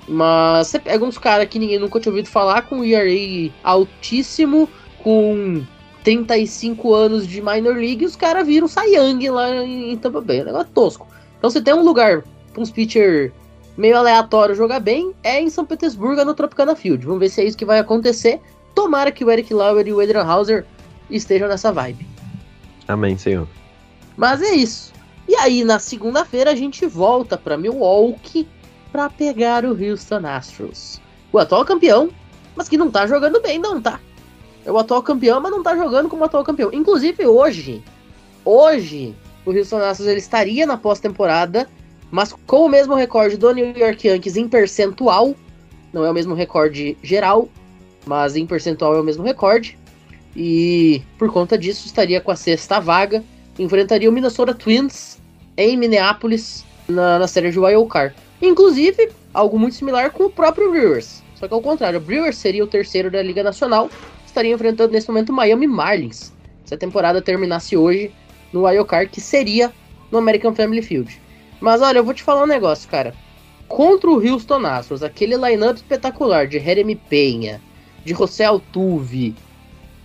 Mas 0.07 0.67
você 0.67 0.77
pega 0.77 1.03
uns 1.03 1.17
caras 1.17 1.47
que 1.47 1.57
ninguém 1.57 1.79
nunca 1.79 1.99
tinha 1.99 2.11
ouvido 2.11 2.29
falar, 2.29 2.61
com 2.61 2.83
ERA 2.83 3.51
altíssimo, 3.63 4.69
com 5.03 5.63
35 6.03 6.93
anos 6.93 7.25
de 7.25 7.41
minor 7.41 7.75
league, 7.75 8.03
e 8.03 8.05
os 8.05 8.15
caras 8.15 8.45
viram 8.45 8.67
Young 8.67 9.29
lá 9.29 9.65
em 9.65 9.97
Tampa 9.97 10.21
Bay. 10.21 10.39
É 10.39 10.41
um 10.43 10.45
negócio 10.45 10.69
tosco. 10.75 11.07
Então 11.39 11.49
você 11.49 11.59
tem 11.59 11.73
um 11.73 11.83
lugar 11.83 12.23
pra 12.51 12.61
uns 12.61 12.69
pitcher 12.69 13.31
meio 13.75 13.97
aleatório 13.97 14.53
jogar 14.53 14.79
bem, 14.79 15.11
é 15.23 15.41
em 15.41 15.49
São 15.49 15.65
Petersburgo, 15.65 16.23
no 16.23 16.35
Tropicana 16.35 16.75
Field. 16.75 17.03
Vamos 17.03 17.19
ver 17.19 17.29
se 17.29 17.41
é 17.41 17.45
isso 17.45 17.57
que 17.57 17.65
vai 17.65 17.79
acontecer. 17.79 18.39
Tomara 18.75 19.11
que 19.11 19.25
o 19.25 19.31
Eric 19.31 19.51
Lauer 19.51 19.87
e 19.87 19.93
o 19.93 19.99
Adrian 19.99 20.23
Hauser 20.23 20.65
estejam 21.09 21.47
nessa 21.47 21.71
vibe. 21.71 22.12
Amém, 22.87 23.17
senhor. 23.17 23.47
Mas 24.17 24.41
é 24.41 24.53
isso. 24.53 24.93
E 25.27 25.35
aí, 25.35 25.63
na 25.63 25.79
segunda-feira, 25.79 26.51
a 26.51 26.55
gente 26.55 26.85
volta 26.85 27.37
para 27.37 27.57
Milwaukee 27.57 28.47
para 28.91 29.09
pegar 29.09 29.65
o 29.65 29.71
Houston 29.71 30.25
Astros. 30.27 31.01
O 31.31 31.39
atual 31.39 31.65
campeão, 31.65 32.09
mas 32.55 32.69
que 32.69 32.77
não 32.77 32.91
tá 32.91 33.07
jogando 33.07 33.41
bem, 33.41 33.57
não, 33.57 33.81
tá? 33.81 33.99
É 34.65 34.71
o 34.71 34.77
atual 34.77 35.01
campeão, 35.01 35.41
mas 35.41 35.51
não 35.51 35.63
tá 35.63 35.75
jogando 35.75 36.09
como 36.09 36.23
atual 36.23 36.43
campeão. 36.43 36.69
Inclusive, 36.71 37.25
hoje, 37.25 37.83
hoje, 38.45 39.15
o 39.45 39.51
Houston 39.51 39.77
Astros 39.77 40.07
ele 40.07 40.19
estaria 40.19 40.65
na 40.65 40.77
pós-temporada, 40.77 41.67
mas 42.11 42.33
com 42.45 42.65
o 42.65 42.69
mesmo 42.69 42.93
recorde 42.93 43.37
do 43.37 43.51
New 43.51 43.75
York 43.75 44.07
Yankees 44.07 44.37
em 44.37 44.47
percentual. 44.47 45.35
Não 45.91 46.05
é 46.05 46.11
o 46.11 46.13
mesmo 46.13 46.33
recorde 46.33 46.97
geral, 47.01 47.49
mas 48.05 48.35
em 48.35 48.45
percentual 48.45 48.95
é 48.95 49.01
o 49.01 49.03
mesmo 49.03 49.23
recorde. 49.23 49.77
E 50.35 51.01
por 51.17 51.31
conta 51.31 51.57
disso, 51.57 51.85
estaria 51.85 52.19
com 52.19 52.31
a 52.31 52.35
sexta 52.35 52.79
vaga 52.79 53.23
enfrentaria 53.59 54.09
o 54.09 54.13
Minnesota 54.13 54.53
Twins 54.53 55.19
em 55.55 55.77
Minneapolis 55.77 56.65
na, 56.87 57.19
na 57.19 57.27
série 57.27 57.51
de 57.51 57.59
Wild 57.59 57.87
Card. 57.89 58.15
Inclusive, 58.41 59.11
algo 59.33 59.59
muito 59.59 59.75
similar 59.75 60.11
com 60.11 60.23
o 60.23 60.29
próprio 60.29 60.71
Brewers. 60.71 61.21
Só 61.35 61.47
que 61.47 61.53
ao 61.53 61.61
contrário, 61.61 61.99
o 61.99 62.01
Brewers 62.01 62.37
seria 62.37 62.63
o 62.63 62.67
terceiro 62.67 63.11
da 63.11 63.21
Liga 63.21 63.43
Nacional, 63.43 63.89
estaria 64.25 64.53
enfrentando 64.53 64.93
nesse 64.93 65.07
momento 65.07 65.29
o 65.29 65.33
Miami 65.33 65.67
Marlins. 65.67 66.33
Se 66.65 66.73
a 66.73 66.77
temporada 66.77 67.21
terminasse 67.21 67.77
hoje 67.77 68.11
no 68.51 68.65
Wild 68.65 68.87
Card, 68.87 69.11
que 69.11 69.21
seria 69.21 69.71
no 70.11 70.17
American 70.17 70.55
Family 70.55 70.81
Field. 70.81 71.21
Mas 71.59 71.81
olha, 71.81 71.99
eu 71.99 72.03
vou 72.03 72.13
te 72.13 72.23
falar 72.23 72.43
um 72.43 72.47
negócio, 72.47 72.89
cara. 72.89 73.13
Contra 73.67 74.09
o 74.09 74.27
Houston 74.27 74.65
Astros, 74.65 75.03
aquele 75.03 75.35
lineup 75.35 75.75
espetacular 75.75 76.47
de 76.47 76.59
Jeremy 76.59 76.95
Penha, 76.95 77.61
de 78.03 78.13
José 78.13 78.45
Altuve, 78.45 79.35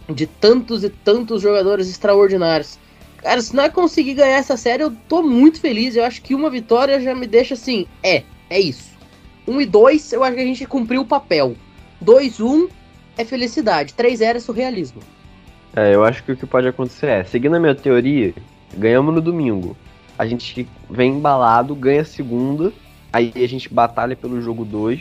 de 0.08 0.26
tantos 0.26 0.84
e 0.84 0.90
tantos 0.90 1.42
jogadores 1.42 1.88
extraordinários. 1.88 2.78
Cara, 3.22 3.40
se 3.40 3.54
nós 3.54 3.72
conseguir 3.72 4.14
ganhar 4.14 4.38
essa 4.38 4.56
série, 4.56 4.82
eu 4.82 4.92
tô 5.08 5.22
muito 5.22 5.60
feliz. 5.60 5.96
Eu 5.96 6.04
acho 6.04 6.22
que 6.22 6.34
uma 6.34 6.48
vitória 6.48 7.00
já 7.00 7.14
me 7.14 7.26
deixa 7.26 7.54
assim, 7.54 7.86
é, 8.02 8.22
é 8.48 8.60
isso. 8.60 8.96
1 9.46 9.52
um 9.52 9.60
e 9.60 9.66
2, 9.66 10.12
eu 10.12 10.22
acho 10.22 10.36
que 10.36 10.42
a 10.42 10.46
gente 10.46 10.66
cumpriu 10.66 11.02
o 11.02 11.06
papel. 11.06 11.56
2 12.00 12.40
1 12.40 12.46
um 12.46 12.68
é 13.16 13.24
felicidade, 13.24 13.94
3 13.94 14.18
0 14.20 14.38
é 14.38 14.40
surrealismo. 14.40 15.00
É, 15.74 15.94
eu 15.94 16.04
acho 16.04 16.22
que 16.22 16.32
o 16.32 16.36
que 16.36 16.46
pode 16.46 16.68
acontecer 16.68 17.08
é, 17.08 17.24
seguindo 17.24 17.56
a 17.56 17.60
minha 17.60 17.74
teoria, 17.74 18.34
ganhamos 18.76 19.14
no 19.14 19.20
domingo. 19.20 19.76
A 20.18 20.26
gente 20.26 20.68
vem 20.90 21.12
embalado, 21.12 21.74
ganha 21.74 22.02
a 22.02 22.04
segunda, 22.04 22.72
aí 23.12 23.32
a 23.34 23.46
gente 23.46 23.72
batalha 23.72 24.16
pelo 24.16 24.40
jogo 24.40 24.64
2 24.64 25.00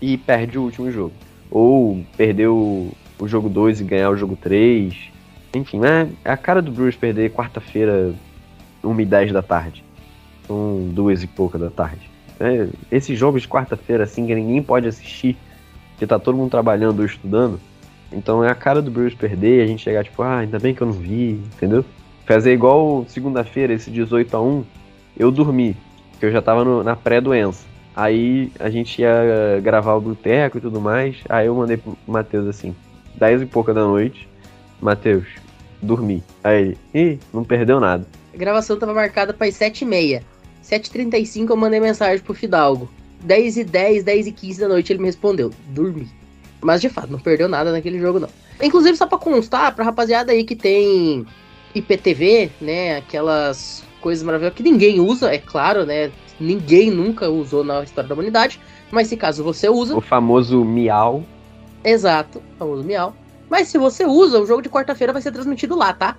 e 0.00 0.16
perde 0.16 0.58
o 0.58 0.62
último 0.62 0.90
jogo. 0.90 1.12
Ou 1.50 2.04
perdeu 2.16 2.92
o 3.18 3.26
jogo 3.26 3.48
2 3.48 3.80
e 3.80 3.84
ganhar 3.84 4.10
o 4.10 4.16
jogo 4.16 4.36
3 4.36 5.18
enfim, 5.54 5.78
né? 5.78 6.10
É 6.24 6.30
a 6.30 6.36
cara 6.36 6.60
do 6.60 6.70
Brewers 6.70 6.96
perder 6.96 7.30
quarta-feira, 7.30 8.12
1 8.84 9.00
e 9.00 9.04
10 9.04 9.32
da 9.32 9.42
tarde. 9.42 9.84
São 10.46 10.88
duas 10.92 11.22
e 11.22 11.26
pouca 11.26 11.58
da 11.58 11.70
tarde. 11.70 12.10
É, 12.40 12.68
esses 12.90 13.18
jogos 13.18 13.42
de 13.42 13.48
quarta-feira, 13.48 14.04
assim, 14.04 14.26
que 14.26 14.34
ninguém 14.34 14.62
pode 14.62 14.86
assistir, 14.86 15.36
que 15.98 16.06
tá 16.06 16.18
todo 16.18 16.36
mundo 16.36 16.50
trabalhando 16.50 17.00
ou 17.00 17.06
estudando. 17.06 17.58
Então 18.12 18.44
é 18.44 18.50
a 18.50 18.54
cara 18.54 18.80
do 18.80 18.90
Brewers 18.90 19.14
perder 19.14 19.60
e 19.60 19.62
a 19.62 19.66
gente 19.66 19.82
chegar 19.82 20.04
tipo, 20.04 20.22
ah, 20.22 20.38
ainda 20.38 20.58
bem 20.58 20.74
que 20.74 20.80
eu 20.80 20.86
não 20.86 20.94
vi, 20.94 21.32
entendeu? 21.54 21.84
Fazer 22.24 22.52
igual 22.52 23.04
segunda-feira, 23.08 23.72
esse 23.72 23.90
18 23.90 24.36
a 24.36 24.40
1 24.40 24.64
eu 25.18 25.30
dormi, 25.30 25.76
que 26.20 26.26
eu 26.26 26.30
já 26.30 26.40
tava 26.40 26.64
no, 26.64 26.82
na 26.82 26.94
pré-doença. 26.94 27.66
Aí 27.96 28.52
a 28.60 28.70
gente 28.70 29.02
ia 29.02 29.60
gravar 29.60 29.94
o 29.94 30.00
boteco 30.00 30.58
e 30.58 30.60
tudo 30.60 30.80
mais. 30.80 31.16
Aí 31.28 31.46
eu 31.46 31.54
mandei 31.54 31.76
pro 31.76 31.98
Matheus 32.06 32.46
assim, 32.46 32.74
10 33.16 33.42
e 33.42 33.46
pouca 33.46 33.74
da 33.74 33.82
noite. 33.82 34.28
Matheus, 34.80 35.26
dormi. 35.82 36.22
Aí 36.42 36.76
ele, 36.94 37.12
ih, 37.12 37.18
não 37.32 37.44
perdeu 37.44 37.80
nada. 37.80 38.06
A 38.32 38.36
gravação 38.36 38.78
tava 38.78 38.94
marcada 38.94 39.32
para 39.32 39.46
as 39.46 39.54
7h30. 39.54 40.22
7h35 40.64 41.50
eu 41.50 41.56
mandei 41.56 41.80
mensagem 41.80 42.22
pro 42.22 42.34
Fidalgo. 42.34 42.88
10 43.22 43.56
e 43.56 43.64
10, 43.64 44.04
10 44.04 44.26
e 44.28 44.32
15 44.32 44.60
da 44.60 44.68
noite 44.68 44.92
ele 44.92 45.00
me 45.00 45.06
respondeu, 45.06 45.50
dormi. 45.68 46.08
Mas 46.60 46.80
de 46.80 46.88
fato, 46.88 47.10
não 47.10 47.18
perdeu 47.18 47.48
nada 47.48 47.72
naquele 47.72 47.98
jogo 47.98 48.20
não. 48.20 48.28
Inclusive, 48.62 48.96
só 48.96 49.06
pra 49.06 49.18
constar, 49.18 49.74
pra 49.74 49.84
rapaziada 49.84 50.32
aí 50.32 50.44
que 50.44 50.56
tem 50.56 51.24
IPTV, 51.74 52.50
né, 52.60 52.96
aquelas 52.96 53.84
coisas 54.00 54.24
maravilhosas 54.24 54.56
que 54.56 54.62
ninguém 54.62 55.00
usa, 55.00 55.32
é 55.32 55.38
claro, 55.38 55.84
né, 55.84 56.10
ninguém 56.40 56.90
nunca 56.90 57.28
usou 57.28 57.64
na 57.64 57.82
história 57.82 58.08
da 58.08 58.14
humanidade, 58.14 58.60
mas 58.90 59.08
se 59.08 59.16
caso 59.16 59.44
você 59.44 59.68
usa... 59.68 59.96
O 59.96 60.00
famoso 60.00 60.64
miau. 60.64 61.24
Exato, 61.88 62.42
famoso 62.58 62.84
miau. 62.84 63.14
Mas 63.48 63.68
se 63.68 63.78
você 63.78 64.04
usa, 64.04 64.38
o 64.38 64.46
jogo 64.46 64.60
de 64.60 64.68
quarta-feira 64.68 65.10
vai 65.10 65.22
ser 65.22 65.32
transmitido 65.32 65.74
lá, 65.74 65.94
tá? 65.94 66.18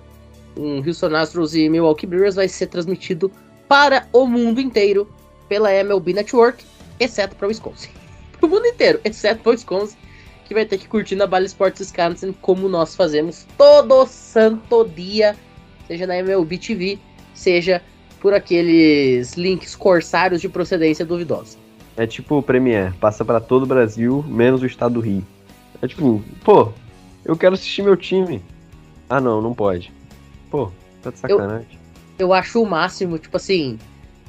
Um 0.56 0.84
Houston 0.84 1.14
Astros 1.14 1.54
e 1.54 1.68
Milwaukee 1.68 2.06
Brewers 2.06 2.34
vai 2.34 2.48
ser 2.48 2.66
transmitido 2.66 3.30
para 3.68 4.08
o 4.12 4.26
mundo 4.26 4.60
inteiro 4.60 5.08
pela 5.48 5.72
MLB 5.72 6.12
Network, 6.12 6.64
exceto 6.98 7.36
para 7.36 7.46
o 7.46 7.48
Wisconsin. 7.48 7.90
Para 8.40 8.46
o 8.46 8.50
mundo 8.50 8.66
inteiro, 8.66 8.98
exceto 9.04 9.42
para 9.42 9.50
o 9.50 9.52
Wisconsin, 9.52 9.98
que 10.46 10.54
vai 10.54 10.64
ter 10.64 10.78
que 10.78 10.88
curtir 10.88 11.14
na 11.14 11.26
Bally 11.26 11.44
Sports 11.44 11.78
Wisconsin, 11.78 12.32
como 12.40 12.70
nós 12.70 12.96
fazemos 12.96 13.46
todo 13.58 14.06
santo 14.06 14.82
dia, 14.88 15.36
seja 15.86 16.06
na 16.06 16.16
MLB 16.16 16.56
TV, 16.56 16.98
seja 17.34 17.82
por 18.18 18.32
aqueles 18.32 19.34
links 19.34 19.76
corsários 19.76 20.40
de 20.40 20.48
procedência 20.48 21.04
duvidosa. 21.04 21.58
É 21.98 22.06
tipo 22.06 22.38
o 22.38 22.42
Premier, 22.42 22.94
passa 22.94 23.26
para 23.26 23.40
todo 23.40 23.64
o 23.64 23.66
Brasil, 23.66 24.24
menos 24.26 24.62
o 24.62 24.66
estado 24.66 24.94
do 24.94 25.00
Rio. 25.00 25.22
É 25.82 25.88
tipo, 25.88 26.22
pô, 26.44 26.72
eu 27.24 27.36
quero 27.36 27.54
assistir 27.54 27.82
meu 27.82 27.96
time. 27.96 28.42
Ah, 29.08 29.20
não, 29.20 29.40
não 29.40 29.54
pode. 29.54 29.92
Pô, 30.50 30.70
tá 31.02 31.10
de 31.10 31.18
sacanagem. 31.18 31.78
Eu, 32.18 32.28
eu 32.28 32.32
acho 32.32 32.62
o 32.62 32.66
máximo, 32.66 33.18
tipo 33.18 33.36
assim, 33.36 33.78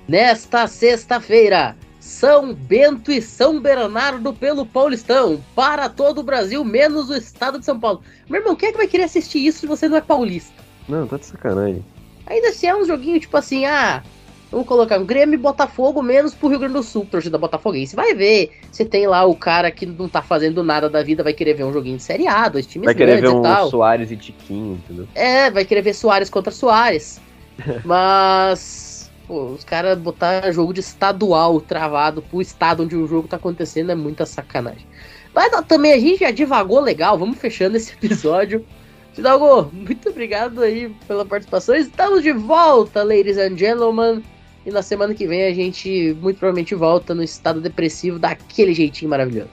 nesta 0.07 0.65
sexta-feira, 0.67 1.75
São 1.99 2.53
Bento 2.53 3.11
e 3.11 3.21
São 3.21 3.59
Bernardo 3.59 4.33
pelo 4.33 4.65
Paulistão, 4.65 5.43
para 5.55 5.89
todo 5.89 6.19
o 6.19 6.23
Brasil, 6.23 6.63
menos 6.63 7.09
o 7.09 7.15
estado 7.15 7.59
de 7.59 7.65
São 7.65 7.79
Paulo. 7.79 8.01
Meu 8.29 8.41
irmão, 8.41 8.55
quem 8.55 8.69
é 8.69 8.71
que 8.71 8.77
vai 8.77 8.87
querer 8.87 9.03
assistir 9.03 9.45
isso 9.45 9.59
se 9.59 9.67
você 9.67 9.87
não 9.87 9.97
é 9.97 10.01
paulista? 10.01 10.61
Não, 10.87 11.05
tá 11.07 11.17
de 11.17 11.25
sacanagem. 11.25 11.85
Ainda 12.25 12.51
se 12.51 12.65
é 12.65 12.75
um 12.75 12.85
joguinho 12.85 13.19
tipo 13.19 13.35
assim, 13.35 13.65
ah, 13.65 14.03
Vamos 14.51 14.67
colocar 14.67 14.99
um 14.99 15.05
Grêmio 15.05 15.35
e 15.35 15.37
Botafogo 15.37 16.01
menos 16.01 16.35
pro 16.35 16.49
Rio 16.49 16.59
Grande 16.59 16.73
do 16.73 16.83
Sul, 16.83 17.07
torcida 17.09 17.37
botafoguense. 17.37 17.95
Vai 17.95 18.13
ver. 18.13 18.51
Você 18.69 18.83
tem 18.83 19.07
lá 19.07 19.23
o 19.23 19.33
cara 19.33 19.71
que 19.71 19.85
não 19.85 20.09
tá 20.09 20.21
fazendo 20.21 20.61
nada 20.61 20.89
da 20.89 21.01
vida, 21.01 21.23
vai 21.23 21.31
querer 21.31 21.53
ver 21.53 21.63
um 21.63 21.71
joguinho 21.71 21.95
de 21.95 22.03
Série 22.03 22.27
A, 22.27 22.49
dois 22.49 22.67
times 22.67 22.85
Vai 22.85 22.93
querer 22.93 23.21
ver 23.21 23.29
um 23.29 23.41
tal. 23.41 23.69
Soares 23.69 24.11
e 24.11 24.17
Tiquinho, 24.17 24.73
entendeu? 24.73 25.07
É, 25.15 25.49
vai 25.49 25.63
querer 25.63 25.81
ver 25.81 25.93
Soares 25.93 26.29
contra 26.29 26.51
Soares. 26.51 27.21
Mas. 27.85 29.09
Pô, 29.25 29.45
os 29.45 29.63
caras 29.63 29.97
botar 29.97 30.51
jogo 30.51 30.73
de 30.73 30.81
estadual 30.81 31.61
travado 31.61 32.21
pro 32.21 32.41
estado 32.41 32.83
onde 32.83 32.97
o 32.97 33.07
jogo 33.07 33.29
tá 33.29 33.37
acontecendo 33.37 33.91
é 33.91 33.95
muita 33.95 34.25
sacanagem. 34.25 34.85
Mas 35.33 35.49
também 35.65 35.93
a 35.93 35.99
gente 35.99 36.19
já 36.19 36.31
divagou 36.31 36.81
legal, 36.81 37.17
vamos 37.17 37.37
fechando 37.37 37.77
esse 37.77 37.93
episódio. 38.03 38.65
Fidalgo, 39.13 39.69
muito 39.73 40.09
obrigado 40.09 40.61
aí 40.61 40.89
pela 41.07 41.25
participação. 41.25 41.73
Estamos 41.73 42.21
de 42.21 42.33
volta, 42.33 43.01
ladies 43.03 43.37
and 43.37 43.57
gentlemen. 43.57 44.21
E 44.65 44.69
na 44.69 44.81
semana 44.81 45.13
que 45.13 45.25
vem 45.25 45.43
a 45.45 45.53
gente 45.53 46.15
muito 46.21 46.37
provavelmente 46.37 46.75
volta 46.75 47.15
no 47.15 47.23
estado 47.23 47.59
depressivo 47.59 48.19
daquele 48.19 48.73
jeitinho 48.73 49.09
maravilhoso. 49.09 49.49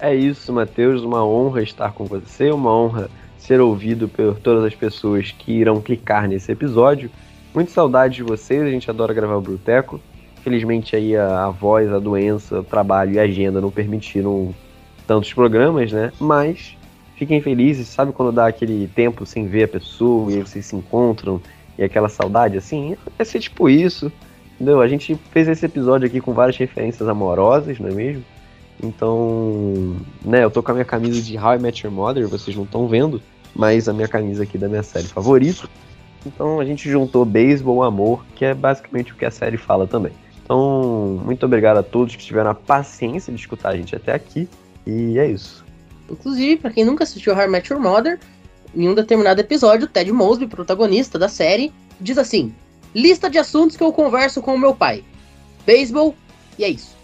É 0.00 0.14
isso, 0.14 0.52
Matheus. 0.52 1.02
Uma 1.02 1.24
honra 1.24 1.62
estar 1.62 1.92
com 1.92 2.04
você, 2.04 2.50
uma 2.50 2.74
honra 2.74 3.08
ser 3.38 3.60
ouvido 3.60 4.08
por 4.08 4.38
todas 4.38 4.64
as 4.64 4.74
pessoas 4.74 5.30
que 5.30 5.52
irão 5.52 5.80
clicar 5.80 6.28
nesse 6.28 6.52
episódio. 6.52 7.10
Muito 7.54 7.70
saudade 7.70 8.16
de 8.16 8.22
vocês, 8.22 8.62
a 8.62 8.70
gente 8.70 8.90
adora 8.90 9.14
gravar 9.14 9.36
o 9.36 9.40
Bruteco. 9.40 10.00
Felizmente 10.42 10.94
aí 10.94 11.16
a, 11.16 11.46
a 11.46 11.50
voz, 11.50 11.90
a 11.92 11.98
doença, 11.98 12.60
o 12.60 12.64
trabalho 12.64 13.14
e 13.14 13.18
a 13.18 13.22
agenda 13.22 13.60
não 13.60 13.70
permitiram 13.70 14.54
tantos 15.06 15.32
programas, 15.32 15.90
né? 15.92 16.12
Mas 16.20 16.76
fiquem 17.16 17.40
felizes, 17.40 17.88
sabe 17.88 18.12
quando 18.12 18.30
dá 18.30 18.46
aquele 18.46 18.86
tempo 18.94 19.24
sem 19.24 19.46
ver 19.46 19.64
a 19.64 19.68
pessoa 19.68 20.30
e 20.32 20.40
vocês 20.40 20.66
se 20.66 20.76
encontram 20.76 21.40
e 21.76 21.82
aquela 21.82 22.08
saudade 22.08 22.56
assim? 22.56 22.96
Vai 23.16 23.24
ser 23.24 23.40
tipo 23.40 23.68
isso, 23.68 24.12
entendeu? 24.58 24.80
A 24.80 24.88
gente 24.88 25.14
fez 25.30 25.46
esse 25.46 25.64
episódio 25.64 26.06
aqui 26.06 26.20
com 26.20 26.32
várias 26.32 26.56
referências 26.56 27.08
amorosas, 27.08 27.78
não 27.78 27.88
é 27.88 27.92
mesmo? 27.92 28.24
Então, 28.82 29.96
né, 30.24 30.44
eu 30.44 30.50
tô 30.50 30.62
com 30.62 30.72
a 30.72 30.74
minha 30.74 30.84
camisa 30.84 31.22
de 31.22 31.38
How 31.38 31.54
I 31.54 31.58
Met 31.58 31.86
Your 31.86 31.94
Mother, 31.94 32.28
vocês 32.28 32.56
não 32.56 32.64
estão 32.64 32.86
vendo, 32.86 33.22
mas 33.54 33.88
a 33.88 33.92
minha 33.92 34.08
camisa 34.08 34.42
aqui 34.42 34.58
da 34.58 34.68
minha 34.68 34.82
série 34.82 35.06
favorita. 35.06 35.68
Então 36.26 36.60
a 36.60 36.64
gente 36.64 36.90
juntou 36.90 37.24
beisebol, 37.24 37.82
amor, 37.82 38.24
que 38.34 38.44
é 38.44 38.54
basicamente 38.54 39.12
o 39.12 39.16
que 39.16 39.24
a 39.24 39.30
série 39.30 39.56
fala 39.56 39.86
também. 39.86 40.12
Então, 40.44 41.20
muito 41.24 41.44
obrigado 41.44 41.78
a 41.78 41.82
todos 41.82 42.16
que 42.16 42.24
tiveram 42.24 42.50
a 42.50 42.54
paciência 42.54 43.32
de 43.32 43.38
escutar 43.38 43.70
a 43.70 43.76
gente 43.76 43.94
até 43.94 44.14
aqui. 44.14 44.48
E 44.86 45.18
é 45.18 45.26
isso. 45.26 45.64
Inclusive, 46.10 46.56
pra 46.56 46.70
quem 46.70 46.84
nunca 46.84 47.04
assistiu 47.04 47.34
How 47.34 47.42
I 47.42 47.48
Met 47.48 47.70
Your 47.70 47.82
Mother, 47.82 48.18
em 48.74 48.88
um 48.88 48.94
determinado 48.94 49.40
episódio, 49.40 49.86
Ted 49.86 50.10
Mosby, 50.10 50.46
protagonista 50.46 51.18
da 51.18 51.28
série, 51.28 51.72
diz 52.00 52.16
assim: 52.16 52.54
Lista 52.98 53.30
de 53.30 53.38
assuntos 53.38 53.76
que 53.76 53.82
eu 53.84 53.92
converso 53.92 54.42
com 54.42 54.56
o 54.56 54.58
meu 54.58 54.74
pai. 54.74 55.04
Beisebol, 55.64 56.16
e 56.58 56.64
é 56.64 56.68
isso. 56.68 56.96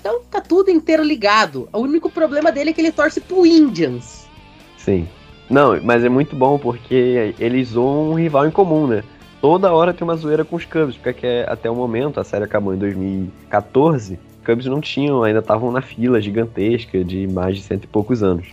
Então 0.00 0.22
tá 0.30 0.40
tudo 0.40 0.70
inteiro 0.70 1.04
ligado. 1.04 1.68
O 1.70 1.80
único 1.80 2.08
problema 2.08 2.50
dele 2.50 2.70
é 2.70 2.72
que 2.72 2.80
ele 2.80 2.90
torce 2.90 3.20
pro 3.20 3.44
Indians. 3.44 4.26
Sim. 4.78 5.06
Não, 5.50 5.78
mas 5.82 6.02
é 6.04 6.08
muito 6.08 6.34
bom 6.34 6.58
porque 6.58 7.34
eles 7.38 7.68
zoam 7.68 8.12
um 8.12 8.14
rival 8.14 8.46
em 8.46 8.50
comum, 8.50 8.86
né? 8.86 9.04
Toda 9.42 9.70
hora 9.70 9.92
tem 9.92 10.04
uma 10.04 10.16
zoeira 10.16 10.42
com 10.42 10.56
os 10.56 10.64
Cubs, 10.64 10.96
porque 10.96 11.26
é- 11.26 11.44
até 11.46 11.70
o 11.70 11.74
momento, 11.74 12.18
a 12.18 12.24
série 12.24 12.44
acabou 12.44 12.72
em 12.72 12.78
2014, 12.78 14.18
Cubs 14.46 14.64
não 14.64 14.80
tinham, 14.80 15.22
ainda 15.22 15.40
estavam 15.40 15.70
na 15.70 15.82
fila 15.82 16.18
gigantesca 16.18 17.04
de 17.04 17.26
mais 17.26 17.56
de 17.58 17.62
cento 17.62 17.84
e 17.84 17.88
poucos 17.88 18.22
anos. 18.22 18.46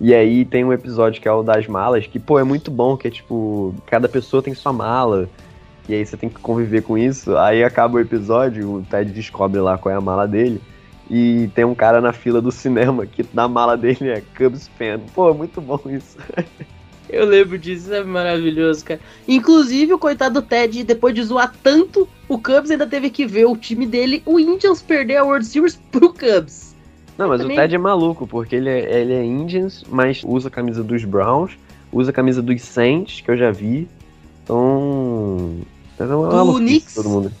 E 0.00 0.14
aí 0.14 0.44
tem 0.44 0.64
um 0.64 0.72
episódio 0.72 1.20
que 1.20 1.26
é 1.26 1.32
o 1.32 1.42
das 1.42 1.66
malas, 1.66 2.06
que, 2.06 2.20
pô, 2.20 2.38
é 2.38 2.44
muito 2.44 2.70
bom, 2.70 2.96
que 2.96 3.08
é 3.08 3.10
tipo, 3.10 3.74
cada 3.86 4.08
pessoa 4.08 4.40
tem 4.42 4.54
sua 4.54 4.72
mala, 4.72 5.28
e 5.88 5.94
aí 5.94 6.04
você 6.04 6.16
tem 6.16 6.28
que 6.28 6.40
conviver 6.40 6.82
com 6.82 6.96
isso. 6.98 7.36
Aí 7.36 7.62
acaba 7.62 7.96
o 7.96 8.00
episódio, 8.00 8.76
o 8.76 8.82
Ted 8.82 9.12
descobre 9.12 9.60
lá 9.60 9.78
qual 9.78 9.94
é 9.94 9.98
a 9.98 10.00
mala 10.00 10.26
dele, 10.26 10.60
e 11.10 11.48
tem 11.54 11.64
um 11.64 11.74
cara 11.74 12.00
na 12.00 12.12
fila 12.12 12.40
do 12.40 12.50
cinema 12.50 13.06
que 13.06 13.24
na 13.32 13.46
mala 13.46 13.76
dele 13.76 14.08
é 14.08 14.22
Cubs 14.36 14.68
fan. 14.76 15.00
Pô, 15.14 15.32
muito 15.32 15.60
bom 15.60 15.80
isso. 15.86 16.16
Eu 17.08 17.24
lembro 17.24 17.56
disso, 17.56 17.94
é 17.94 18.02
maravilhoso, 18.02 18.84
cara. 18.84 19.00
Inclusive, 19.28 19.92
o 19.92 19.98
coitado 19.98 20.40
do 20.40 20.46
Ted, 20.46 20.82
depois 20.82 21.14
de 21.14 21.22
zoar 21.22 21.54
tanto, 21.62 22.08
o 22.28 22.36
Cubs 22.36 22.68
ainda 22.68 22.84
teve 22.84 23.10
que 23.10 23.24
ver 23.24 23.46
o 23.46 23.56
time 23.56 23.86
dele, 23.86 24.22
o 24.26 24.40
Indians, 24.40 24.82
perder 24.82 25.18
a 25.18 25.24
World 25.24 25.46
Series 25.46 25.80
pro 25.92 26.12
Cubs. 26.12 26.74
Não, 27.16 27.28
mas 27.28 27.40
Também- 27.40 27.56
o 27.56 27.60
Ted 27.60 27.74
é 27.76 27.78
maluco, 27.78 28.26
porque 28.26 28.56
ele 28.56 28.68
é, 28.68 29.00
ele 29.00 29.12
é 29.12 29.24
Indians, 29.24 29.84
mas 29.88 30.22
usa 30.24 30.48
a 30.48 30.50
camisa 30.50 30.82
dos 30.82 31.04
Browns, 31.04 31.56
usa 31.92 32.10
a 32.10 32.12
camisa 32.12 32.42
dos 32.42 32.60
Saints, 32.62 33.20
que 33.20 33.30
eu 33.30 33.36
já 33.36 33.52
vi. 33.52 33.88
Então. 34.42 35.60
É 35.98 36.04
uma 36.04 36.28
Do 36.28 36.36
maluquice 36.36 36.64
Knicks. 36.64 36.94
todo 36.94 37.08
mundo. 37.08 37.32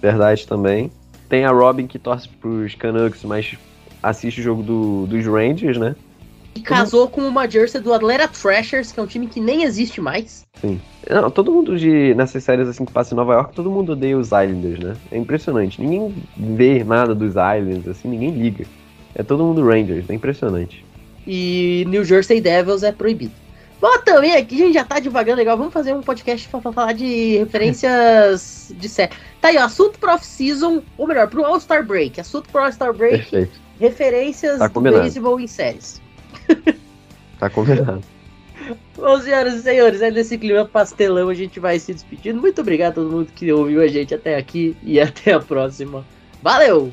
Verdade 0.00 0.46
também. 0.46 0.90
Tem 1.28 1.44
a 1.44 1.50
Robin 1.50 1.86
que 1.86 1.98
torce 1.98 2.28
pros 2.28 2.74
Canucks, 2.74 3.24
mas 3.24 3.56
assiste 4.02 4.40
o 4.40 4.42
jogo 4.42 4.62
do- 4.62 5.06
dos 5.06 5.24
Rangers, 5.26 5.78
né? 5.78 5.94
E 6.54 6.60
casou 6.60 7.08
com 7.08 7.22
uma 7.22 7.48
jersey 7.48 7.80
do 7.80 7.94
Atlanta 7.94 8.28
Thrashers, 8.28 8.92
que 8.92 9.00
é 9.00 9.02
um 9.02 9.06
time 9.06 9.26
que 9.26 9.40
nem 9.40 9.62
existe 9.62 10.00
mais. 10.02 10.44
Não, 11.08 11.30
todo 11.30 11.50
mundo 11.50 11.78
de 11.78 12.14
nessas 12.14 12.44
séries 12.44 12.68
assim 12.68 12.84
que 12.84 12.92
passa 12.92 13.14
em 13.14 13.16
Nova 13.16 13.32
York, 13.32 13.54
todo 13.54 13.70
mundo 13.70 13.92
odeia 13.92 14.18
os 14.18 14.26
Islanders, 14.26 14.78
né? 14.80 14.94
É 15.10 15.16
impressionante. 15.16 15.80
Ninguém 15.80 16.14
vê 16.36 16.84
nada 16.84 17.14
dos 17.14 17.30
Islanders, 17.30 17.88
assim, 17.88 18.08
ninguém 18.08 18.30
liga. 18.32 18.66
É 19.14 19.22
todo 19.22 19.42
mundo 19.44 19.64
Rangers, 19.64 20.04
é 20.10 20.14
impressionante. 20.14 20.84
E 21.26 21.84
New 21.88 22.04
Jersey 22.04 22.40
Devils 22.40 22.82
é 22.82 22.92
proibido. 22.92 23.32
Bom, 23.82 23.98
também 24.04 24.36
aqui 24.36 24.54
a 24.54 24.66
gente 24.66 24.74
já 24.74 24.84
tá 24.84 25.00
devagando 25.00 25.38
legal. 25.38 25.58
Vamos 25.58 25.72
fazer 25.72 25.92
um 25.92 26.02
podcast 26.02 26.48
pra, 26.48 26.60
falar 26.60 26.92
de 26.92 27.38
referências 27.38 28.72
de 28.78 28.88
série. 28.88 29.10
Tá 29.40 29.48
aí, 29.48 29.58
ó, 29.58 29.64
assunto 29.64 29.98
pro 29.98 30.12
off-season, 30.12 30.84
ou 30.96 31.08
melhor, 31.08 31.28
pro 31.28 31.44
All-Star 31.44 31.84
Break. 31.84 32.20
Assunto 32.20 32.48
pro 32.48 32.62
All-Star 32.62 32.94
Break, 32.94 33.28
Perfeito. 33.28 33.60
referências 33.80 34.60
Tá 34.60 34.68
do 34.68 34.80
beisebol 34.80 35.40
em 35.40 35.48
séries. 35.48 36.00
Tá 37.40 37.50
combinado. 37.50 38.00
Bom, 38.96 39.20
senhoras 39.20 39.54
e 39.54 39.62
senhores, 39.62 40.00
é 40.00 40.12
nesse 40.12 40.38
clima 40.38 40.64
pastelão 40.64 41.28
a 41.28 41.34
gente 41.34 41.58
vai 41.58 41.76
se 41.80 41.92
despedindo. 41.92 42.40
Muito 42.40 42.60
obrigado 42.60 42.92
a 42.92 42.94
todo 42.94 43.10
mundo 43.10 43.32
que 43.34 43.50
ouviu 43.52 43.82
a 43.82 43.88
gente 43.88 44.14
até 44.14 44.36
aqui 44.36 44.76
e 44.80 45.00
até 45.00 45.32
a 45.32 45.40
próxima. 45.40 46.06
Valeu! 46.40 46.92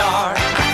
star. 0.00 0.69